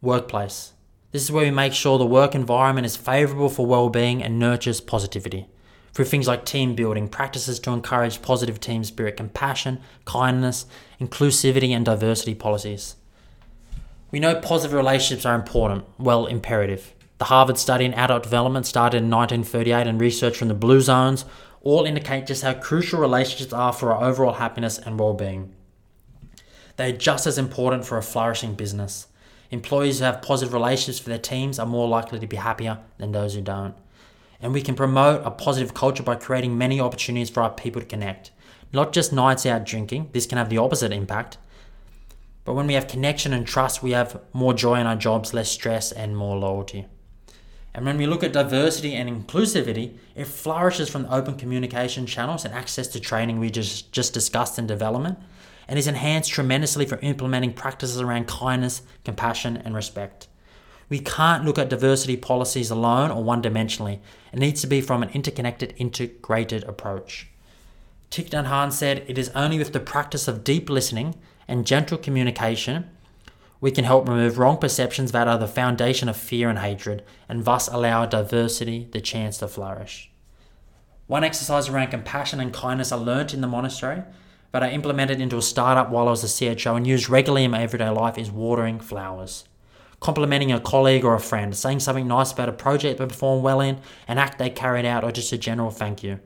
workplace. 0.00 0.72
This 1.12 1.22
is 1.22 1.32
where 1.32 1.44
we 1.44 1.50
make 1.50 1.74
sure 1.74 1.98
the 1.98 2.06
work 2.06 2.34
environment 2.34 2.86
is 2.86 2.96
favorable 2.96 3.50
for 3.50 3.66
well 3.66 3.90
being 3.90 4.22
and 4.22 4.38
nurtures 4.38 4.80
positivity 4.80 5.46
through 5.92 6.06
things 6.06 6.26
like 6.26 6.44
team 6.44 6.74
building, 6.74 7.08
practices 7.08 7.60
to 7.60 7.70
encourage 7.70 8.22
positive 8.22 8.60
team 8.60 8.84
spirit, 8.84 9.16
compassion, 9.16 9.80
kindness, 10.04 10.66
inclusivity, 11.00 11.70
and 11.70 11.84
diversity 11.84 12.34
policies. 12.34 12.96
We 14.10 14.20
know 14.20 14.34
positive 14.34 14.74
relationships 14.74 15.26
are 15.26 15.34
important, 15.34 15.84
well, 15.98 16.26
imperative. 16.26 16.94
The 17.18 17.26
Harvard 17.26 17.58
study 17.58 17.84
in 17.84 17.94
adult 17.94 18.22
development 18.22 18.66
started 18.66 18.98
in 18.98 19.10
1938 19.10 19.86
and 19.86 20.00
research 20.00 20.36
from 20.36 20.48
the 20.48 20.54
Blue 20.54 20.80
Zones 20.80 21.24
all 21.62 21.84
indicate 21.84 22.26
just 22.26 22.42
how 22.42 22.54
crucial 22.54 22.98
relationships 22.98 23.52
are 23.52 23.72
for 23.72 23.92
our 23.92 24.02
overall 24.02 24.34
happiness 24.34 24.78
and 24.78 24.98
well 24.98 25.14
being. 25.14 25.54
They 26.76 26.92
are 26.92 26.96
just 26.96 27.26
as 27.26 27.38
important 27.38 27.84
for 27.84 27.98
a 27.98 28.02
flourishing 28.02 28.54
business. 28.54 29.06
Employees 29.50 29.98
who 29.98 30.06
have 30.06 30.22
positive 30.22 30.54
relationships 30.54 30.98
for 30.98 31.10
their 31.10 31.18
teams 31.18 31.58
are 31.58 31.66
more 31.66 31.86
likely 31.86 32.18
to 32.18 32.26
be 32.26 32.36
happier 32.36 32.78
than 32.98 33.12
those 33.12 33.34
who 33.34 33.42
don't 33.42 33.74
and 34.42 34.52
we 34.52 34.60
can 34.60 34.74
promote 34.74 35.24
a 35.24 35.30
positive 35.30 35.72
culture 35.72 36.02
by 36.02 36.16
creating 36.16 36.58
many 36.58 36.80
opportunities 36.80 37.30
for 37.30 37.42
our 37.42 37.50
people 37.50 37.80
to 37.80 37.86
connect. 37.86 38.32
Not 38.72 38.92
just 38.92 39.12
nights 39.12 39.46
out 39.46 39.64
drinking, 39.64 40.10
this 40.12 40.26
can 40.26 40.36
have 40.36 40.50
the 40.50 40.58
opposite 40.58 40.92
impact. 40.92 41.38
But 42.44 42.54
when 42.54 42.66
we 42.66 42.74
have 42.74 42.88
connection 42.88 43.32
and 43.32 43.46
trust, 43.46 43.82
we 43.82 43.92
have 43.92 44.20
more 44.32 44.52
joy 44.52 44.80
in 44.80 44.86
our 44.86 44.96
jobs, 44.96 45.32
less 45.32 45.50
stress, 45.50 45.92
and 45.92 46.16
more 46.16 46.36
loyalty. 46.36 46.86
And 47.72 47.86
when 47.86 47.96
we 47.96 48.06
look 48.06 48.24
at 48.24 48.32
diversity 48.32 48.94
and 48.94 49.08
inclusivity, 49.08 49.96
it 50.16 50.26
flourishes 50.26 50.90
from 50.90 51.06
open 51.06 51.36
communication 51.36 52.04
channels 52.04 52.44
and 52.44 52.52
access 52.52 52.88
to 52.88 53.00
training 53.00 53.38
we 53.38 53.50
just, 53.50 53.92
just 53.92 54.12
discussed 54.12 54.58
in 54.58 54.66
development, 54.66 55.18
and 55.68 55.78
is 55.78 55.86
enhanced 55.86 56.32
tremendously 56.32 56.84
for 56.84 56.98
implementing 56.98 57.52
practices 57.52 58.00
around 58.00 58.26
kindness, 58.26 58.82
compassion, 59.04 59.56
and 59.56 59.74
respect. 59.74 60.26
We 60.92 60.98
can't 60.98 61.46
look 61.46 61.58
at 61.58 61.70
diversity 61.70 62.18
policies 62.18 62.70
alone 62.70 63.10
or 63.10 63.24
one 63.24 63.40
dimensionally. 63.40 64.00
It 64.30 64.38
needs 64.38 64.60
to 64.60 64.66
be 64.66 64.82
from 64.82 65.02
an 65.02 65.08
interconnected, 65.14 65.72
integrated 65.78 66.64
approach. 66.64 67.28
Thich 68.10 68.28
Nhat 68.28 68.46
Hanh 68.46 68.70
said, 68.70 69.02
It 69.08 69.16
is 69.16 69.30
only 69.30 69.56
with 69.56 69.72
the 69.72 69.80
practice 69.80 70.28
of 70.28 70.44
deep 70.44 70.68
listening 70.68 71.14
and 71.48 71.66
gentle 71.66 71.96
communication 71.96 72.90
we 73.58 73.70
can 73.70 73.86
help 73.86 74.06
remove 74.06 74.36
wrong 74.36 74.58
perceptions 74.58 75.12
that 75.12 75.28
are 75.28 75.38
the 75.38 75.48
foundation 75.48 76.10
of 76.10 76.16
fear 76.18 76.50
and 76.50 76.58
hatred, 76.58 77.02
and 77.26 77.46
thus 77.46 77.68
allow 77.68 78.04
diversity 78.04 78.86
the 78.92 79.00
chance 79.00 79.38
to 79.38 79.48
flourish. 79.48 80.10
One 81.06 81.24
exercise 81.24 81.70
around 81.70 81.88
compassion 81.88 82.38
and 82.38 82.52
kindness 82.52 82.92
I 82.92 82.96
learnt 82.96 83.32
in 83.32 83.40
the 83.40 83.46
monastery, 83.46 84.02
but 84.50 84.62
I 84.62 84.68
implemented 84.68 85.22
into 85.22 85.38
a 85.38 85.42
startup 85.42 85.88
while 85.88 86.08
I 86.08 86.10
was 86.10 86.22
a 86.22 86.54
CHO 86.54 86.76
and 86.76 86.86
used 86.86 87.08
regularly 87.08 87.44
in 87.44 87.52
my 87.52 87.62
everyday 87.62 87.88
life, 87.88 88.18
is 88.18 88.30
watering 88.30 88.78
flowers 88.78 89.44
complimenting 90.02 90.50
a 90.50 90.58
colleague 90.58 91.04
or 91.04 91.14
a 91.14 91.20
friend, 91.20 91.56
saying 91.56 91.78
something 91.78 92.08
nice 92.08 92.32
about 92.32 92.48
a 92.48 92.52
project 92.52 92.98
they 92.98 93.06
performed 93.06 93.44
well 93.44 93.60
in, 93.60 93.78
an 94.08 94.18
act 94.18 94.36
they 94.36 94.50
carried 94.50 94.84
out, 94.84 95.04
or 95.04 95.12
just 95.12 95.32
a 95.32 95.38
general 95.38 95.70
thank 95.70 96.02
you. 96.02 96.18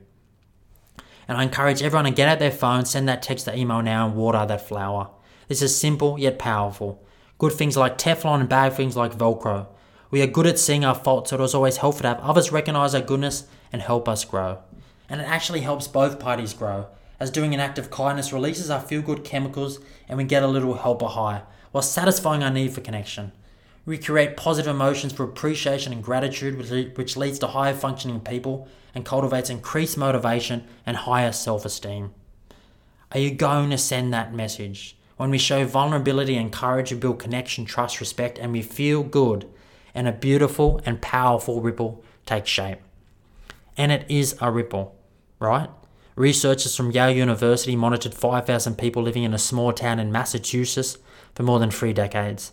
And 1.27 1.37
I 1.37 1.43
encourage 1.43 1.83
everyone 1.83 2.05
to 2.05 2.11
get 2.11 2.27
out 2.27 2.39
their 2.39 2.49
phone, 2.49 2.85
send 2.85 3.07
that 3.07 3.21
text 3.21 3.47
or 3.47 3.53
email 3.53 3.83
now, 3.83 4.07
and 4.07 4.15
water 4.15 4.43
that 4.47 4.67
flower. 4.67 5.11
This 5.47 5.61
is 5.61 5.77
simple 5.77 6.17
yet 6.17 6.39
powerful. 6.39 7.05
Good 7.37 7.53
things 7.53 7.77
like 7.77 7.99
Teflon 7.99 8.39
and 8.39 8.49
bad 8.49 8.73
things 8.73 8.97
like 8.97 9.15
Velcro. 9.15 9.67
We 10.09 10.23
are 10.23 10.27
good 10.27 10.47
at 10.47 10.57
seeing 10.57 10.83
our 10.83 10.95
faults, 10.95 11.29
so 11.29 11.39
it 11.39 11.43
is 11.43 11.53
always 11.53 11.77
helpful 11.77 12.01
to 12.01 12.07
have 12.07 12.19
others 12.21 12.51
recognize 12.51 12.95
our 12.95 13.01
goodness 13.01 13.45
and 13.71 13.83
help 13.83 14.09
us 14.09 14.25
grow. 14.25 14.57
And 15.07 15.21
it 15.21 15.27
actually 15.27 15.61
helps 15.61 15.87
both 15.87 16.19
parties 16.19 16.53
grow, 16.55 16.87
as 17.19 17.29
doing 17.29 17.53
an 17.53 17.59
act 17.59 17.77
of 17.77 17.91
kindness 17.91 18.33
releases 18.33 18.71
our 18.71 18.81
feel 18.81 19.03
good 19.03 19.23
chemicals 19.23 19.79
and 20.09 20.17
we 20.17 20.23
get 20.23 20.41
a 20.41 20.47
little 20.47 20.73
helper 20.73 21.05
high, 21.05 21.43
while 21.71 21.83
satisfying 21.83 22.41
our 22.41 22.49
need 22.49 22.73
for 22.73 22.81
connection. 22.81 23.33
We 23.87 23.97
create 23.97 24.35
positive 24.35 24.75
emotions 24.75 25.13
for 25.13 25.23
appreciation 25.23 25.93
and 25.93 26.03
gratitude, 26.03 26.57
which 26.97 27.15
leads 27.15 27.39
to 27.39 27.47
higher 27.47 27.73
functioning 27.73 28.19
people 28.19 28.67
and 28.93 29.05
cultivates 29.05 29.49
increased 29.49 29.97
motivation 29.97 30.67
and 30.85 30.97
higher 30.97 31.31
self 31.31 31.63
esteem. 31.63 32.13
Are 33.13 33.19
you 33.19 33.31
going 33.31 33.69
to 33.69 33.77
send 33.77 34.13
that 34.13 34.33
message? 34.33 34.97
When 35.15 35.29
we 35.29 35.37
show 35.37 35.63
vulnerability 35.65 36.35
and 36.35 36.51
courage, 36.51 36.91
we 36.91 36.97
build 36.97 37.19
connection, 37.19 37.63
trust, 37.63 38.01
respect, 38.01 38.37
and 38.37 38.51
we 38.51 38.61
feel 38.61 39.03
good, 39.03 39.47
and 39.95 40.05
a 40.05 40.11
beautiful 40.11 40.81
and 40.85 41.01
powerful 41.01 41.61
ripple 41.61 42.03
takes 42.25 42.49
shape. 42.49 42.79
And 43.77 43.93
it 43.93 44.05
is 44.09 44.35
a 44.41 44.51
ripple. 44.51 44.97
right? 45.39 45.69
Researchers 46.17 46.75
from 46.75 46.91
Yale 46.91 47.11
University 47.11 47.77
monitored 47.77 48.13
5,000 48.13 48.77
people 48.77 49.01
living 49.01 49.23
in 49.23 49.33
a 49.33 49.39
small 49.39 49.71
town 49.71 49.97
in 49.97 50.11
Massachusetts 50.11 50.97
for 51.33 51.43
more 51.43 51.59
than 51.59 51.71
three 51.71 51.93
decades. 51.93 52.51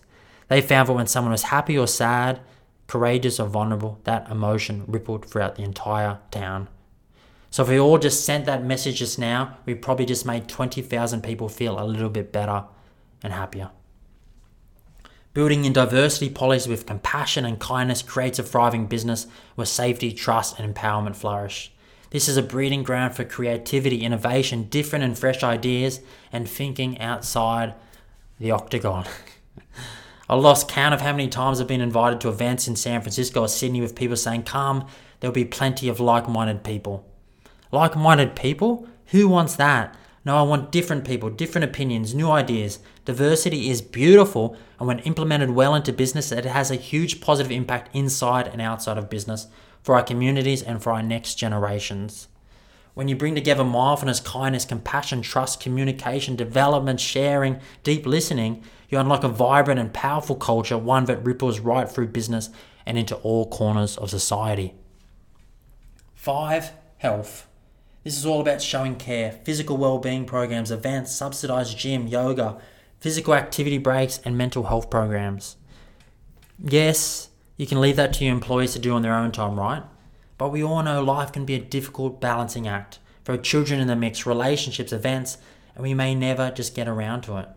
They 0.49 0.61
found 0.61 0.89
that 0.89 0.93
when 0.95 1.07
someone 1.07 1.33
was 1.33 1.45
happy 1.45 1.79
or 1.79 1.87
sad, 1.87 2.41
courageous 2.87 3.41
or 3.41 3.49
vulnerable, 3.49 4.01
that 4.05 4.31
emotion 4.31 4.85
rippled 4.87 5.27
throughout 5.27 5.57
the 5.57 5.63
entire 5.63 6.19
town. 6.31 6.69
So 7.51 7.63
if 7.63 7.69
we 7.69 7.79
all 7.79 7.99
just 7.99 8.25
sent 8.25 8.47
that 8.47 8.65
message 8.65 8.99
just 8.99 9.19
now, 9.19 9.59
we 9.65 9.75
probably 9.75 10.07
just 10.07 10.27
made 10.27 10.49
20,000 10.49 11.23
people 11.23 11.49
feel 11.49 11.81
a 11.81 11.87
little 11.87 12.11
bit 12.11 12.33
better 12.33 12.65
and 13.23 13.33
happier. 13.33 13.71
Building 15.35 15.65
in 15.65 15.73
diversity 15.73 16.31
policies 16.31 16.69
with 16.69 16.87
compassion 16.87 17.45
and 17.45 17.59
kindness 17.59 18.03
creates 18.03 18.39
a 18.39 18.43
thriving 18.43 18.87
business 18.87 19.27
where 19.55 19.67
safety, 19.67 20.13
trust, 20.13 20.59
and 20.59 20.73
empowerment 20.73 21.17
flourish. 21.17 21.73
This 22.11 22.29
is 22.29 22.37
a 22.37 22.43
breeding 22.43 22.85
ground 22.85 23.17
for 23.17 23.25
creativity, 23.25 24.03
innovation, 24.03 24.69
different 24.69 25.05
and 25.05 25.19
fresh 25.19 25.43
ideas, 25.43 26.01
and 26.33 26.49
thinking 26.49 27.01
outside 27.01 27.75
the 28.39 28.53
octagon. 28.53 29.07
I 30.29 30.37
lost 30.37 30.69
count 30.69 30.95
of 30.95 31.03
how 31.03 31.13
many 31.13 31.29
times 31.29 31.61
I've 31.61 31.67
been 31.67 31.83
invited 31.83 32.21
to 32.23 32.31
events 32.31 32.67
in 32.67 32.77
San 32.77 33.03
Francisco 33.03 33.43
or 33.43 33.49
Sydney 33.49 33.81
with 33.81 33.95
people 33.95 34.17
saying, 34.17 34.45
Come, 34.45 34.87
there'll 35.21 35.35
be 35.35 35.45
plenty 35.45 35.89
of 35.89 36.01
like 36.01 36.29
minded 36.29 36.65
people. 36.65 37.07
Like 37.71 37.95
minded 37.95 38.35
people? 38.35 38.89
Who 39.07 39.29
wants 39.29 39.57
that? 39.57 39.95
No, 40.25 40.37
I 40.37 40.43
want 40.43 40.73
different 40.73 41.05
people, 41.05 41.29
different 41.29 41.67
opinions, 41.67 42.15
new 42.15 42.31
ideas. 42.31 42.79
Diversity 43.05 43.69
is 43.69 43.83
beautiful, 43.83 44.57
and 44.79 44.89
when 44.89 45.01
implemented 45.01 45.51
well 45.51 45.75
into 45.75 45.93
business, 45.93 46.33
it 46.33 46.47
has 46.47 46.71
a 46.71 46.77
huge 46.77 47.21
positive 47.21 47.53
impact 47.53 47.95
inside 47.95 48.49
and 48.49 48.63
outside 48.63 48.97
of 48.97 49.11
business 49.11 49.49
for 49.83 49.95
our 49.95 50.03
communities 50.03 50.63
and 50.63 50.83
for 50.83 50.93
our 50.93 51.03
next 51.03 51.35
generations. 51.35 52.29
When 52.95 53.09
you 53.09 53.17
bring 53.17 53.35
together 53.35 53.65
mindfulness, 53.65 54.21
kindness, 54.21 54.65
compassion, 54.65 55.21
trust, 55.21 55.61
communication, 55.61 56.37
development, 56.37 57.01
sharing, 57.01 57.61
deep 57.83 58.07
listening, 58.07 58.63
you 58.95 59.01
unlock 59.01 59.25
a 59.25 59.29
vibrant 59.29 59.81
and 59.81 59.93
powerful 59.93 60.37
culture, 60.37 60.79
one 60.79 61.07
that 61.07 61.25
ripples 61.25 61.59
right 61.59 61.89
through 61.89 62.07
business 62.07 62.49
and 62.87 62.97
into 62.97 63.17
all 63.17 63.51
corners 63.51 63.97
of 63.99 64.09
society. 64.09 64.73
Five, 66.15 66.71
health. 66.99 67.49
This 68.05 68.17
is 68.17 68.25
all 68.25 68.41
about 68.41 68.63
showing 68.63 68.95
care, 68.95 69.33
physical 69.45 69.77
well-being 69.77 70.27
programs, 70.27 70.71
events, 70.71 71.11
subsidized 71.11 71.77
gym, 71.77 72.07
yoga, 72.07 72.59
physical 73.01 73.35
activity 73.35 73.79
breaks, 73.79 74.21
and 74.25 74.39
mental 74.39 74.65
health 74.65 74.91
programs. 74.91 75.57
Yes, 76.63 77.31
you 77.57 77.67
can 77.67 77.81
leave 77.81 77.97
that 77.97 78.13
to 78.15 78.25
your 78.25 78.33
employees 78.33 78.75
to 78.75 78.79
do 78.79 78.93
on 78.93 79.03
their 79.03 79.15
own 79.15 79.33
time, 79.33 79.59
right? 79.59 79.83
But 80.39 80.51
we 80.51 80.63
all 80.63 80.83
know 80.83 81.03
life 81.03 81.33
can 81.33 81.45
be 81.45 81.55
a 81.55 81.61
difficult 81.61 82.21
balancing 82.21 82.69
act. 82.69 83.01
Are 83.27 83.37
children 83.37 83.81
in 83.81 83.89
the 83.89 83.97
mix, 83.97 84.25
relationships, 84.25 84.93
events, 84.93 85.39
and 85.75 85.83
we 85.83 85.95
may 85.95 86.15
never 86.15 86.53
just 86.53 86.77
get 86.77 86.87
around 86.87 87.23
to 87.23 87.39
it. 87.39 87.49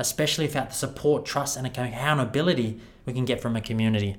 Especially 0.00 0.46
without 0.46 0.70
the 0.70 0.74
support, 0.74 1.26
trust, 1.26 1.58
and 1.58 1.66
accountability 1.66 2.80
we 3.04 3.12
can 3.12 3.26
get 3.26 3.40
from 3.40 3.54
a 3.54 3.60
community. 3.60 4.16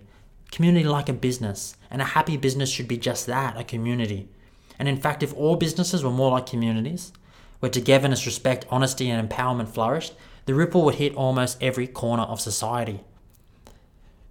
Community 0.51 0.85
like 0.85 1.09
a 1.09 1.13
business, 1.13 1.75
and 1.89 2.01
a 2.01 2.05
happy 2.05 2.37
business 2.37 2.69
should 2.69 2.87
be 2.87 2.97
just 2.97 3.25
that 3.25 3.57
a 3.57 3.63
community. 3.63 4.29
And 4.77 4.87
in 4.87 4.97
fact, 4.97 5.23
if 5.23 5.33
all 5.33 5.55
businesses 5.55 6.03
were 6.03 6.11
more 6.11 6.31
like 6.31 6.45
communities, 6.45 7.13
where 7.59 7.71
togetherness, 7.71 8.27
respect, 8.27 8.65
honesty, 8.69 9.09
and 9.09 9.27
empowerment 9.27 9.69
flourished, 9.69 10.13
the 10.45 10.53
ripple 10.53 10.83
would 10.83 10.95
hit 10.95 11.15
almost 11.15 11.61
every 11.63 11.87
corner 11.87 12.23
of 12.23 12.39
society. 12.39 12.99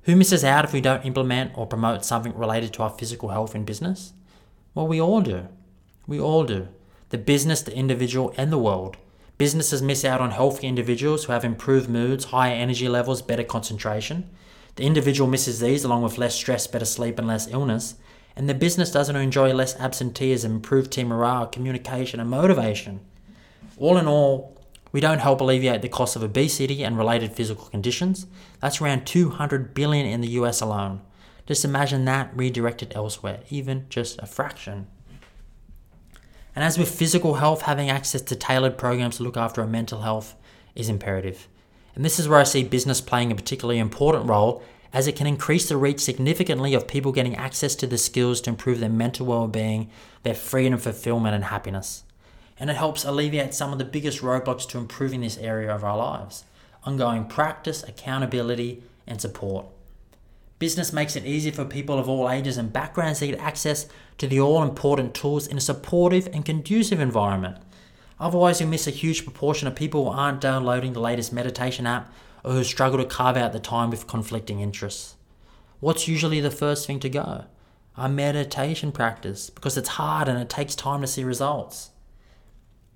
Who 0.02 0.14
misses 0.14 0.44
out 0.44 0.64
if 0.64 0.72
we 0.72 0.80
don't 0.80 1.04
implement 1.04 1.58
or 1.58 1.66
promote 1.66 2.04
something 2.04 2.36
related 2.36 2.72
to 2.74 2.84
our 2.84 2.90
physical 2.90 3.30
health 3.30 3.56
in 3.56 3.64
business? 3.64 4.12
Well, 4.74 4.86
we 4.86 5.00
all 5.00 5.20
do. 5.20 5.48
We 6.06 6.20
all 6.20 6.44
do. 6.44 6.68
The 7.08 7.18
business, 7.18 7.62
the 7.62 7.76
individual, 7.76 8.32
and 8.36 8.52
the 8.52 8.58
world. 8.58 8.96
Businesses 9.40 9.82
miss 9.82 10.04
out 10.04 10.20
on 10.20 10.30
healthy 10.30 10.68
individuals 10.68 11.24
who 11.24 11.32
have 11.32 11.44
improved 11.44 11.88
moods, 11.88 12.26
higher 12.26 12.54
energy 12.54 12.88
levels, 12.88 13.22
better 13.22 13.42
concentration. 13.42 14.30
The 14.76 14.84
individual 14.84 15.28
misses 15.28 15.58
these 15.58 15.82
along 15.82 16.02
with 16.02 16.18
less 16.18 16.36
stress, 16.36 16.68
better 16.68 16.84
sleep, 16.84 17.18
and 17.18 17.26
less 17.26 17.48
illness 17.48 17.96
and 18.36 18.48
the 18.48 18.54
business 18.54 18.90
doesn't 18.90 19.16
enjoy 19.16 19.52
less 19.52 19.78
absenteeism, 19.78 20.52
improved 20.52 20.90
team 20.90 21.08
morale, 21.08 21.46
communication, 21.46 22.20
and 22.20 22.30
motivation. 22.30 23.00
All 23.76 23.98
in 23.98 24.06
all, 24.06 24.56
we 24.92 25.00
don't 25.00 25.18
help 25.18 25.40
alleviate 25.40 25.82
the 25.82 25.88
cost 25.88 26.16
of 26.16 26.22
obesity 26.22 26.82
and 26.82 26.96
related 26.96 27.32
physical 27.32 27.66
conditions. 27.66 28.26
That's 28.60 28.80
around 28.80 29.06
200 29.06 29.74
billion 29.74 30.06
in 30.06 30.20
the 30.20 30.28
US 30.28 30.60
alone. 30.60 31.02
Just 31.46 31.64
imagine 31.64 32.04
that 32.04 32.30
redirected 32.34 32.92
elsewhere, 32.94 33.40
even 33.50 33.86
just 33.88 34.18
a 34.20 34.26
fraction. 34.26 34.86
And 36.54 36.64
as 36.64 36.78
with 36.78 36.90
physical 36.94 37.34
health, 37.34 37.62
having 37.62 37.90
access 37.90 38.22
to 38.22 38.36
tailored 38.36 38.76
programs 38.76 39.16
to 39.16 39.22
look 39.22 39.36
after 39.36 39.60
our 39.60 39.66
mental 39.66 40.02
health 40.02 40.34
is 40.74 40.88
imperative. 40.88 41.48
And 41.94 42.04
this 42.04 42.18
is 42.18 42.28
where 42.28 42.40
I 42.40 42.44
see 42.44 42.64
business 42.64 43.00
playing 43.00 43.32
a 43.32 43.34
particularly 43.34 43.78
important 43.78 44.28
role 44.28 44.62
as 44.92 45.06
it 45.06 45.16
can 45.16 45.26
increase 45.26 45.68
the 45.68 45.76
reach 45.76 46.00
significantly 46.00 46.74
of 46.74 46.88
people 46.88 47.12
getting 47.12 47.36
access 47.36 47.74
to 47.76 47.86
the 47.86 47.98
skills 47.98 48.40
to 48.40 48.50
improve 48.50 48.80
their 48.80 48.88
mental 48.88 49.26
well-being, 49.26 49.88
their 50.22 50.34
freedom, 50.34 50.78
fulfillment, 50.78 51.34
and 51.34 51.44
happiness. 51.44 52.02
And 52.58 52.68
it 52.68 52.76
helps 52.76 53.04
alleviate 53.04 53.54
some 53.54 53.72
of 53.72 53.78
the 53.78 53.84
biggest 53.84 54.20
roadblocks 54.20 54.68
to 54.68 54.78
improving 54.78 55.20
this 55.20 55.38
area 55.38 55.74
of 55.74 55.84
our 55.84 55.96
lives 55.96 56.44
ongoing 56.82 57.26
practice, 57.26 57.82
accountability, 57.82 58.82
and 59.06 59.20
support. 59.20 59.66
Business 60.60 60.92
makes 60.92 61.16
it 61.16 61.24
easy 61.24 61.50
for 61.50 61.64
people 61.64 61.98
of 61.98 62.06
all 62.06 62.30
ages 62.30 62.58
and 62.58 62.70
backgrounds 62.70 63.18
to 63.18 63.28
get 63.28 63.40
access 63.40 63.88
to 64.18 64.26
the 64.26 64.38
all 64.38 64.62
important 64.62 65.14
tools 65.14 65.46
in 65.46 65.56
a 65.56 65.60
supportive 65.60 66.28
and 66.34 66.44
conducive 66.44 67.00
environment. 67.00 67.56
Otherwise, 68.20 68.60
you 68.60 68.66
miss 68.66 68.86
a 68.86 68.90
huge 68.90 69.24
proportion 69.24 69.66
of 69.66 69.74
people 69.74 70.04
who 70.04 70.18
aren't 70.18 70.42
downloading 70.42 70.92
the 70.92 71.00
latest 71.00 71.32
meditation 71.32 71.86
app 71.86 72.12
or 72.44 72.52
who 72.52 72.62
struggle 72.62 72.98
to 72.98 73.06
carve 73.06 73.38
out 73.38 73.54
the 73.54 73.58
time 73.58 73.88
with 73.88 74.06
conflicting 74.06 74.60
interests. 74.60 75.16
What's 75.80 76.06
usually 76.06 76.40
the 76.40 76.50
first 76.50 76.86
thing 76.86 77.00
to 77.00 77.08
go? 77.08 77.44
A 77.96 78.10
meditation 78.10 78.92
practice, 78.92 79.48
because 79.48 79.78
it's 79.78 79.88
hard 79.88 80.28
and 80.28 80.38
it 80.38 80.50
takes 80.50 80.74
time 80.74 81.00
to 81.00 81.06
see 81.06 81.24
results. 81.24 81.90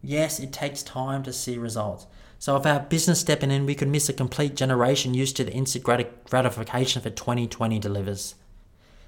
Yes, 0.03 0.39
it 0.39 0.53
takes 0.53 0.83
time 0.83 1.23
to 1.23 1.33
see 1.33 1.57
results. 1.57 2.07
So, 2.45 2.57
if 2.57 2.66
our 2.66 2.80
business 2.80 3.20
stepping 3.20 3.51
in, 3.51 3.64
we 3.64 3.74
could 3.74 3.88
miss 3.88 4.11
a 4.11 4.12
complete 4.12 4.55
generation 4.55 5.14
used 5.14 5.34
to 5.36 5.45
the 5.45 5.53
instant 5.55 5.82
gratification 5.82 7.01
that 7.01 7.16
2020 7.16 7.78
delivers. 7.78 8.34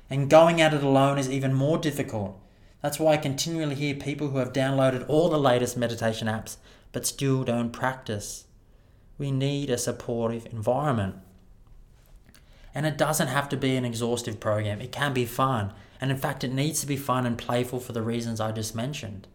And 0.09 0.31
going 0.31 0.63
at 0.63 0.73
it 0.73 0.83
alone 0.83 1.19
is 1.19 1.29
even 1.29 1.53
more 1.53 1.77
difficult. 1.77 2.41
That's 2.81 2.99
why 2.99 3.13
I 3.13 3.17
continually 3.19 3.75
hear 3.75 3.95
people 3.95 4.29
who 4.29 4.39
have 4.39 4.55
downloaded 4.55 5.05
all 5.07 5.29
the 5.29 5.39
latest 5.39 5.77
meditation 5.77 6.29
apps 6.29 6.57
but 6.93 7.05
still 7.05 7.45
don't 7.45 7.75
practice. 7.75 8.47
We 9.19 9.31
need 9.31 9.69
a 9.69 9.77
supportive 9.77 10.47
environment. 10.47 11.17
And 12.75 12.87
it 12.87 12.97
doesn't 12.97 13.29
have 13.29 13.51
to 13.51 13.57
be 13.59 13.77
an 13.77 13.85
exhaustive 13.85 14.41
program, 14.41 14.81
it 14.81 14.93
can 14.93 15.13
be 15.13 15.27
fun. 15.27 15.75
And 16.01 16.11
in 16.11 16.17
fact, 16.17 16.43
it 16.43 16.55
needs 16.55 16.81
to 16.81 16.87
be 16.87 16.97
fun 16.97 17.27
and 17.27 17.37
playful 17.37 17.81
for 17.81 17.93
the 17.93 18.01
reasons 18.01 18.41
I 18.41 18.53
just 18.53 18.75
mentioned. 18.75 19.29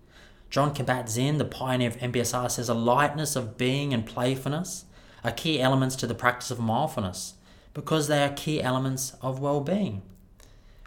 Jon 0.51 0.75
Kabat-Zinn, 0.75 1.39
the 1.39 1.45
pioneer 1.45 1.87
of 1.87 1.97
MBSR, 1.97 2.51
says 2.51 2.69
a 2.69 2.75
lightness 2.75 3.35
of 3.35 3.57
being 3.57 3.93
and 3.93 4.05
playfulness 4.05 4.85
are 5.23 5.31
key 5.31 5.59
elements 5.59 5.95
to 5.95 6.05
the 6.05 6.13
practice 6.13 6.51
of 6.51 6.59
mindfulness 6.59 7.33
because 7.73 8.07
they 8.07 8.23
are 8.23 8.33
key 8.33 8.61
elements 8.61 9.15
of 9.21 9.39
well 9.39 9.61
being. 9.61 10.03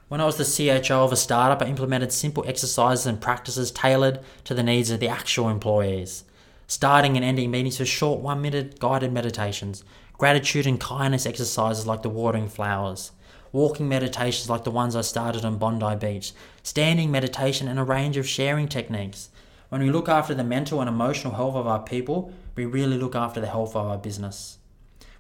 When 0.09 0.21
I 0.21 0.27
was 0.27 0.37
the 0.37 0.81
CHO 0.81 1.03
of 1.03 1.13
a 1.13 1.17
startup, 1.17 1.61
I 1.61 1.69
implemented 1.69 2.13
simple 2.13 2.45
exercises 2.47 3.07
and 3.07 3.21
practices 3.21 3.73
tailored 3.73 4.21
to 4.45 4.55
the 4.55 4.63
needs 4.63 4.91
of 4.91 5.01
the 5.01 5.09
actual 5.09 5.49
employees 5.49 6.25
starting 6.67 7.17
and 7.17 7.25
ending 7.25 7.51
meetings 7.51 7.79
with 7.79 7.89
short 7.89 8.21
one 8.21 8.41
minute 8.41 8.79
guided 8.79 9.13
meditations, 9.13 9.85
gratitude 10.19 10.67
and 10.67 10.81
kindness 10.81 11.27
exercises 11.27 11.87
like 11.87 12.03
the 12.03 12.09
watering 12.09 12.49
flowers, 12.49 13.13
walking 13.53 13.89
meditations 13.89 14.49
like 14.49 14.65
the 14.65 14.71
ones 14.71 14.97
I 14.97 15.03
started 15.03 15.45
on 15.45 15.59
Bondi 15.59 15.95
Beach, 15.97 16.33
standing 16.63 17.11
meditation, 17.11 17.69
and 17.69 17.79
a 17.79 17.85
range 17.85 18.17
of 18.17 18.29
sharing 18.29 18.69
techniques. 18.69 19.29
When 19.69 19.83
we 19.83 19.91
look 19.91 20.09
after 20.09 20.35
the 20.35 20.45
mental 20.45 20.81
and 20.81 20.89
emotional 20.89 21.35
health 21.35 21.55
of 21.55 21.67
our 21.67 21.81
people, 21.81 22.33
we 22.55 22.65
really 22.65 22.99
look 22.99 23.15
after 23.15 23.41
the 23.41 23.47
health 23.47 23.75
of 23.75 23.87
our 23.87 23.99
business. 23.99 24.59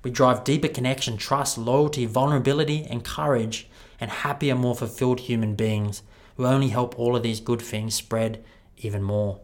We 0.03 0.11
drive 0.11 0.45
deeper 0.45 0.69
connection, 0.69 1.17
trust, 1.17 1.57
loyalty, 1.57 2.05
vulnerability, 2.05 2.85
and 2.85 3.03
courage, 3.05 3.69
and 3.99 4.11
happier, 4.11 4.55
more 4.55 4.75
fulfilled 4.75 5.21
human 5.21 5.55
beings 5.55 6.03
who 6.37 6.47
only 6.47 6.69
help 6.69 6.99
all 6.99 7.17
of 7.17 7.23
these 7.23 7.41
good 7.41 7.63
things 7.63 7.95
spread 7.95 8.45
even 8.77 9.03
more. 9.03 9.41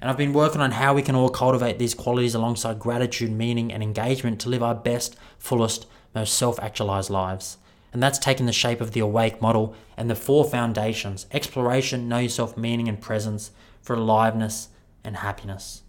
And 0.00 0.10
I've 0.10 0.16
been 0.16 0.32
working 0.32 0.60
on 0.60 0.72
how 0.72 0.94
we 0.94 1.02
can 1.02 1.14
all 1.14 1.28
cultivate 1.28 1.78
these 1.78 1.94
qualities 1.94 2.34
alongside 2.34 2.78
gratitude, 2.78 3.30
meaning, 3.30 3.72
and 3.72 3.82
engagement 3.82 4.40
to 4.40 4.48
live 4.48 4.62
our 4.62 4.74
best, 4.74 5.16
fullest, 5.38 5.86
most 6.14 6.34
self 6.34 6.58
actualized 6.60 7.10
lives. 7.10 7.56
And 7.92 8.02
that's 8.02 8.18
taken 8.18 8.46
the 8.46 8.52
shape 8.52 8.80
of 8.80 8.92
the 8.92 9.00
Awake 9.00 9.40
model 9.40 9.74
and 9.96 10.10
the 10.10 10.14
four 10.14 10.44
foundations 10.44 11.26
exploration, 11.32 12.08
know 12.08 12.18
yourself, 12.18 12.56
meaning, 12.56 12.88
and 12.88 13.00
presence 13.00 13.52
for 13.86 13.94
aliveness 13.94 14.68
and 15.04 15.18
happiness. 15.18 15.82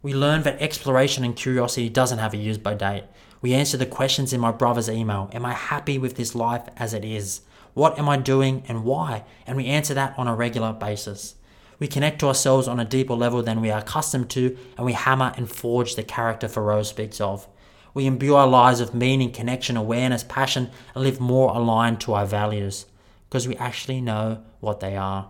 We 0.00 0.14
learn 0.14 0.42
that 0.42 0.60
exploration 0.62 1.24
and 1.24 1.36
curiosity 1.36 1.90
doesn't 1.90 2.18
have 2.18 2.32
a 2.32 2.38
use 2.38 2.56
by 2.56 2.72
date. 2.72 3.04
We 3.42 3.52
answer 3.52 3.76
the 3.76 3.84
questions 3.84 4.32
in 4.32 4.40
my 4.40 4.50
brother's 4.50 4.88
email 4.88 5.30
Am 5.34 5.44
I 5.44 5.52
happy 5.52 5.98
with 5.98 6.16
this 6.16 6.34
life 6.34 6.62
as 6.78 6.94
it 6.94 7.04
is? 7.04 7.42
What 7.74 7.98
am 7.98 8.08
I 8.08 8.16
doing 8.16 8.62
and 8.66 8.84
why? 8.84 9.24
And 9.46 9.58
we 9.58 9.66
answer 9.66 9.92
that 9.92 10.18
on 10.18 10.26
a 10.26 10.34
regular 10.34 10.72
basis. 10.72 11.34
We 11.78 11.86
connect 11.86 12.20
to 12.20 12.28
ourselves 12.28 12.66
on 12.66 12.80
a 12.80 12.84
deeper 12.84 13.14
level 13.14 13.42
than 13.42 13.60
we 13.60 13.70
are 13.70 13.80
accustomed 13.80 14.30
to, 14.30 14.56
and 14.78 14.86
we 14.86 14.94
hammer 14.94 15.34
and 15.36 15.50
forge 15.50 15.96
the 15.96 16.02
character 16.02 16.48
Thoreau 16.48 16.82
speaks 16.82 17.20
of. 17.20 17.46
We 17.92 18.06
imbue 18.06 18.36
our 18.36 18.46
lives 18.46 18.80
with 18.80 18.94
meaning, 18.94 19.32
connection, 19.32 19.76
awareness, 19.76 20.24
passion, 20.24 20.70
and 20.94 21.04
live 21.04 21.20
more 21.20 21.54
aligned 21.54 22.00
to 22.02 22.14
our 22.14 22.24
values 22.24 22.86
because 23.28 23.46
we 23.46 23.56
actually 23.56 24.00
know 24.00 24.42
what 24.60 24.80
they 24.80 24.96
are. 24.96 25.28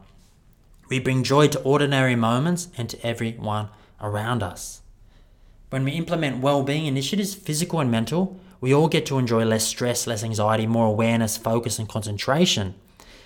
We 0.88 0.98
bring 0.98 1.24
joy 1.24 1.48
to 1.48 1.60
ordinary 1.62 2.16
moments 2.16 2.68
and 2.76 2.88
to 2.90 3.06
everyone 3.06 3.68
around 4.00 4.42
us. 4.42 4.82
When 5.70 5.84
we 5.84 5.92
implement 5.92 6.42
well-being 6.42 6.86
initiatives, 6.86 7.34
physical 7.34 7.80
and 7.80 7.90
mental, 7.90 8.38
we 8.60 8.74
all 8.74 8.88
get 8.88 9.06
to 9.06 9.18
enjoy 9.18 9.44
less 9.44 9.66
stress, 9.66 10.06
less 10.06 10.22
anxiety, 10.22 10.66
more 10.66 10.86
awareness, 10.86 11.36
focus, 11.36 11.78
and 11.78 11.88
concentration. 11.88 12.74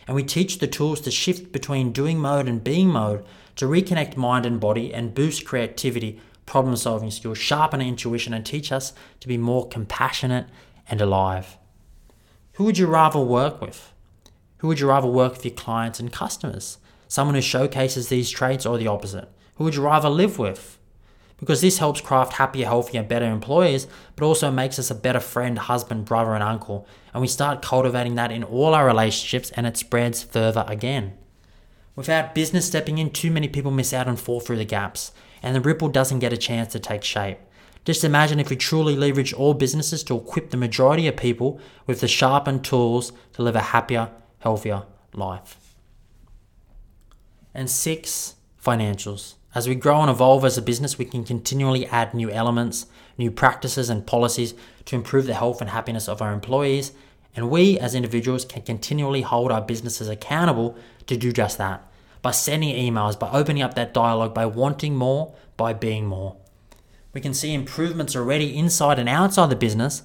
And 0.06 0.14
we 0.14 0.22
teach 0.22 0.58
the 0.58 0.66
tools 0.66 1.00
to 1.02 1.10
shift 1.10 1.52
between 1.52 1.92
doing 1.92 2.18
mode 2.18 2.48
and 2.48 2.64
being 2.64 2.88
mode 2.88 3.24
to 3.56 3.66
reconnect 3.66 4.16
mind 4.16 4.46
and 4.46 4.58
body 4.58 4.94
and 4.94 5.14
boost 5.14 5.44
creativity, 5.44 6.20
problem 6.46 6.76
solving 6.76 7.10
skills, 7.10 7.38
sharpen 7.38 7.82
intuition, 7.82 8.32
and 8.32 8.46
teach 8.46 8.72
us 8.72 8.94
to 9.20 9.28
be 9.28 9.36
more 9.36 9.68
compassionate 9.68 10.46
and 10.88 11.00
alive. 11.00 11.58
Who 12.54 12.64
would 12.64 12.78
you 12.78 12.86
rather 12.86 13.20
work 13.20 13.60
with? 13.60 13.92
Who 14.58 14.68
would 14.68 14.80
you 14.80 14.88
rather 14.88 15.08
work 15.08 15.34
with 15.34 15.44
your 15.44 15.54
clients 15.54 16.00
and 16.00 16.12
customers? 16.12 16.78
Someone 17.08 17.34
who 17.34 17.40
showcases 17.40 18.08
these 18.08 18.30
traits 18.30 18.66
or 18.66 18.78
the 18.78 18.86
opposite? 18.86 19.28
Who 19.56 19.64
would 19.64 19.74
you 19.74 19.82
rather 19.82 20.08
live 20.08 20.38
with? 20.38 20.78
Because 21.38 21.60
this 21.60 21.78
helps 21.78 22.00
craft 22.00 22.34
happier, 22.34 22.66
healthier, 22.66 23.02
better 23.02 23.24
employees, 23.24 23.86
but 24.14 24.24
also 24.24 24.50
makes 24.50 24.78
us 24.78 24.90
a 24.90 24.94
better 24.94 25.20
friend, 25.20 25.58
husband, 25.58 26.04
brother, 26.04 26.34
and 26.34 26.42
uncle. 26.42 26.86
And 27.14 27.20
we 27.20 27.28
start 27.28 27.62
cultivating 27.62 28.16
that 28.16 28.32
in 28.32 28.44
all 28.44 28.74
our 28.74 28.86
relationships 28.86 29.50
and 29.52 29.66
it 29.66 29.76
spreads 29.76 30.22
further 30.22 30.64
again. 30.68 31.16
Without 31.96 32.34
business 32.34 32.66
stepping 32.66 32.98
in, 32.98 33.10
too 33.10 33.30
many 33.30 33.48
people 33.48 33.70
miss 33.70 33.92
out 33.92 34.06
and 34.06 34.20
fall 34.20 34.38
through 34.38 34.58
the 34.58 34.64
gaps, 34.64 35.10
and 35.42 35.56
the 35.56 35.60
ripple 35.60 35.88
doesn't 35.88 36.20
get 36.20 36.32
a 36.32 36.36
chance 36.36 36.72
to 36.72 36.78
take 36.78 37.02
shape. 37.02 37.38
Just 37.84 38.04
imagine 38.04 38.38
if 38.38 38.50
we 38.50 38.56
truly 38.56 38.94
leverage 38.94 39.32
all 39.32 39.54
businesses 39.54 40.04
to 40.04 40.16
equip 40.16 40.50
the 40.50 40.56
majority 40.56 41.08
of 41.08 41.16
people 41.16 41.58
with 41.86 42.00
the 42.00 42.06
sharpened 42.06 42.64
tools 42.64 43.12
to 43.32 43.42
live 43.42 43.56
a 43.56 43.60
happier, 43.60 44.10
healthier 44.40 44.84
life. 45.12 45.57
And 47.54 47.70
six, 47.70 48.36
financials. 48.62 49.34
As 49.54 49.68
we 49.68 49.74
grow 49.74 50.00
and 50.00 50.10
evolve 50.10 50.44
as 50.44 50.58
a 50.58 50.62
business, 50.62 50.98
we 50.98 51.04
can 51.04 51.24
continually 51.24 51.86
add 51.86 52.14
new 52.14 52.30
elements, 52.30 52.86
new 53.16 53.30
practices, 53.30 53.88
and 53.88 54.06
policies 54.06 54.54
to 54.84 54.96
improve 54.96 55.26
the 55.26 55.34
health 55.34 55.60
and 55.60 55.70
happiness 55.70 56.08
of 56.08 56.20
our 56.20 56.32
employees. 56.32 56.92
And 57.34 57.50
we 57.50 57.78
as 57.78 57.94
individuals 57.94 58.44
can 58.44 58.62
continually 58.62 59.22
hold 59.22 59.50
our 59.50 59.62
businesses 59.62 60.08
accountable 60.08 60.76
to 61.06 61.16
do 61.16 61.32
just 61.32 61.58
that 61.58 61.88
by 62.22 62.30
sending 62.32 62.74
emails, 62.74 63.18
by 63.18 63.30
opening 63.30 63.62
up 63.62 63.74
that 63.74 63.94
dialogue, 63.94 64.34
by 64.34 64.46
wanting 64.46 64.94
more, 64.94 65.34
by 65.56 65.72
being 65.72 66.06
more. 66.06 66.36
We 67.12 67.20
can 67.20 67.34
see 67.34 67.54
improvements 67.54 68.14
already 68.14 68.56
inside 68.56 68.98
and 68.98 69.08
outside 69.08 69.50
the 69.50 69.56
business, 69.56 70.02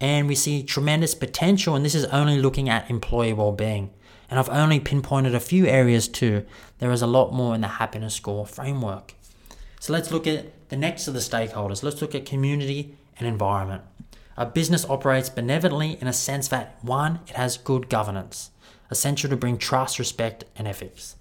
and 0.00 0.28
we 0.28 0.34
see 0.34 0.62
tremendous 0.62 1.14
potential. 1.14 1.74
And 1.74 1.84
this 1.84 1.94
is 1.94 2.04
only 2.06 2.40
looking 2.40 2.68
at 2.68 2.90
employee 2.90 3.32
well 3.32 3.52
being. 3.52 3.90
And 4.28 4.38
I've 4.38 4.48
only 4.48 4.80
pinpointed 4.80 5.34
a 5.34 5.40
few 5.40 5.66
areas 5.66 6.08
too. 6.08 6.44
There 6.78 6.92
is 6.92 7.02
a 7.02 7.06
lot 7.06 7.32
more 7.32 7.54
in 7.54 7.60
the 7.60 7.68
happiness 7.68 8.14
score 8.14 8.46
framework. 8.46 9.14
So 9.80 9.92
let's 9.92 10.10
look 10.10 10.26
at 10.26 10.68
the 10.68 10.76
next 10.76 11.06
of 11.06 11.14
the 11.14 11.20
stakeholders. 11.20 11.82
Let's 11.82 12.02
look 12.02 12.14
at 12.14 12.26
community 12.26 12.96
and 13.18 13.28
environment. 13.28 13.82
A 14.36 14.44
business 14.44 14.84
operates 14.84 15.30
benevolently 15.30 15.96
in 16.00 16.08
a 16.08 16.12
sense 16.12 16.48
that 16.48 16.76
one, 16.82 17.20
it 17.28 17.36
has 17.36 17.56
good 17.56 17.88
governance, 17.88 18.50
essential 18.90 19.30
to 19.30 19.36
bring 19.36 19.56
trust, 19.56 19.98
respect, 19.98 20.44
and 20.56 20.68
ethics. 20.68 21.16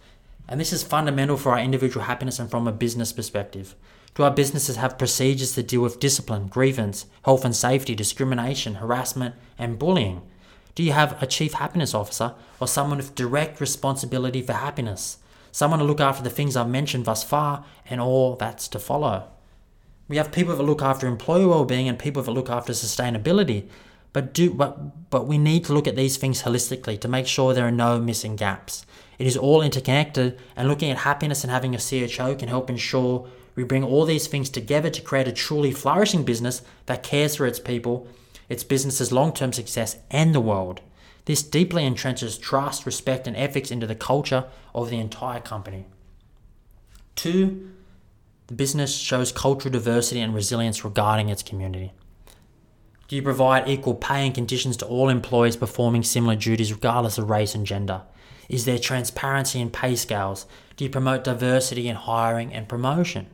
And 0.47 0.59
this 0.59 0.73
is 0.73 0.83
fundamental 0.83 1.37
for 1.37 1.53
our 1.53 1.59
individual 1.59 2.05
happiness 2.05 2.39
and 2.39 2.51
from 2.51 2.67
a 2.67 2.71
business 2.71 3.13
perspective. 3.13 3.75
Do 4.15 4.23
our 4.23 4.31
businesses 4.31 4.77
have 4.77 4.97
procedures 4.97 5.53
to 5.53 5.63
deal 5.63 5.81
with 5.81 5.99
discipline, 5.99 6.47
grievance, 6.47 7.05
health 7.23 7.43
and 7.45 7.55
safety, 7.55 7.95
discrimination, 7.95 8.75
harassment, 8.75 9.35
and 9.57 9.79
bullying? 9.79 10.21
Do 10.75 10.83
you 10.83 10.91
have 10.91 11.21
a 11.23 11.25
chief 11.25 11.53
happiness 11.53 11.93
officer 11.93 12.33
or 12.59 12.67
someone 12.67 12.97
with 12.97 13.15
direct 13.15 13.61
responsibility 13.61 14.41
for 14.41 14.51
happiness? 14.53 15.17
Someone 15.53 15.79
to 15.79 15.85
look 15.85 16.01
after 16.01 16.21
the 16.21 16.29
things 16.29 16.57
I've 16.57 16.67
mentioned 16.67 17.05
thus 17.05 17.23
far 17.23 17.63
and 17.89 18.01
all 18.01 18.35
that's 18.35 18.67
to 18.67 18.79
follow. 18.79 19.29
We 20.09 20.17
have 20.17 20.33
people 20.33 20.53
that 20.53 20.63
look 20.63 20.81
after 20.81 21.07
employee 21.07 21.45
well-being 21.45 21.87
and 21.87 21.97
people 21.97 22.21
that 22.23 22.31
look 22.31 22.49
after 22.49 22.73
sustainability. 22.73 23.69
But 24.11 24.33
do 24.33 24.53
but 24.53 25.09
but 25.09 25.27
we 25.27 25.37
need 25.37 25.63
to 25.65 25.73
look 25.73 25.87
at 25.87 25.95
these 25.95 26.17
things 26.17 26.43
holistically 26.43 26.99
to 26.99 27.07
make 27.07 27.27
sure 27.27 27.53
there 27.53 27.67
are 27.67 27.71
no 27.71 27.99
missing 27.99 28.35
gaps. 28.35 28.85
It 29.17 29.27
is 29.27 29.37
all 29.37 29.61
interconnected 29.61 30.37
and 30.57 30.67
looking 30.67 30.91
at 30.91 30.99
happiness 30.99 31.43
and 31.43 31.51
having 31.51 31.73
a 31.73 31.79
CHO 31.79 32.35
can 32.35 32.49
help 32.49 32.69
ensure 32.69 33.27
we 33.55 33.63
bring 33.63 33.83
all 33.83 34.05
these 34.05 34.27
things 34.27 34.49
together 34.49 34.89
to 34.89 35.01
create 35.01 35.27
a 35.27 35.31
truly 35.31 35.71
flourishing 35.71 36.25
business 36.25 36.61
that 36.85 37.03
cares 37.03 37.37
for 37.37 37.45
its 37.45 37.59
people 37.59 38.07
its 38.49 38.63
business's 38.63 39.11
long 39.11 39.33
term 39.33 39.53
success, 39.53 39.97
and 40.09 40.33
the 40.33 40.39
world. 40.39 40.81
This 41.25 41.41
deeply 41.41 41.83
entrenches 41.83 42.39
trust, 42.39 42.85
respect, 42.85 43.27
and 43.27 43.35
ethics 43.35 43.71
into 43.71 43.87
the 43.87 43.95
culture 43.95 44.45
of 44.73 44.89
the 44.89 44.99
entire 44.99 45.39
company. 45.39 45.85
Two, 47.15 47.71
the 48.47 48.53
business 48.53 48.95
shows 48.95 49.31
cultural 49.31 49.71
diversity 49.71 50.21
and 50.21 50.35
resilience 50.35 50.85
regarding 50.85 51.29
its 51.29 51.41
community. 51.41 51.93
Do 53.07 53.15
you 53.15 53.21
provide 53.21 53.67
equal 53.67 53.95
pay 53.95 54.25
and 54.25 54.35
conditions 54.35 54.77
to 54.77 54.85
all 54.85 55.09
employees 55.09 55.55
performing 55.55 56.03
similar 56.03 56.35
duties 56.35 56.73
regardless 56.73 57.17
of 57.17 57.29
race 57.29 57.55
and 57.55 57.65
gender? 57.65 58.01
Is 58.49 58.65
there 58.65 58.77
transparency 58.77 59.59
in 59.59 59.71
pay 59.71 59.95
scales? 59.95 60.45
Do 60.75 60.83
you 60.83 60.89
promote 60.89 61.23
diversity 61.23 61.87
in 61.87 61.95
hiring 61.95 62.53
and 62.53 62.69
promotion? 62.69 63.27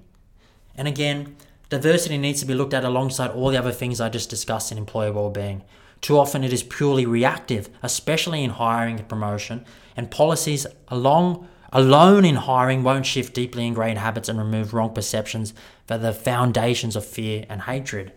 And 0.76 0.88
again, 0.88 1.36
Diversity 1.72 2.18
needs 2.18 2.42
to 2.42 2.46
be 2.46 2.54
looked 2.54 2.74
at 2.74 2.84
alongside 2.84 3.32
all 3.32 3.50
the 3.50 3.58
other 3.58 3.72
things 3.72 4.02
I 4.02 4.10
just 4.10 4.30
discussed 4.30 4.74
in 4.74 4.78
employee 4.78 5.10
well-being. 5.10 5.64
Too 6.02 6.20
often 6.20 6.44
it 6.44 6.52
is 6.52 6.64
purely 6.64 7.06
reactive, 7.06 7.70
especially 7.82 8.44
in 8.44 8.50
hiring 8.50 9.00
and 9.00 9.08
promotion, 9.08 9.64
and 9.96 10.12
policies 10.12 10.68
along 10.90 11.48
alone 11.72 12.26
in 12.26 12.36
hiring 12.36 12.84
won't 12.84 13.06
shift 13.06 13.34
deeply 13.34 13.66
ingrained 13.66 14.00
habits 14.00 14.28
and 14.28 14.38
remove 14.38 14.74
wrong 14.74 14.94
perceptions 14.94 15.54
that 15.88 16.02
are 16.02 16.12
the 16.12 16.12
foundations 16.12 16.98
of 16.98 17.06
fear 17.06 17.46
and 17.48 17.62
hatred. 17.62 18.12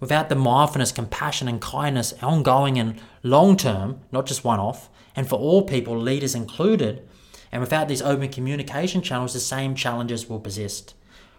Without 0.00 0.30
the 0.30 0.34
mindfulness, 0.34 0.90
compassion, 0.90 1.48
and 1.48 1.60
kindness, 1.60 2.14
ongoing 2.22 2.78
and 2.78 2.98
long 3.22 3.58
term, 3.58 4.00
not 4.10 4.24
just 4.24 4.42
one 4.42 4.58
off, 4.58 4.88
and 5.14 5.28
for 5.28 5.38
all 5.38 5.60
people, 5.64 5.98
leaders 5.98 6.34
included, 6.34 7.06
and 7.52 7.60
without 7.60 7.88
these 7.88 8.00
open 8.00 8.30
communication 8.30 9.02
channels, 9.02 9.34
the 9.34 9.40
same 9.40 9.74
challenges 9.74 10.30
will 10.30 10.40
persist. 10.40 10.94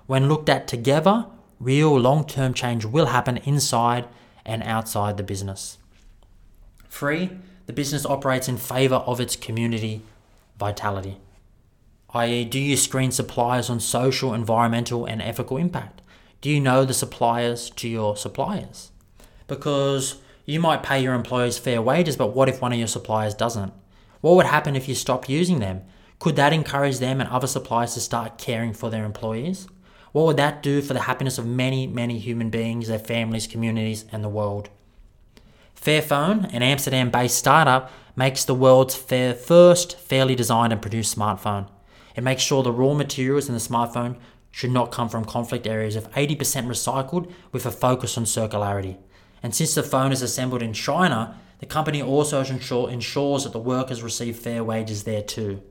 When 0.06 0.30
looked 0.30 0.50
at 0.50 0.68
together, 0.68 1.26
real 1.60 1.98
long 2.00 2.26
term 2.26 2.54
change 2.54 2.86
will 2.86 3.08
happen 3.08 3.38
inside 3.38 4.08
and 4.46 4.64
outside 4.64 5.18
the 5.18 5.24
business. 5.24 5.78
Three, 6.90 7.32
the 7.66 7.74
business 7.74 8.06
operates 8.06 8.48
in 8.48 8.58
favor 8.58 8.96
of 8.96 9.20
its 9.20 9.36
community 9.36 10.02
vitality, 10.58 11.18
i.e., 12.14 12.46
do 12.46 12.60
you 12.60 12.78
screen 12.78 13.12
suppliers 13.12 13.70
on 13.70 13.80
social, 13.80 14.34
environmental, 14.34 15.06
and 15.06 15.22
ethical 15.22 15.58
impact? 15.58 16.02
Do 16.42 16.50
you 16.50 16.60
know 16.60 16.86
the 16.86 16.94
suppliers 16.94 17.70
to 17.72 17.88
your 17.88 18.16
suppliers? 18.16 18.92
Because 19.48 20.16
you 20.46 20.60
might 20.60 20.84
pay 20.84 21.02
your 21.02 21.14
employees 21.14 21.58
fair 21.58 21.82
wages, 21.82 22.16
but 22.16 22.36
what 22.36 22.50
if 22.50 22.62
one 22.62 22.72
of 22.72 22.80
your 22.80 22.88
suppliers 22.88 23.34
doesn't? 23.34 23.74
What 24.22 24.36
would 24.36 24.46
happen 24.46 24.76
if 24.76 24.88
you 24.88 24.96
stopped 24.96 25.30
using 25.30 25.60
them? 25.60 25.82
Could 26.20 26.36
that 26.38 26.54
encourage 26.54 27.00
them 27.00 27.20
and 27.20 27.30
other 27.30 27.48
suppliers 27.48 27.94
to 27.94 28.00
start 28.00 28.38
caring 28.38 28.74
for 28.74 28.90
their 28.90 29.06
employees? 29.06 29.68
What 30.18 30.26
would 30.26 30.38
that 30.38 30.64
do 30.64 30.82
for 30.82 30.96
the 30.96 31.02
happiness 31.02 31.38
of 31.38 31.46
many, 31.46 31.86
many 31.86 32.18
human 32.18 32.50
beings, 32.50 32.88
their 32.88 32.98
families, 32.98 33.46
communities, 33.46 34.04
and 34.12 34.24
the 34.24 34.30
world? 34.30 34.68
Fairphone, 35.80 36.52
an 36.52 36.64
Amsterdam 36.64 37.12
based 37.12 37.38
startup, 37.38 37.92
makes 38.16 38.44
the 38.44 38.56
world's 38.56 38.96
fair, 38.96 39.36
first 39.36 39.96
fairly 40.00 40.34
designed 40.34 40.74
and 40.74 40.82
produced 40.82 41.16
smartphone. 41.16 41.70
It 42.16 42.24
makes 42.24 42.42
sure 42.42 42.64
the 42.64 42.72
raw 42.72 42.96
materials 42.96 43.48
in 43.48 43.54
the 43.54 43.60
smartphone 43.60 44.18
should 44.50 44.72
not 44.72 44.92
come 44.92 45.08
from 45.08 45.24
conflict 45.24 45.68
areas 45.68 45.96
of 45.96 46.12
80% 46.14 46.36
recycled 46.66 47.32
with 47.52 47.68
a 47.68 47.72
focus 47.72 48.18
on 48.18 48.24
circularity. 48.24 48.98
And 49.44 49.54
since 49.54 49.76
the 49.76 49.84
phone 49.84 50.12
is 50.12 50.24
assembled 50.24 50.64
in 50.64 50.74
China, 50.74 51.40
the 51.60 51.68
company 51.68 52.02
also 52.02 52.44
ensures 52.44 53.44
that 53.44 53.54
the 53.54 53.60
workers 53.60 54.02
receive 54.02 54.40
fair 54.40 54.64
wages 54.64 55.04
there 55.04 55.22
too. 55.22 55.62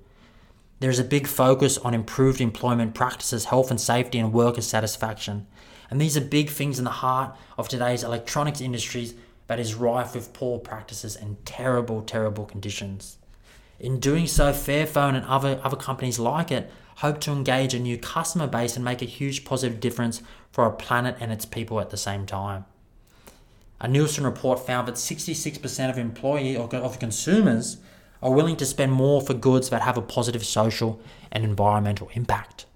There 0.79 0.91
is 0.91 0.99
a 0.99 1.05
big 1.05 1.27
focus 1.27 1.79
on 1.79 1.95
improved 1.95 2.41
employment 2.41 2.95
practices, 2.95 3.47
health 3.47 3.71
and 3.71 3.81
safety, 3.81 4.19
and 4.19 4.33
worker 4.33 4.61
satisfaction. 4.61 5.47
And 5.91 6.01
these 6.01 6.17
are 6.17 6.21
big 6.21 6.51
things 6.51 6.79
in 6.79 6.85
the 6.85 6.91
heart 6.91 7.35
of 7.57 7.69
today's 7.69 8.05
electronics 8.05 8.61
industries 8.61 9.15
that 9.47 9.61
is 9.61 9.75
rife 9.75 10.15
with 10.15 10.33
poor 10.33 10.59
practices 10.59 11.17
and 11.17 11.45
terrible, 11.47 12.03
terrible 12.03 12.45
conditions. 12.45 13.17
In 13.79 14.01
doing 14.01 14.27
so, 14.27 14.53
Fairphone 14.53 15.15
and 15.15 15.25
other, 15.27 15.61
other 15.63 15.77
companies 15.77 16.19
like 16.19 16.51
it 16.51 16.71
hope 16.97 17.21
to 17.21 17.33
engage 17.33 17.75
a 17.75 17.79
new 17.79 17.97
customer 17.99 18.47
base 18.47 18.75
and 18.77 18.85
make 18.85 19.03
a 19.03 19.07
huge 19.07 19.45
positive 19.45 19.81
difference 19.81 20.23
for 20.51 20.65
our 20.65 20.71
planet 20.71 21.17
and 21.21 21.31
its 21.31 21.45
people 21.45 21.81
at 21.81 21.91
the 21.91 21.97
same 21.97 22.27
time. 22.27 22.65
A 23.81 23.87
Nielsen 23.87 24.25
report 24.25 24.67
found 24.67 24.89
that 24.89 24.95
66% 24.95 25.91
of 25.91 25.99
employee 25.99 26.57
or 26.57 26.75
of 26.75 26.99
consumers 26.99 27.77
are 28.23 28.33
willing 28.33 28.57
to 28.57 28.67
spend 28.67 28.93
more 28.93 29.21
for 29.21 29.35
goods 29.35 29.71
that 29.71 29.83
have 29.83 29.97
a 29.97 30.03
positive 30.03 30.45
social 30.45 31.01
and 31.31 31.45
environmental 31.45 32.11
impact. 32.15 32.67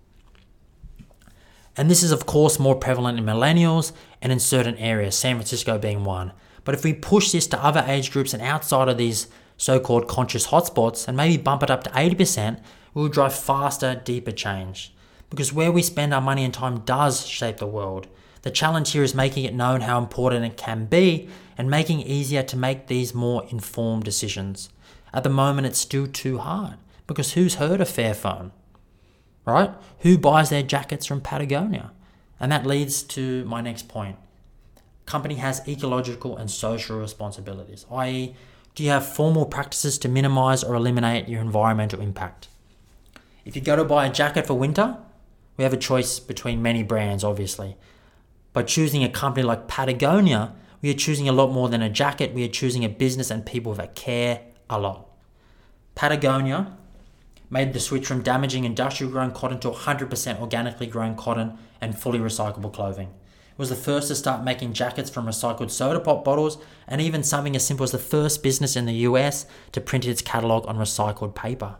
And 1.76 1.90
this 1.90 2.02
is, 2.02 2.12
of 2.12 2.26
course, 2.26 2.58
more 2.58 2.74
prevalent 2.74 3.18
in 3.18 3.24
millennials 3.24 3.92
and 4.20 4.32
in 4.32 4.38
certain 4.38 4.76
areas, 4.76 5.16
San 5.16 5.36
Francisco 5.36 5.78
being 5.78 6.04
one. 6.04 6.32
But 6.64 6.74
if 6.74 6.84
we 6.84 6.92
push 6.92 7.32
this 7.32 7.46
to 7.48 7.64
other 7.64 7.84
age 7.86 8.10
groups 8.10 8.34
and 8.34 8.42
outside 8.42 8.88
of 8.88 8.98
these 8.98 9.28
so 9.56 9.78
called 9.80 10.08
conscious 10.08 10.48
hotspots 10.48 11.06
and 11.06 11.16
maybe 11.16 11.36
bump 11.36 11.62
it 11.62 11.70
up 11.70 11.84
to 11.84 11.90
80%, 11.90 12.60
we 12.94 13.02
will 13.02 13.08
drive 13.08 13.34
faster, 13.34 14.00
deeper 14.04 14.32
change. 14.32 14.92
Because 15.30 15.52
where 15.52 15.70
we 15.70 15.82
spend 15.82 16.12
our 16.12 16.20
money 16.20 16.44
and 16.44 16.52
time 16.52 16.80
does 16.80 17.26
shape 17.26 17.58
the 17.58 17.66
world. 17.66 18.08
The 18.42 18.50
challenge 18.50 18.92
here 18.92 19.02
is 19.02 19.14
making 19.14 19.44
it 19.44 19.54
known 19.54 19.82
how 19.82 19.98
important 19.98 20.44
it 20.44 20.56
can 20.56 20.86
be 20.86 21.28
and 21.56 21.70
making 21.70 22.00
it 22.00 22.06
easier 22.06 22.42
to 22.42 22.56
make 22.56 22.86
these 22.86 23.14
more 23.14 23.46
informed 23.50 24.04
decisions. 24.04 24.70
At 25.12 25.24
the 25.24 25.30
moment, 25.30 25.66
it's 25.66 25.78
still 25.78 26.06
too 26.06 26.38
hard 26.38 26.74
because 27.06 27.32
who's 27.32 27.56
heard 27.56 27.80
of 27.80 27.88
Fairphone? 27.88 28.52
Right? 29.44 29.70
Who 30.00 30.18
buys 30.18 30.50
their 30.50 30.62
jackets 30.62 31.06
from 31.06 31.20
Patagonia? 31.20 31.92
And 32.38 32.52
that 32.52 32.66
leads 32.66 33.02
to 33.04 33.44
my 33.44 33.60
next 33.60 33.88
point. 33.88 34.16
Company 35.06 35.34
has 35.36 35.66
ecological 35.66 36.36
and 36.36 36.50
social 36.50 36.98
responsibilities, 36.98 37.84
i.e., 37.90 38.34
do 38.76 38.84
you 38.84 38.90
have 38.90 39.04
formal 39.04 39.46
practices 39.46 39.98
to 39.98 40.08
minimize 40.08 40.62
or 40.62 40.74
eliminate 40.74 41.28
your 41.28 41.40
environmental 41.40 42.00
impact? 42.00 42.48
If 43.44 43.56
you 43.56 43.62
go 43.62 43.74
to 43.74 43.84
buy 43.84 44.06
a 44.06 44.12
jacket 44.12 44.46
for 44.46 44.54
winter, 44.54 44.96
we 45.56 45.64
have 45.64 45.72
a 45.72 45.76
choice 45.76 46.20
between 46.20 46.62
many 46.62 46.82
brands, 46.82 47.24
obviously. 47.24 47.76
By 48.52 48.62
choosing 48.62 49.02
a 49.02 49.08
company 49.08 49.44
like 49.44 49.68
Patagonia, 49.68 50.54
we 50.82 50.90
are 50.90 50.94
choosing 50.94 51.28
a 51.28 51.32
lot 51.32 51.50
more 51.50 51.68
than 51.68 51.82
a 51.82 51.90
jacket. 51.90 52.32
We 52.32 52.44
are 52.44 52.48
choosing 52.48 52.84
a 52.84 52.88
business 52.88 53.30
and 53.30 53.44
people 53.44 53.74
that 53.74 53.94
care 53.94 54.42
a 54.70 54.78
lot. 54.78 55.06
Patagonia 55.94 56.76
made 57.50 57.72
the 57.72 57.80
switch 57.80 58.06
from 58.06 58.22
damaging 58.22 58.64
industrial 58.64 59.12
grown 59.12 59.32
cotton 59.32 59.58
to 59.60 59.70
100% 59.70 60.40
organically 60.40 60.86
grown 60.86 61.16
cotton 61.16 61.58
and 61.80 61.98
fully 61.98 62.18
recyclable 62.18 62.72
clothing. 62.72 63.08
It 63.08 63.58
was 63.58 63.68
the 63.68 63.76
first 63.76 64.08
to 64.08 64.14
start 64.14 64.44
making 64.44 64.72
jackets 64.72 65.10
from 65.10 65.26
recycled 65.26 65.70
soda 65.70 66.00
pop 66.00 66.24
bottles, 66.24 66.58
and 66.86 67.00
even 67.00 67.22
something 67.22 67.54
as 67.54 67.66
simple 67.66 67.84
as 67.84 67.90
the 67.90 67.98
first 67.98 68.42
business 68.42 68.76
in 68.76 68.86
the 68.86 68.94
US 69.08 69.44
to 69.72 69.80
print 69.80 70.06
its 70.06 70.22
catalogue 70.22 70.64
on 70.66 70.78
recycled 70.78 71.34
paper. 71.34 71.76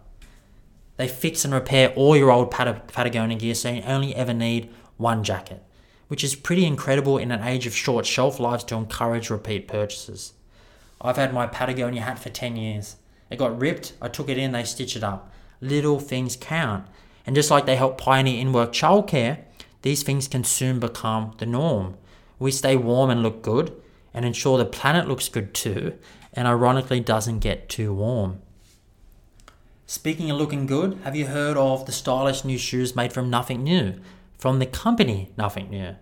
They 0.96 1.08
fix 1.08 1.44
and 1.46 1.54
repair 1.54 1.94
all 1.94 2.14
your 2.16 2.30
old 2.30 2.50
Patagonia 2.50 3.38
gear 3.38 3.54
so 3.54 3.70
you 3.70 3.82
only 3.84 4.14
ever 4.14 4.34
need 4.34 4.68
one 4.98 5.24
jacket, 5.24 5.62
which 6.08 6.22
is 6.22 6.34
pretty 6.34 6.66
incredible 6.66 7.16
in 7.16 7.30
an 7.30 7.42
age 7.42 7.66
of 7.66 7.74
short 7.74 8.04
shelf 8.04 8.38
lives 8.38 8.64
to 8.64 8.74
encourage 8.74 9.30
repeat 9.30 9.66
purchases. 9.66 10.34
I've 11.00 11.16
had 11.16 11.32
my 11.32 11.46
Patagonia 11.46 12.02
hat 12.02 12.18
for 12.18 12.28
10 12.28 12.56
years. 12.56 12.96
It 13.30 13.38
got 13.38 13.58
ripped, 13.60 13.94
I 14.02 14.08
took 14.08 14.28
it 14.28 14.38
in, 14.38 14.52
they 14.52 14.64
stitched 14.64 14.96
it 14.96 15.04
up. 15.04 15.32
Little 15.60 16.00
things 16.00 16.36
count. 16.36 16.86
And 17.26 17.36
just 17.36 17.50
like 17.50 17.66
they 17.66 17.76
help 17.76 17.98
pioneer 17.98 18.40
in 18.40 18.52
work 18.52 18.72
childcare, 18.72 19.38
these 19.82 20.02
things 20.02 20.28
can 20.28 20.44
soon 20.44 20.80
become 20.80 21.34
the 21.38 21.46
norm. 21.46 21.96
We 22.38 22.50
stay 22.50 22.76
warm 22.76 23.10
and 23.10 23.22
look 23.22 23.42
good, 23.42 23.72
and 24.12 24.24
ensure 24.24 24.58
the 24.58 24.64
planet 24.64 25.08
looks 25.08 25.28
good 25.28 25.54
too, 25.54 25.94
and 26.34 26.48
ironically 26.48 27.00
doesn't 27.00 27.38
get 27.38 27.68
too 27.68 27.94
warm. 27.94 28.40
Speaking 29.86 30.30
of 30.30 30.38
looking 30.38 30.66
good, 30.66 30.98
have 31.04 31.16
you 31.16 31.26
heard 31.26 31.56
of 31.56 31.86
the 31.86 31.92
stylish 31.92 32.44
new 32.44 32.58
shoes 32.58 32.94
made 32.94 33.12
from 33.12 33.30
nothing 33.30 33.62
new? 33.62 33.94
From 34.38 34.58
the 34.58 34.66
company 34.66 35.32
Nothing 35.36 35.68
New. 35.70 35.96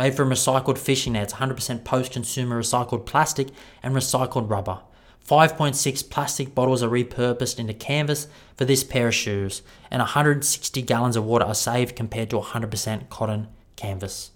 Made 0.00 0.14
from 0.14 0.30
recycled 0.30 0.78
fishing 0.78 1.12
nets, 1.12 1.34
100% 1.34 1.84
post 1.84 2.10
consumer 2.10 2.58
recycled 2.58 3.04
plastic, 3.04 3.48
and 3.82 3.94
recycled 3.94 4.48
rubber. 4.48 4.80
5.6 5.28 6.08
plastic 6.08 6.54
bottles 6.54 6.82
are 6.82 6.88
repurposed 6.88 7.58
into 7.58 7.74
canvas 7.74 8.26
for 8.56 8.64
this 8.64 8.82
pair 8.82 9.08
of 9.08 9.14
shoes, 9.14 9.60
and 9.90 10.00
160 10.00 10.80
gallons 10.80 11.16
of 11.16 11.26
water 11.26 11.44
are 11.44 11.54
saved 11.54 11.96
compared 11.96 12.30
to 12.30 12.40
100% 12.40 13.10
cotton 13.10 13.48
canvas. 13.76 14.30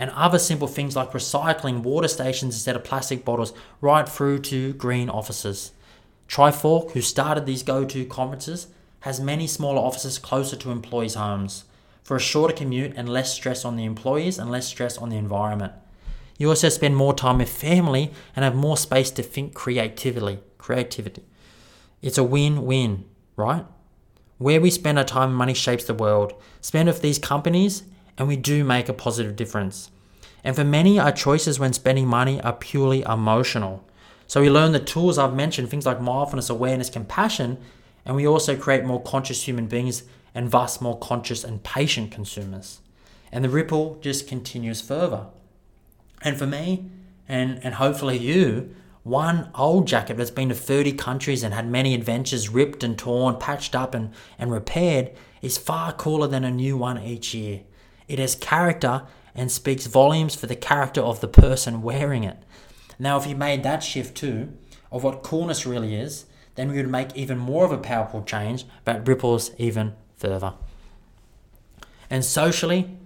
And 0.00 0.10
other 0.10 0.40
simple 0.40 0.66
things 0.66 0.96
like 0.96 1.12
recycling 1.12 1.84
water 1.84 2.08
stations 2.08 2.56
instead 2.56 2.74
of 2.74 2.82
plastic 2.82 3.24
bottles, 3.24 3.52
right 3.80 4.08
through 4.08 4.40
to 4.50 4.72
green 4.72 5.08
offices. 5.08 5.70
Trifork, 6.28 6.90
who 6.90 7.02
started 7.02 7.46
these 7.46 7.62
GOTO 7.62 8.06
conferences, 8.06 8.66
has 9.02 9.20
many 9.20 9.46
smaller 9.46 9.78
offices 9.78 10.18
closer 10.18 10.56
to 10.56 10.72
employees' 10.72 11.14
homes 11.14 11.66
for 12.04 12.16
a 12.16 12.20
shorter 12.20 12.54
commute 12.54 12.92
and 12.96 13.08
less 13.08 13.34
stress 13.34 13.64
on 13.64 13.76
the 13.76 13.84
employees 13.84 14.38
and 14.38 14.50
less 14.50 14.66
stress 14.66 14.98
on 14.98 15.08
the 15.08 15.16
environment. 15.16 15.72
You 16.38 16.50
also 16.50 16.68
spend 16.68 16.96
more 16.96 17.14
time 17.14 17.38
with 17.38 17.48
family 17.48 18.12
and 18.36 18.44
have 18.44 18.54
more 18.54 18.76
space 18.76 19.10
to 19.12 19.22
think 19.22 19.54
creatively. 19.54 20.40
Creativity. 20.58 21.24
It's 22.02 22.18
a 22.18 22.24
win-win, 22.24 23.06
right? 23.36 23.64
Where 24.38 24.60
we 24.60 24.70
spend 24.70 24.98
our 24.98 25.04
time 25.04 25.30
and 25.30 25.38
money 25.38 25.54
shapes 25.54 25.84
the 25.84 25.94
world. 25.94 26.34
Spend 26.60 26.88
with 26.88 27.00
these 27.00 27.18
companies 27.18 27.84
and 28.18 28.28
we 28.28 28.36
do 28.36 28.64
make 28.64 28.88
a 28.88 28.92
positive 28.92 29.36
difference. 29.36 29.90
And 30.42 30.54
for 30.54 30.64
many, 30.64 30.98
our 30.98 31.12
choices 31.12 31.58
when 31.58 31.72
spending 31.72 32.06
money 32.06 32.40
are 32.42 32.52
purely 32.52 33.02
emotional. 33.02 33.88
So 34.26 34.42
we 34.42 34.50
learn 34.50 34.72
the 34.72 34.80
tools 34.80 35.16
I've 35.16 35.34
mentioned, 35.34 35.70
things 35.70 35.86
like 35.86 36.00
mindfulness, 36.00 36.50
awareness, 36.50 36.90
compassion, 36.90 37.58
and 38.04 38.14
we 38.14 38.26
also 38.26 38.56
create 38.56 38.84
more 38.84 39.02
conscious 39.02 39.42
human 39.42 39.66
beings 39.66 40.02
and 40.34 40.50
thus 40.50 40.80
more 40.80 40.98
conscious 40.98 41.44
and 41.44 41.62
patient 41.62 42.10
consumers. 42.10 42.80
And 43.30 43.44
the 43.44 43.48
ripple 43.48 43.98
just 44.00 44.28
continues 44.28 44.80
further. 44.80 45.26
And 46.22 46.36
for 46.36 46.46
me, 46.46 46.90
and, 47.28 47.60
and 47.64 47.74
hopefully 47.74 48.18
you, 48.18 48.74
one 49.02 49.50
old 49.54 49.86
jacket 49.86 50.16
that's 50.16 50.30
been 50.30 50.48
to 50.48 50.54
30 50.54 50.92
countries 50.94 51.42
and 51.42 51.52
had 51.52 51.68
many 51.68 51.94
adventures 51.94 52.48
ripped 52.48 52.82
and 52.82 52.98
torn, 52.98 53.36
patched 53.36 53.74
up 53.74 53.94
and, 53.94 54.12
and 54.38 54.50
repaired 54.50 55.10
is 55.42 55.58
far 55.58 55.92
cooler 55.92 56.26
than 56.26 56.42
a 56.42 56.50
new 56.50 56.76
one 56.76 56.98
each 56.98 57.34
year. 57.34 57.60
It 58.08 58.18
has 58.18 58.34
character 58.34 59.02
and 59.34 59.52
speaks 59.52 59.86
volumes 59.86 60.34
for 60.34 60.46
the 60.46 60.56
character 60.56 61.00
of 61.00 61.20
the 61.20 61.28
person 61.28 61.82
wearing 61.82 62.24
it. 62.24 62.38
Now, 62.98 63.18
if 63.18 63.26
you 63.26 63.36
made 63.36 63.62
that 63.62 63.82
shift 63.82 64.16
too, 64.16 64.52
of 64.90 65.02
what 65.02 65.22
coolness 65.22 65.66
really 65.66 65.94
is, 65.94 66.26
then 66.54 66.70
we 66.70 66.76
would 66.76 66.88
make 66.88 67.14
even 67.16 67.36
more 67.36 67.64
of 67.64 67.72
a 67.72 67.78
powerful 67.78 68.22
change 68.22 68.64
that 68.84 69.06
ripples 69.06 69.50
even 69.58 69.94
further. 70.24 70.54
And 72.08 72.24
socially, 72.24 72.96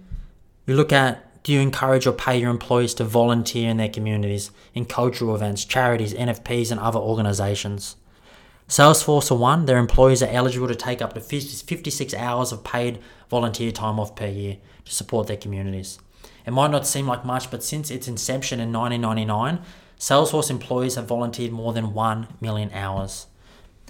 we 0.65 0.73
look 0.73 0.93
at 0.93 1.25
do 1.43 1.53
you 1.53 1.61
encourage 1.61 2.05
or 2.05 2.11
pay 2.11 2.37
your 2.37 2.49
employees 2.49 2.93
to 2.95 3.03
volunteer 3.03 3.69
in 3.69 3.77
their 3.77 3.89
communities, 3.89 4.51
in 4.73 4.85
cultural 4.85 5.33
events, 5.33 5.63
charities, 5.65 6.13
NFPs, 6.13 6.69
and 6.69 6.79
other 6.79 6.99
organizations? 6.99 7.95
Salesforce, 8.67 9.29
for 9.29 9.37
one, 9.37 9.65
their 9.65 9.77
employees 9.77 10.21
are 10.21 10.29
eligible 10.29 10.67
to 10.67 10.75
take 10.75 11.01
up 11.01 11.13
to 11.13 11.21
56 11.21 12.13
hours 12.13 12.51
of 12.51 12.63
paid 12.63 12.99
volunteer 13.29 13.71
time 13.71 13.99
off 13.99 14.15
per 14.15 14.27
year 14.27 14.57
to 14.85 14.93
support 14.93 15.27
their 15.27 15.37
communities. 15.37 15.97
It 16.45 16.51
might 16.51 16.71
not 16.71 16.85
seem 16.85 17.07
like 17.07 17.25
much, 17.25 17.49
but 17.49 17.63
since 17.63 17.89
its 17.89 18.07
inception 18.07 18.59
in 18.59 18.71
1999, 18.71 19.65
Salesforce 19.97 20.51
employees 20.51 20.95
have 20.95 21.07
volunteered 21.07 21.51
more 21.51 21.73
than 21.73 21.93
1 21.93 22.27
million 22.41 22.69
hours. 22.73 23.27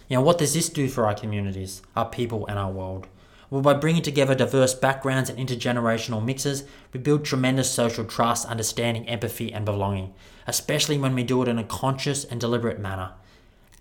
You 0.07 0.17
know, 0.17 0.23
what 0.23 0.37
does 0.37 0.53
this 0.53 0.69
do 0.69 0.87
for 0.87 1.05
our 1.05 1.13
communities, 1.13 1.81
our 1.95 2.09
people, 2.09 2.47
and 2.47 2.57
our 2.57 2.71
world? 2.71 3.07
Well, 3.49 3.61
by 3.61 3.73
bringing 3.73 4.03
together 4.03 4.35
diverse 4.35 4.75
backgrounds 4.75 5.29
and 5.29 5.39
intergenerational 5.39 6.23
mixes, 6.23 6.65
we 6.93 6.99
build 6.99 7.25
tremendous 7.25 7.69
social 7.69 8.05
trust, 8.05 8.47
understanding, 8.47 9.07
empathy, 9.09 9.51
and 9.51 9.65
belonging, 9.65 10.13
especially 10.45 10.99
when 10.99 11.15
we 11.15 11.23
do 11.23 11.41
it 11.41 11.47
in 11.47 11.57
a 11.57 11.63
conscious 11.63 12.23
and 12.23 12.39
deliberate 12.39 12.79
manner. 12.79 13.13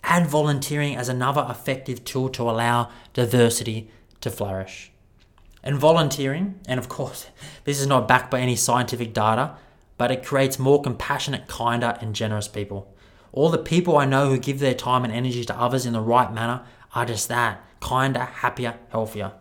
Add 0.03 0.27
volunteering 0.27 0.97
as 0.97 1.11
another 1.11 1.47
effective 1.51 2.05
tool 2.05 2.31
to 2.31 2.49
allow 2.49 2.91
diversity 3.12 3.91
to 4.23 4.31
flourish. 4.31 4.91
And 5.62 5.77
volunteering, 5.77 6.61
and 6.66 6.79
of 6.79 6.89
course, 6.89 7.27
this 7.64 7.79
is 7.79 7.87
not 7.87 8.09
backed 8.09 8.31
by 8.31 8.41
any 8.41 8.57
scientific 8.57 9.12
data, 9.12 9.57
but 9.99 10.11
it 10.11 10.25
creates 10.25 10.59
more 10.59 10.81
compassionate, 10.81 11.47
kinder, 11.47 11.99
and 12.01 12.14
generous 12.14 12.49
people. 12.49 12.95
All 13.33 13.51
the 13.51 13.59
people 13.59 13.99
I 13.99 14.07
know 14.07 14.31
who 14.31 14.39
give 14.39 14.61
their 14.61 14.73
time 14.73 15.05
and 15.05 15.12
energy 15.12 15.45
to 15.45 15.61
others 15.61 15.85
in 15.85 15.93
the 15.93 16.01
right 16.01 16.33
manner 16.33 16.62
are 16.95 17.05
just 17.05 17.29
that 17.29 17.62
kinder, 17.81 18.25
happier, 18.25 18.79
healthier. 18.91 19.33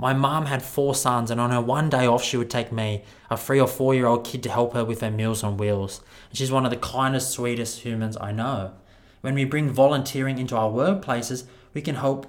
My 0.00 0.12
mom 0.12 0.46
had 0.46 0.62
four 0.62 0.94
sons, 0.94 1.30
and 1.30 1.40
on 1.40 1.50
her 1.50 1.60
one 1.60 1.90
day 1.90 2.06
off, 2.06 2.22
she 2.22 2.36
would 2.36 2.50
take 2.50 2.70
me, 2.70 3.02
a 3.30 3.36
three 3.36 3.60
or 3.60 3.66
four 3.66 3.94
year 3.94 4.06
old 4.06 4.24
kid, 4.24 4.44
to 4.44 4.50
help 4.50 4.74
her 4.74 4.84
with 4.84 5.00
her 5.00 5.10
meals 5.10 5.42
on 5.42 5.56
wheels. 5.56 6.02
And 6.30 6.38
she's 6.38 6.52
one 6.52 6.64
of 6.64 6.70
the 6.70 6.76
kindest, 6.76 7.30
sweetest 7.30 7.80
humans 7.80 8.16
I 8.20 8.30
know. 8.30 8.74
When 9.22 9.34
we 9.34 9.44
bring 9.44 9.70
volunteering 9.70 10.38
into 10.38 10.56
our 10.56 10.70
workplaces, 10.70 11.44
we 11.74 11.82
can 11.82 11.96
help 11.96 12.26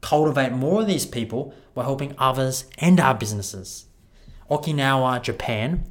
cultivate 0.00 0.52
more 0.52 0.82
of 0.82 0.88
these 0.88 1.06
people 1.06 1.54
by 1.72 1.84
helping 1.84 2.16
others 2.18 2.64
and 2.78 2.98
our 2.98 3.14
businesses. 3.14 3.86
Okinawa, 4.50 5.22
Japan, 5.22 5.84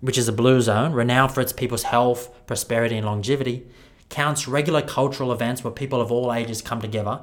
which 0.00 0.18
is 0.18 0.28
a 0.28 0.32
blue 0.32 0.60
zone, 0.60 0.92
renowned 0.92 1.32
for 1.32 1.40
its 1.40 1.52
people's 1.52 1.84
health, 1.84 2.46
prosperity, 2.46 2.96
and 2.96 3.06
longevity, 3.06 3.66
counts 4.08 4.46
regular 4.46 4.82
cultural 4.82 5.32
events 5.32 5.64
where 5.64 5.72
people 5.72 6.00
of 6.00 6.12
all 6.12 6.32
ages 6.32 6.62
come 6.62 6.80
together 6.80 7.22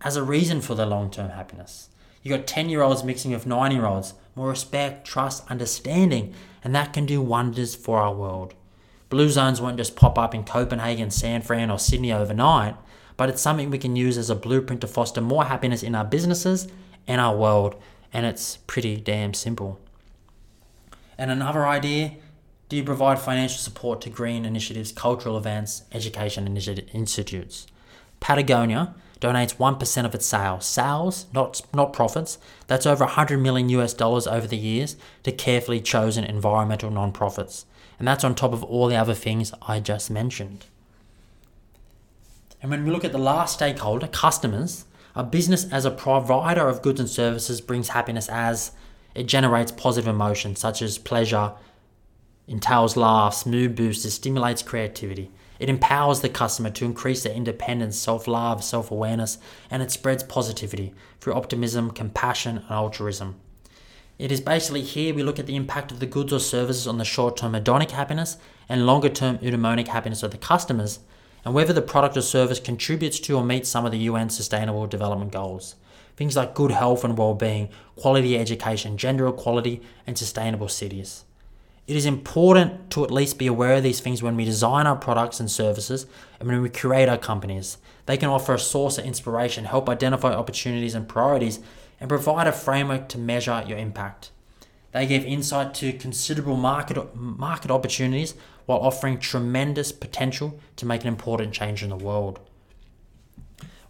as 0.00 0.16
a 0.16 0.22
reason 0.22 0.60
for 0.60 0.74
their 0.74 0.86
long 0.86 1.10
term 1.10 1.30
happiness. 1.30 1.90
You 2.22 2.36
got 2.36 2.46
10 2.46 2.68
year 2.68 2.82
olds 2.82 3.04
mixing 3.04 3.32
with 3.32 3.46
9 3.46 3.72
year 3.72 3.86
olds, 3.86 4.14
more 4.34 4.48
respect, 4.48 5.06
trust, 5.06 5.50
understanding, 5.50 6.34
and 6.64 6.74
that 6.74 6.92
can 6.92 7.06
do 7.06 7.20
wonders 7.20 7.74
for 7.74 8.00
our 8.00 8.14
world. 8.14 8.54
Blue 9.08 9.28
zones 9.28 9.60
won't 9.60 9.76
just 9.76 9.96
pop 9.96 10.18
up 10.18 10.34
in 10.34 10.44
Copenhagen, 10.44 11.10
San 11.10 11.42
Fran, 11.42 11.70
or 11.70 11.78
Sydney 11.78 12.12
overnight, 12.12 12.76
but 13.16 13.28
it's 13.28 13.42
something 13.42 13.70
we 13.70 13.78
can 13.78 13.96
use 13.96 14.16
as 14.16 14.30
a 14.30 14.34
blueprint 14.34 14.80
to 14.80 14.86
foster 14.86 15.20
more 15.20 15.44
happiness 15.44 15.82
in 15.82 15.94
our 15.94 16.04
businesses 16.04 16.68
and 17.06 17.20
our 17.20 17.36
world, 17.36 17.74
and 18.12 18.24
it's 18.24 18.56
pretty 18.66 18.96
damn 18.96 19.34
simple. 19.34 19.78
And 21.18 21.30
another 21.30 21.66
idea 21.66 22.12
do 22.68 22.76
you 22.76 22.84
provide 22.84 23.18
financial 23.18 23.58
support 23.58 24.00
to 24.00 24.08
green 24.08 24.46
initiatives, 24.46 24.92
cultural 24.92 25.36
events, 25.36 25.82
education 25.92 26.46
institutes? 26.94 27.66
Patagonia 28.18 28.94
donates 29.22 29.56
1% 29.56 30.04
of 30.04 30.14
its 30.14 30.26
sales, 30.26 30.66
sales, 30.66 31.26
not, 31.32 31.62
not 31.72 31.92
profits, 31.92 32.38
that's 32.66 32.86
over 32.86 33.04
100 33.04 33.38
million 33.38 33.68
US 33.70 33.94
dollars 33.94 34.26
over 34.26 34.46
the 34.46 34.56
years 34.56 34.96
to 35.22 35.32
carefully 35.32 35.80
chosen 35.80 36.24
environmental 36.24 36.90
non-profits. 36.90 37.64
And 37.98 38.08
that's 38.08 38.24
on 38.24 38.34
top 38.34 38.52
of 38.52 38.64
all 38.64 38.88
the 38.88 38.96
other 38.96 39.14
things 39.14 39.52
I 39.62 39.78
just 39.78 40.10
mentioned. 40.10 40.66
And 42.60 42.70
when 42.70 42.84
we 42.84 42.90
look 42.90 43.04
at 43.04 43.12
the 43.12 43.18
last 43.18 43.54
stakeholder, 43.54 44.08
customers, 44.08 44.86
a 45.14 45.22
business 45.22 45.70
as 45.72 45.84
a 45.84 45.90
provider 45.90 46.68
of 46.68 46.82
goods 46.82 47.00
and 47.00 47.08
services 47.08 47.60
brings 47.60 47.88
happiness 47.88 48.28
as 48.28 48.72
it 49.14 49.24
generates 49.24 49.70
positive 49.70 50.08
emotions 50.08 50.58
such 50.58 50.82
as 50.82 50.98
pleasure, 50.98 51.52
entails 52.48 52.96
laughs, 52.96 53.46
mood 53.46 53.76
boosters, 53.76 54.14
stimulates 54.14 54.62
creativity. 54.62 55.30
It 55.62 55.68
empowers 55.68 56.22
the 56.22 56.28
customer 56.28 56.70
to 56.70 56.84
increase 56.84 57.22
their 57.22 57.32
independence, 57.32 57.96
self 57.96 58.26
love, 58.26 58.64
self 58.64 58.90
awareness, 58.90 59.38
and 59.70 59.80
it 59.80 59.92
spreads 59.92 60.24
positivity 60.24 60.92
through 61.20 61.34
optimism, 61.34 61.92
compassion, 61.92 62.56
and 62.56 62.70
altruism. 62.72 63.36
It 64.18 64.32
is 64.32 64.40
basically 64.40 64.82
here 64.82 65.14
we 65.14 65.22
look 65.22 65.38
at 65.38 65.46
the 65.46 65.54
impact 65.54 65.92
of 65.92 66.00
the 66.00 66.06
goods 66.06 66.32
or 66.32 66.40
services 66.40 66.88
on 66.88 66.98
the 66.98 67.04
short 67.04 67.36
term 67.36 67.52
hedonic 67.52 67.92
happiness 67.92 68.38
and 68.68 68.86
longer 68.86 69.08
term 69.08 69.38
eudaimonic 69.38 69.86
happiness 69.86 70.24
of 70.24 70.32
the 70.32 70.36
customers, 70.36 70.98
and 71.44 71.54
whether 71.54 71.72
the 71.72 71.80
product 71.80 72.16
or 72.16 72.22
service 72.22 72.58
contributes 72.58 73.20
to 73.20 73.36
or 73.36 73.44
meets 73.44 73.68
some 73.68 73.86
of 73.86 73.92
the 73.92 73.98
UN 74.10 74.30
Sustainable 74.30 74.88
Development 74.88 75.30
Goals. 75.30 75.76
Things 76.16 76.34
like 76.34 76.56
good 76.56 76.72
health 76.72 77.04
and 77.04 77.16
well 77.16 77.34
being, 77.34 77.68
quality 77.94 78.36
education, 78.36 78.96
gender 78.96 79.28
equality, 79.28 79.80
and 80.08 80.18
sustainable 80.18 80.68
cities. 80.68 81.22
It 81.86 81.96
is 81.96 82.06
important 82.06 82.90
to 82.90 83.04
at 83.04 83.10
least 83.10 83.38
be 83.38 83.48
aware 83.48 83.74
of 83.74 83.82
these 83.82 84.00
things 84.00 84.22
when 84.22 84.36
we 84.36 84.44
design 84.44 84.86
our 84.86 84.96
products 84.96 85.40
and 85.40 85.50
services 85.50 86.06
and 86.38 86.48
when 86.48 86.62
we 86.62 86.68
create 86.68 87.08
our 87.08 87.18
companies. 87.18 87.78
They 88.06 88.16
can 88.16 88.28
offer 88.28 88.54
a 88.54 88.58
source 88.58 88.98
of 88.98 89.04
inspiration, 89.04 89.64
help 89.64 89.88
identify 89.88 90.32
opportunities 90.32 90.94
and 90.94 91.08
priorities, 91.08 91.58
and 91.98 92.08
provide 92.08 92.46
a 92.46 92.52
framework 92.52 93.08
to 93.10 93.18
measure 93.18 93.64
your 93.66 93.78
impact. 93.78 94.30
They 94.92 95.06
give 95.06 95.24
insight 95.24 95.74
to 95.74 95.92
considerable 95.92 96.56
market, 96.56 97.16
market 97.16 97.70
opportunities 97.70 98.34
while 98.66 98.78
offering 98.78 99.18
tremendous 99.18 99.90
potential 99.90 100.60
to 100.76 100.86
make 100.86 101.02
an 101.02 101.08
important 101.08 101.52
change 101.52 101.82
in 101.82 101.88
the 101.88 101.96
world. 101.96 102.38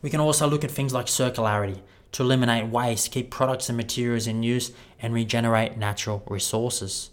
We 0.01 0.11
can 0.11 0.21
also 0.21 0.47
look 0.47 0.65
at 0.65 0.71
things 0.71 0.95
like 0.95 1.07
circularity 1.07 1.81
to 2.13 2.23
eliminate 2.23 2.71
waste, 2.71 3.11
keep 3.11 3.31
products 3.31 3.69
and 3.69 3.77
materials 3.77 4.27
in 4.27 4.43
use, 4.43 4.73
and 5.01 5.13
regenerate 5.13 5.77
natural 5.77 6.23
resources. 6.27 7.11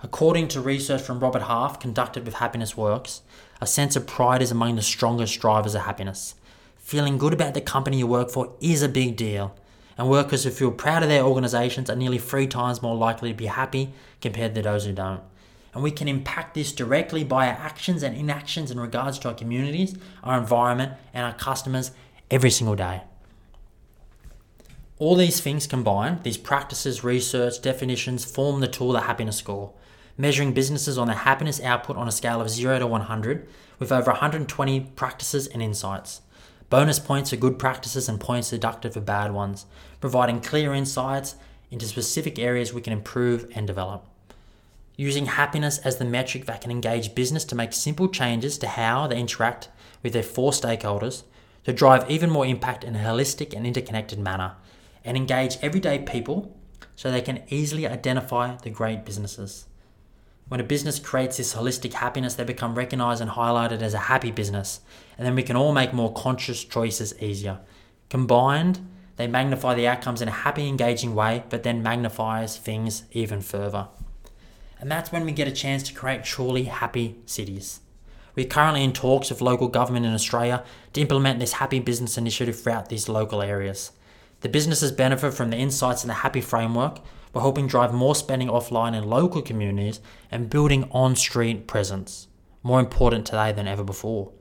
According 0.00 0.46
to 0.48 0.60
research 0.60 1.02
from 1.02 1.18
Robert 1.18 1.42
Half 1.42 1.80
conducted 1.80 2.24
with 2.24 2.34
Happiness 2.34 2.76
Works, 2.76 3.22
a 3.60 3.66
sense 3.66 3.96
of 3.96 4.06
pride 4.06 4.40
is 4.40 4.52
among 4.52 4.76
the 4.76 4.82
strongest 4.82 5.40
drivers 5.40 5.74
of 5.74 5.82
happiness. 5.82 6.36
Feeling 6.76 7.18
good 7.18 7.32
about 7.32 7.54
the 7.54 7.60
company 7.60 7.98
you 7.98 8.06
work 8.06 8.30
for 8.30 8.52
is 8.60 8.80
a 8.80 8.88
big 8.88 9.16
deal, 9.16 9.56
and 9.96 10.08
workers 10.08 10.44
who 10.44 10.50
feel 10.50 10.70
proud 10.70 11.02
of 11.02 11.08
their 11.08 11.24
organizations 11.24 11.90
are 11.90 11.96
nearly 11.96 12.18
three 12.18 12.46
times 12.46 12.80
more 12.80 12.94
likely 12.94 13.30
to 13.30 13.36
be 13.36 13.46
happy 13.46 13.90
compared 14.20 14.54
to 14.54 14.62
those 14.62 14.84
who 14.84 14.92
don't. 14.92 15.20
And 15.74 15.82
we 15.82 15.90
can 15.90 16.06
impact 16.06 16.54
this 16.54 16.70
directly 16.70 17.24
by 17.24 17.48
our 17.48 17.54
actions 17.54 18.04
and 18.04 18.16
inactions 18.16 18.70
in 18.70 18.78
regards 18.78 19.18
to 19.18 19.28
our 19.28 19.34
communities, 19.34 19.96
our 20.22 20.38
environment, 20.38 20.92
and 21.12 21.26
our 21.26 21.34
customers 21.34 21.90
every 22.30 22.50
single 22.50 22.76
day. 22.76 23.02
All 25.00 25.16
these 25.16 25.40
things 25.40 25.66
combined, 25.66 26.22
these 26.22 26.38
practices, 26.38 27.02
research, 27.02 27.60
definitions, 27.60 28.24
form 28.24 28.60
the 28.60 28.68
tool, 28.68 28.92
the 28.92 29.00
happiness 29.00 29.36
score 29.36 29.72
measuring 30.18 30.52
businesses 30.52 30.98
on 30.98 31.06
their 31.06 31.16
happiness 31.16 31.62
output 31.62 31.96
on 31.96 32.08
a 32.08 32.12
scale 32.12 32.40
of 32.40 32.50
0 32.50 32.80
to 32.80 32.86
100, 32.86 33.48
with 33.78 33.92
over 33.92 34.10
120 34.10 34.80
practices 34.96 35.46
and 35.46 35.62
insights. 35.62 36.20
Bonus 36.68 36.98
points 36.98 37.30
for 37.30 37.36
good 37.36 37.58
practices 37.58 38.08
and 38.08 38.20
points 38.20 38.50
deducted 38.50 38.92
for 38.92 39.00
bad 39.00 39.32
ones, 39.32 39.64
providing 40.00 40.40
clear 40.40 40.74
insights 40.74 41.36
into 41.70 41.86
specific 41.86 42.38
areas 42.38 42.74
we 42.74 42.82
can 42.82 42.92
improve 42.92 43.50
and 43.54 43.66
develop. 43.66 44.04
Using 44.96 45.26
happiness 45.26 45.78
as 45.78 45.96
the 45.96 46.04
metric 46.04 46.46
that 46.46 46.60
can 46.60 46.72
engage 46.72 47.14
business 47.14 47.44
to 47.46 47.54
make 47.54 47.72
simple 47.72 48.08
changes 48.08 48.58
to 48.58 48.66
how 48.66 49.06
they 49.06 49.18
interact 49.18 49.68
with 50.02 50.12
their 50.12 50.22
four 50.22 50.50
stakeholders 50.50 51.22
to 51.64 51.72
drive 51.72 52.10
even 52.10 52.30
more 52.30 52.44
impact 52.44 52.82
in 52.82 52.96
a 52.96 52.98
holistic 52.98 53.54
and 53.54 53.66
interconnected 53.66 54.18
manner 54.18 54.56
and 55.04 55.16
engage 55.16 55.58
everyday 55.62 56.00
people 56.00 56.54
so 56.96 57.10
they 57.10 57.22
can 57.22 57.42
easily 57.48 57.86
identify 57.86 58.56
the 58.56 58.70
great 58.70 59.04
businesses. 59.04 59.67
When 60.48 60.60
a 60.60 60.64
business 60.64 60.98
creates 60.98 61.36
this 61.36 61.54
holistic 61.54 61.92
happiness, 61.92 62.34
they 62.34 62.44
become 62.44 62.74
recognized 62.74 63.20
and 63.20 63.30
highlighted 63.30 63.82
as 63.82 63.92
a 63.92 63.98
happy 63.98 64.30
business, 64.30 64.80
and 65.18 65.26
then 65.26 65.34
we 65.34 65.42
can 65.42 65.56
all 65.56 65.72
make 65.72 65.92
more 65.92 66.12
conscious 66.12 66.64
choices 66.64 67.14
easier. 67.20 67.60
Combined, 68.08 68.80
they 69.16 69.26
magnify 69.26 69.74
the 69.74 69.86
outcomes 69.86 70.22
in 70.22 70.28
a 70.28 70.32
happy, 70.32 70.66
engaging 70.66 71.14
way, 71.14 71.44
but 71.50 71.64
then 71.64 71.82
magnifies 71.82 72.56
things 72.56 73.02
even 73.12 73.42
further. 73.42 73.88
And 74.80 74.90
that's 74.90 75.12
when 75.12 75.24
we 75.24 75.32
get 75.32 75.48
a 75.48 75.52
chance 75.52 75.82
to 75.82 75.92
create 75.92 76.24
truly 76.24 76.64
happy 76.64 77.16
cities. 77.26 77.80
We're 78.34 78.46
currently 78.46 78.84
in 78.84 78.92
talks 78.92 79.28
with 79.28 79.42
local 79.42 79.68
government 79.68 80.06
in 80.06 80.14
Australia 80.14 80.64
to 80.92 81.00
implement 81.00 81.40
this 81.40 81.54
happy 81.54 81.80
business 81.80 82.16
initiative 82.16 82.58
throughout 82.58 82.88
these 82.88 83.08
local 83.08 83.42
areas. 83.42 83.90
The 84.40 84.48
businesses 84.48 84.92
benefit 84.92 85.34
from 85.34 85.50
the 85.50 85.56
insights 85.56 86.04
in 86.04 86.08
the 86.08 86.14
happy 86.14 86.40
framework, 86.40 87.00
we're 87.38 87.42
helping 87.42 87.68
drive 87.68 87.94
more 87.94 88.16
spending 88.16 88.48
offline 88.48 88.96
in 88.96 89.04
local 89.04 89.40
communities 89.42 90.00
and 90.28 90.50
building 90.50 90.88
on 90.90 91.14
street 91.14 91.68
presence. 91.68 92.26
More 92.64 92.80
important 92.80 93.26
today 93.26 93.52
than 93.52 93.68
ever 93.68 93.84
before. 93.84 94.32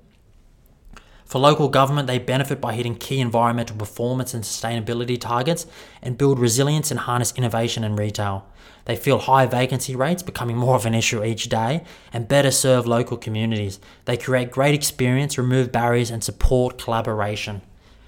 For 1.24 1.38
local 1.38 1.70
government, 1.70 2.08
they 2.08 2.18
benefit 2.18 2.60
by 2.60 2.74
hitting 2.74 2.96
key 2.96 3.20
environmental 3.20 3.78
performance 3.78 4.34
and 4.34 4.44
sustainability 4.44 5.22
targets 5.22 5.68
and 6.02 6.18
build 6.18 6.40
resilience 6.40 6.90
and 6.90 7.02
harness 7.02 7.36
innovation 7.36 7.84
in 7.84 7.96
retail. 7.96 8.48
They 8.86 8.96
feel 8.96 9.20
high 9.20 9.46
vacancy 9.46 9.96
rates 9.96 10.24
becoming 10.24 10.58
more 10.58 10.74
of 10.74 10.88
an 10.88 10.96
issue 10.96 11.24
each 11.24 11.50
day 11.50 11.84
and 12.12 12.28
better 12.28 12.50
serve 12.50 12.88
local 12.88 13.18
communities. 13.18 13.80
They 14.06 14.18
create 14.18 14.50
great 14.50 14.74
experience, 14.74 15.38
remove 15.38 15.72
barriers, 15.72 16.10
and 16.10 16.24
support 16.24 16.82
collaboration. 16.82 17.62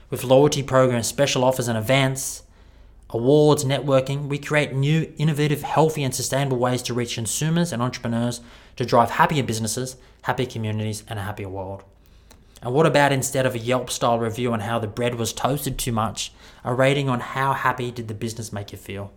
With 0.10 0.24
loyalty 0.24 0.64
programs, 0.64 1.06
special 1.06 1.44
offers, 1.44 1.68
and 1.68 1.78
events, 1.78 2.42
awards, 3.10 3.66
networking, 3.66 4.28
we 4.28 4.38
create 4.38 4.74
new, 4.74 5.12
innovative, 5.18 5.64
healthy, 5.64 6.04
and 6.04 6.14
sustainable 6.14 6.58
ways 6.58 6.82
to 6.84 6.94
reach 6.94 7.16
consumers 7.16 7.72
and 7.72 7.82
entrepreneurs 7.82 8.42
to 8.76 8.86
drive 8.86 9.12
happier 9.12 9.44
businesses, 9.44 9.98
happier 10.24 10.46
communities, 10.46 11.04
and 11.08 11.18
a 11.18 11.24
happier 11.24 11.50
world. 11.50 11.84
And 12.62 12.74
what 12.74 12.86
about 12.86 13.12
instead 13.12 13.46
of 13.46 13.56
a 13.56 13.60
Yelp 13.60 13.90
style 13.90 14.20
review 14.20 14.52
on 14.52 14.62
how 14.62 14.80
the 14.80 14.88
bread 14.88 15.16
was 15.16 15.34
toasted 15.34 15.78
too 15.78 15.92
much, 15.92 16.34
a 16.64 16.74
rating 16.74 17.08
on 17.08 17.22
how 17.22 17.54
happy 17.54 17.90
did 17.90 18.08
the 18.08 18.14
business 18.14 18.52
make 18.52 18.72
you 18.72 18.78
feel? 18.78 19.12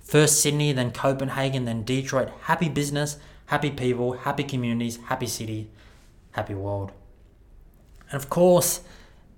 First 0.00 0.40
Sydney, 0.40 0.72
then 0.72 0.92
Copenhagen, 0.92 1.64
then 1.64 1.82
Detroit. 1.82 2.30
Happy 2.42 2.68
business, 2.68 3.18
happy 3.46 3.70
people, 3.70 4.12
happy 4.12 4.44
communities, 4.44 4.98
happy 5.06 5.26
city, 5.26 5.68
happy 6.32 6.54
world. 6.54 6.92
And 8.10 8.22
of 8.22 8.30
course, 8.30 8.82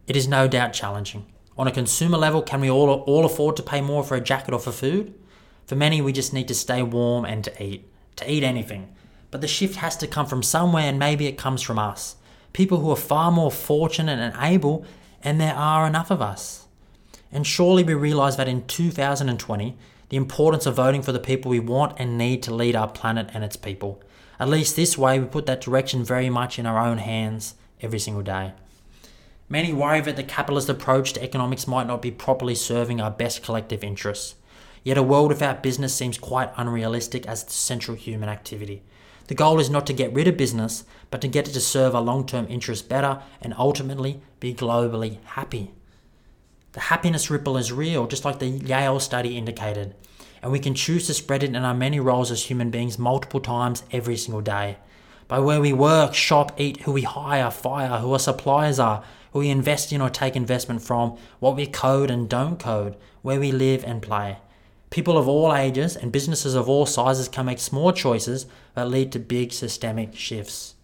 it 0.07 0.17
is 0.17 0.29
no 0.29 0.47
doubt 0.49 0.73
challenging. 0.73 1.25
On 1.59 1.67
a 1.67 1.73
consumer 1.73 2.17
level, 2.17 2.41
can 2.41 2.61
we 2.61 2.71
all, 2.71 2.89
all 2.89 3.27
afford 3.27 3.57
to 3.57 3.65
pay 3.65 3.81
more 3.81 4.05
for 4.05 4.17
a 4.17 4.21
jacket 4.21 4.55
or 4.55 4.61
for 4.61 4.71
food? 4.71 5.13
For 5.67 5.75
many, 5.75 6.01
we 6.01 6.13
just 6.13 6.33
need 6.33 6.47
to 6.49 6.55
stay 6.55 6.83
warm 6.85 7.25
and 7.25 7.43
to 7.45 7.63
eat, 7.63 7.89
to 8.17 8.33
eat 8.33 8.45
anything. 8.45 8.95
But 9.33 9.41
the 9.41 9.49
shift 9.49 9.77
has 9.77 9.97
to 9.97 10.07
come 10.07 10.27
from 10.27 10.45
somewhere, 10.45 10.85
and 10.85 11.01
maybe 11.01 11.27
it 11.27 11.37
comes 11.37 11.61
from 11.61 11.79
us. 11.79 12.15
People 12.53 12.79
who 12.79 12.91
are 12.93 12.97
far 12.97 13.33
more 13.33 13.51
fortunate 13.51 14.21
and 14.21 14.35
able, 14.41 14.87
and 15.23 15.41
there 15.41 15.55
are 15.55 15.85
enough 15.85 16.13
of 16.13 16.23
us. 16.23 16.69
And 17.33 17.45
surely 17.45 17.83
we 17.83 17.95
realize 17.95 18.37
that 18.37 18.49
in 18.49 18.67
2020, 18.67 19.77
the 20.11 20.17
importance 20.17 20.65
of 20.65 20.77
voting 20.77 21.03
for 21.03 21.13
the 21.13 21.19
people 21.19 21.51
we 21.51 21.61
want 21.61 21.99
and 21.99 22.17
need 22.17 22.43
to 22.45 22.55
lead 22.55 22.77
our 22.77 22.89
planet 22.89 23.31
and 23.35 23.43
its 23.43 23.57
people. 23.57 24.01
At 24.41 24.49
least 24.49 24.77
this 24.77 24.97
way, 24.97 25.19
we 25.19 25.27
put 25.27 25.47
that 25.47 25.61
direction 25.61 26.05
very 26.05 26.31
much 26.31 26.59
in 26.59 26.67
our 26.67 26.79
own 26.79 26.99
hands 26.99 27.57
every 27.83 27.99
single 27.99 28.23
day. 28.23 28.53
Many 29.51 29.73
worry 29.73 30.03
that 30.03 30.17
the 30.17 30.23
capitalist 30.23 30.69
approach 30.69 31.15
to 31.15 31.23
economics 31.23 31.67
might 31.67 31.87
not 31.87 32.03
be 32.03 32.11
properly 32.11 32.55
serving 32.55 33.01
our 33.01 33.11
best 33.11 33.43
collective 33.43 33.83
interests. 33.83 34.35
Yet 34.85 34.99
a 34.99 35.03
world 35.03 35.29
without 35.29 35.63
business 35.63 35.95
seems 35.95 36.19
quite 36.19 36.53
unrealistic 36.57 37.27
as 37.27 37.43
its 37.43 37.55
central 37.55 37.97
human 37.97 38.29
activity. 38.29 38.83
The 39.29 39.35
goal 39.35 39.59
is 39.59 39.71
not 39.71 39.87
to 39.87 39.93
get 39.93 40.13
rid 40.13 40.29
of 40.29 40.37
business, 40.37 40.85
but 41.11 41.21
to 41.23 41.29
get 41.29 41.49
it 41.49 41.53
to 41.53 41.61
serve 41.61 41.95
our 41.95 42.03
long 42.03 42.27
term 42.27 42.47
interests 42.49 42.87
better 42.87 43.23
and 43.41 43.55
ultimately 43.59 44.21
be 44.39 44.55
globally 44.55 45.19
happy. 45.25 45.73
The 46.73 46.81
happiness 46.81 47.31
ripple 47.31 47.57
is 47.57 47.73
real, 47.73 48.07
just 48.07 48.25
like 48.25 48.39
the 48.39 48.49
Yale 48.49 49.01
study 49.01 49.37
indicated, 49.37 49.95
and 50.43 50.53
we 50.53 50.59
can 50.59 50.75
choose 50.75 51.07
to 51.07 51.15
spread 51.15 51.43
it 51.43 51.55
in 51.55 51.57
our 51.57 51.75
many 51.75 51.99
roles 51.99 52.31
as 52.31 52.45
human 52.45 52.71
beings 52.71 52.99
multiple 52.99 53.41
times 53.41 53.83
every 53.91 54.17
single 54.17 54.43
day. 54.43 54.77
By 55.27 55.41
where 55.41 55.61
we 55.61 55.73
work, 55.73 56.15
shop, 56.15 56.59
eat, 56.59 56.83
who 56.83 56.93
we 56.93 57.03
hire, 57.03 57.51
fire, 57.51 57.99
who 57.99 58.13
our 58.13 58.19
suppliers 58.19 58.79
are, 58.79 59.03
who 59.33 59.41
we 59.41 59.49
invest 59.49 59.93
in 59.93 60.01
or 60.01 60.11
take 60.11 60.37
investment 60.37 60.83
from, 60.83 61.17
what 61.39 61.57
we 61.57 61.67
code 61.67 62.11
and 62.11 62.29
don't 62.29 62.59
code, 62.59 62.97
where 63.23 63.41
we 63.41 63.53
live 63.53 63.85
and 63.85 64.03
play. 64.03 64.39
People 64.91 65.19
of 65.19 65.29
all 65.29 65.55
ages 65.55 65.97
and 65.97 66.11
businesses 66.13 66.55
of 66.55 66.69
all 66.69 66.87
sizes 66.87 67.29
can 67.29 67.47
make 67.47 67.59
small 67.59 67.93
choices 67.93 68.47
that 68.75 68.89
lead 68.89 69.13
to 69.13 69.19
big 69.19 69.53
systemic 69.53 70.15
shifts. 70.15 70.75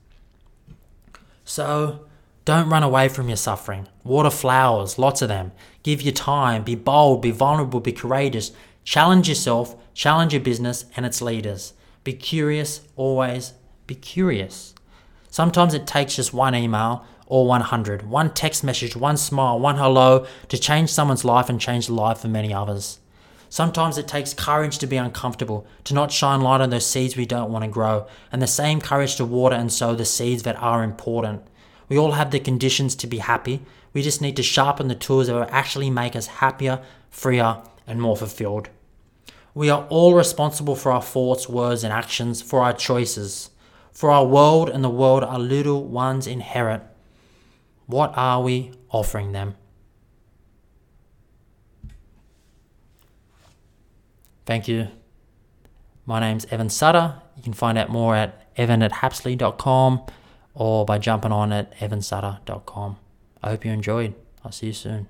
So, 1.45 2.07
don't 2.45 2.69
run 2.69 2.83
away 2.83 3.09
from 3.09 3.29
your 3.29 3.39
suffering. 3.39 3.89
Water 4.03 4.31
flowers, 4.31 4.99
lots 4.99 5.23
of 5.23 5.29
them. 5.29 5.53
Give 5.83 6.03
your 6.03 6.13
time, 6.13 6.65
be 6.65 6.75
bold, 6.75 7.23
be 7.23 7.31
vulnerable, 7.31 7.81
be 7.81 7.93
courageous. 7.93 8.53
Challenge 8.85 9.29
yourself, 9.29 9.77
challenge 9.95 10.35
your 10.35 10.43
business 10.43 10.85
and 10.97 11.07
its 11.07 11.23
leaders. 11.23 11.73
Be 12.03 12.13
curious, 12.13 12.83
always 12.97 13.55
be 13.87 13.95
curious. 13.95 14.75
Sometimes 15.31 15.75
it 15.75 15.87
takes 15.87 16.17
just 16.17 16.33
one 16.33 16.55
email 16.55 17.05
or 17.27 17.47
100, 17.47 18.09
one 18.09 18.33
text 18.33 18.63
message, 18.65 18.97
one 18.97 19.17
smile, 19.17 19.59
one 19.59 19.77
hello 19.77 20.27
to 20.49 20.59
change 20.59 20.91
someone's 20.91 21.25
life 21.25 21.49
and 21.49 21.61
change 21.61 21.87
the 21.87 21.95
life 21.95 22.25
of 22.25 22.31
many 22.31 22.53
others. 22.53 22.99
Sometimes 23.49 23.97
it 23.97 24.09
takes 24.09 24.35
courage 24.35 24.79
to 24.79 24.87
be 24.87 24.97
uncomfortable, 24.97 25.67
to 25.85 25.95
not 25.95 26.11
shine 26.11 26.41
light 26.41 26.61
on 26.61 26.71
those 26.71 26.87
seeds 26.87 27.17
we 27.17 27.25
don't 27.25 27.53
want 27.53 27.65
to 27.65 27.71
grow, 27.71 28.07
and 28.33 28.43
the 28.43 28.47
same 28.47 28.81
courage 28.81 29.15
to 29.17 29.25
water 29.25 29.55
and 29.55 29.73
sow 29.73 29.95
the 29.95 30.05
seeds 30.05 30.43
that 30.43 30.61
are 30.61 30.83
important. 30.83 31.43
We 31.89 31.97
all 31.97 32.13
have 32.13 32.31
the 32.31 32.41
conditions 32.41 32.97
to 32.97 33.07
be 33.07 33.19
happy. 33.19 33.63
We 33.93 34.03
just 34.03 34.21
need 34.21 34.37
to 34.37 34.43
sharpen 34.43 34.89
the 34.89 34.95
tools 34.95 35.29
that 35.29 35.35
will 35.35 35.47
actually 35.51 35.89
make 35.89 36.17
us 36.17 36.27
happier, 36.27 36.83
freer, 37.11 37.63
and 37.87 38.01
more 38.01 38.17
fulfilled. 38.17 38.71
We 39.55 39.71
are 39.71 39.87
all 39.89 40.15
responsible 40.15 40.75
for 40.75 40.91
our 40.91 41.03
thoughts, 41.03 41.49
words, 41.49 41.85
and 41.85 41.93
actions, 41.93 42.43
for 42.43 42.61
our 42.61 42.73
choices. 42.73 43.51
For 43.93 44.11
our 44.11 44.27
world 44.27 44.69
and 44.69 44.83
the 44.83 44.89
world 44.89 45.23
our 45.23 45.39
little 45.39 45.85
ones 45.85 46.27
inherit. 46.27 46.83
What 47.87 48.13
are 48.17 48.43
we 48.43 48.73
offering 48.91 49.33
them? 49.33 49.57
Thank 54.47 54.69
you. 54.69 54.89
My 56.07 56.21
name's 56.21 56.45
Evan 56.47 56.69
Sutter. 56.69 57.23
You 57.37 57.43
can 57.43 57.55
find 57.55 57.79
out 57.79 57.89
more 57.89 58.15
at 58.15 58.49
evan 58.57 58.83
at 58.83 58.93
hapsley.com 58.93 60.03
or 60.55 60.85
by 60.85 60.99
jumping 60.99 61.33
on 61.33 61.53
at 61.53 61.75
evansutter.com. 61.79 62.97
I 63.43 63.51
hope 63.51 63.65
you 63.65 63.73
enjoyed. 63.73 64.15
I'll 64.45 64.53
see 64.53 64.69
you 64.69 64.73
soon. 64.73 65.09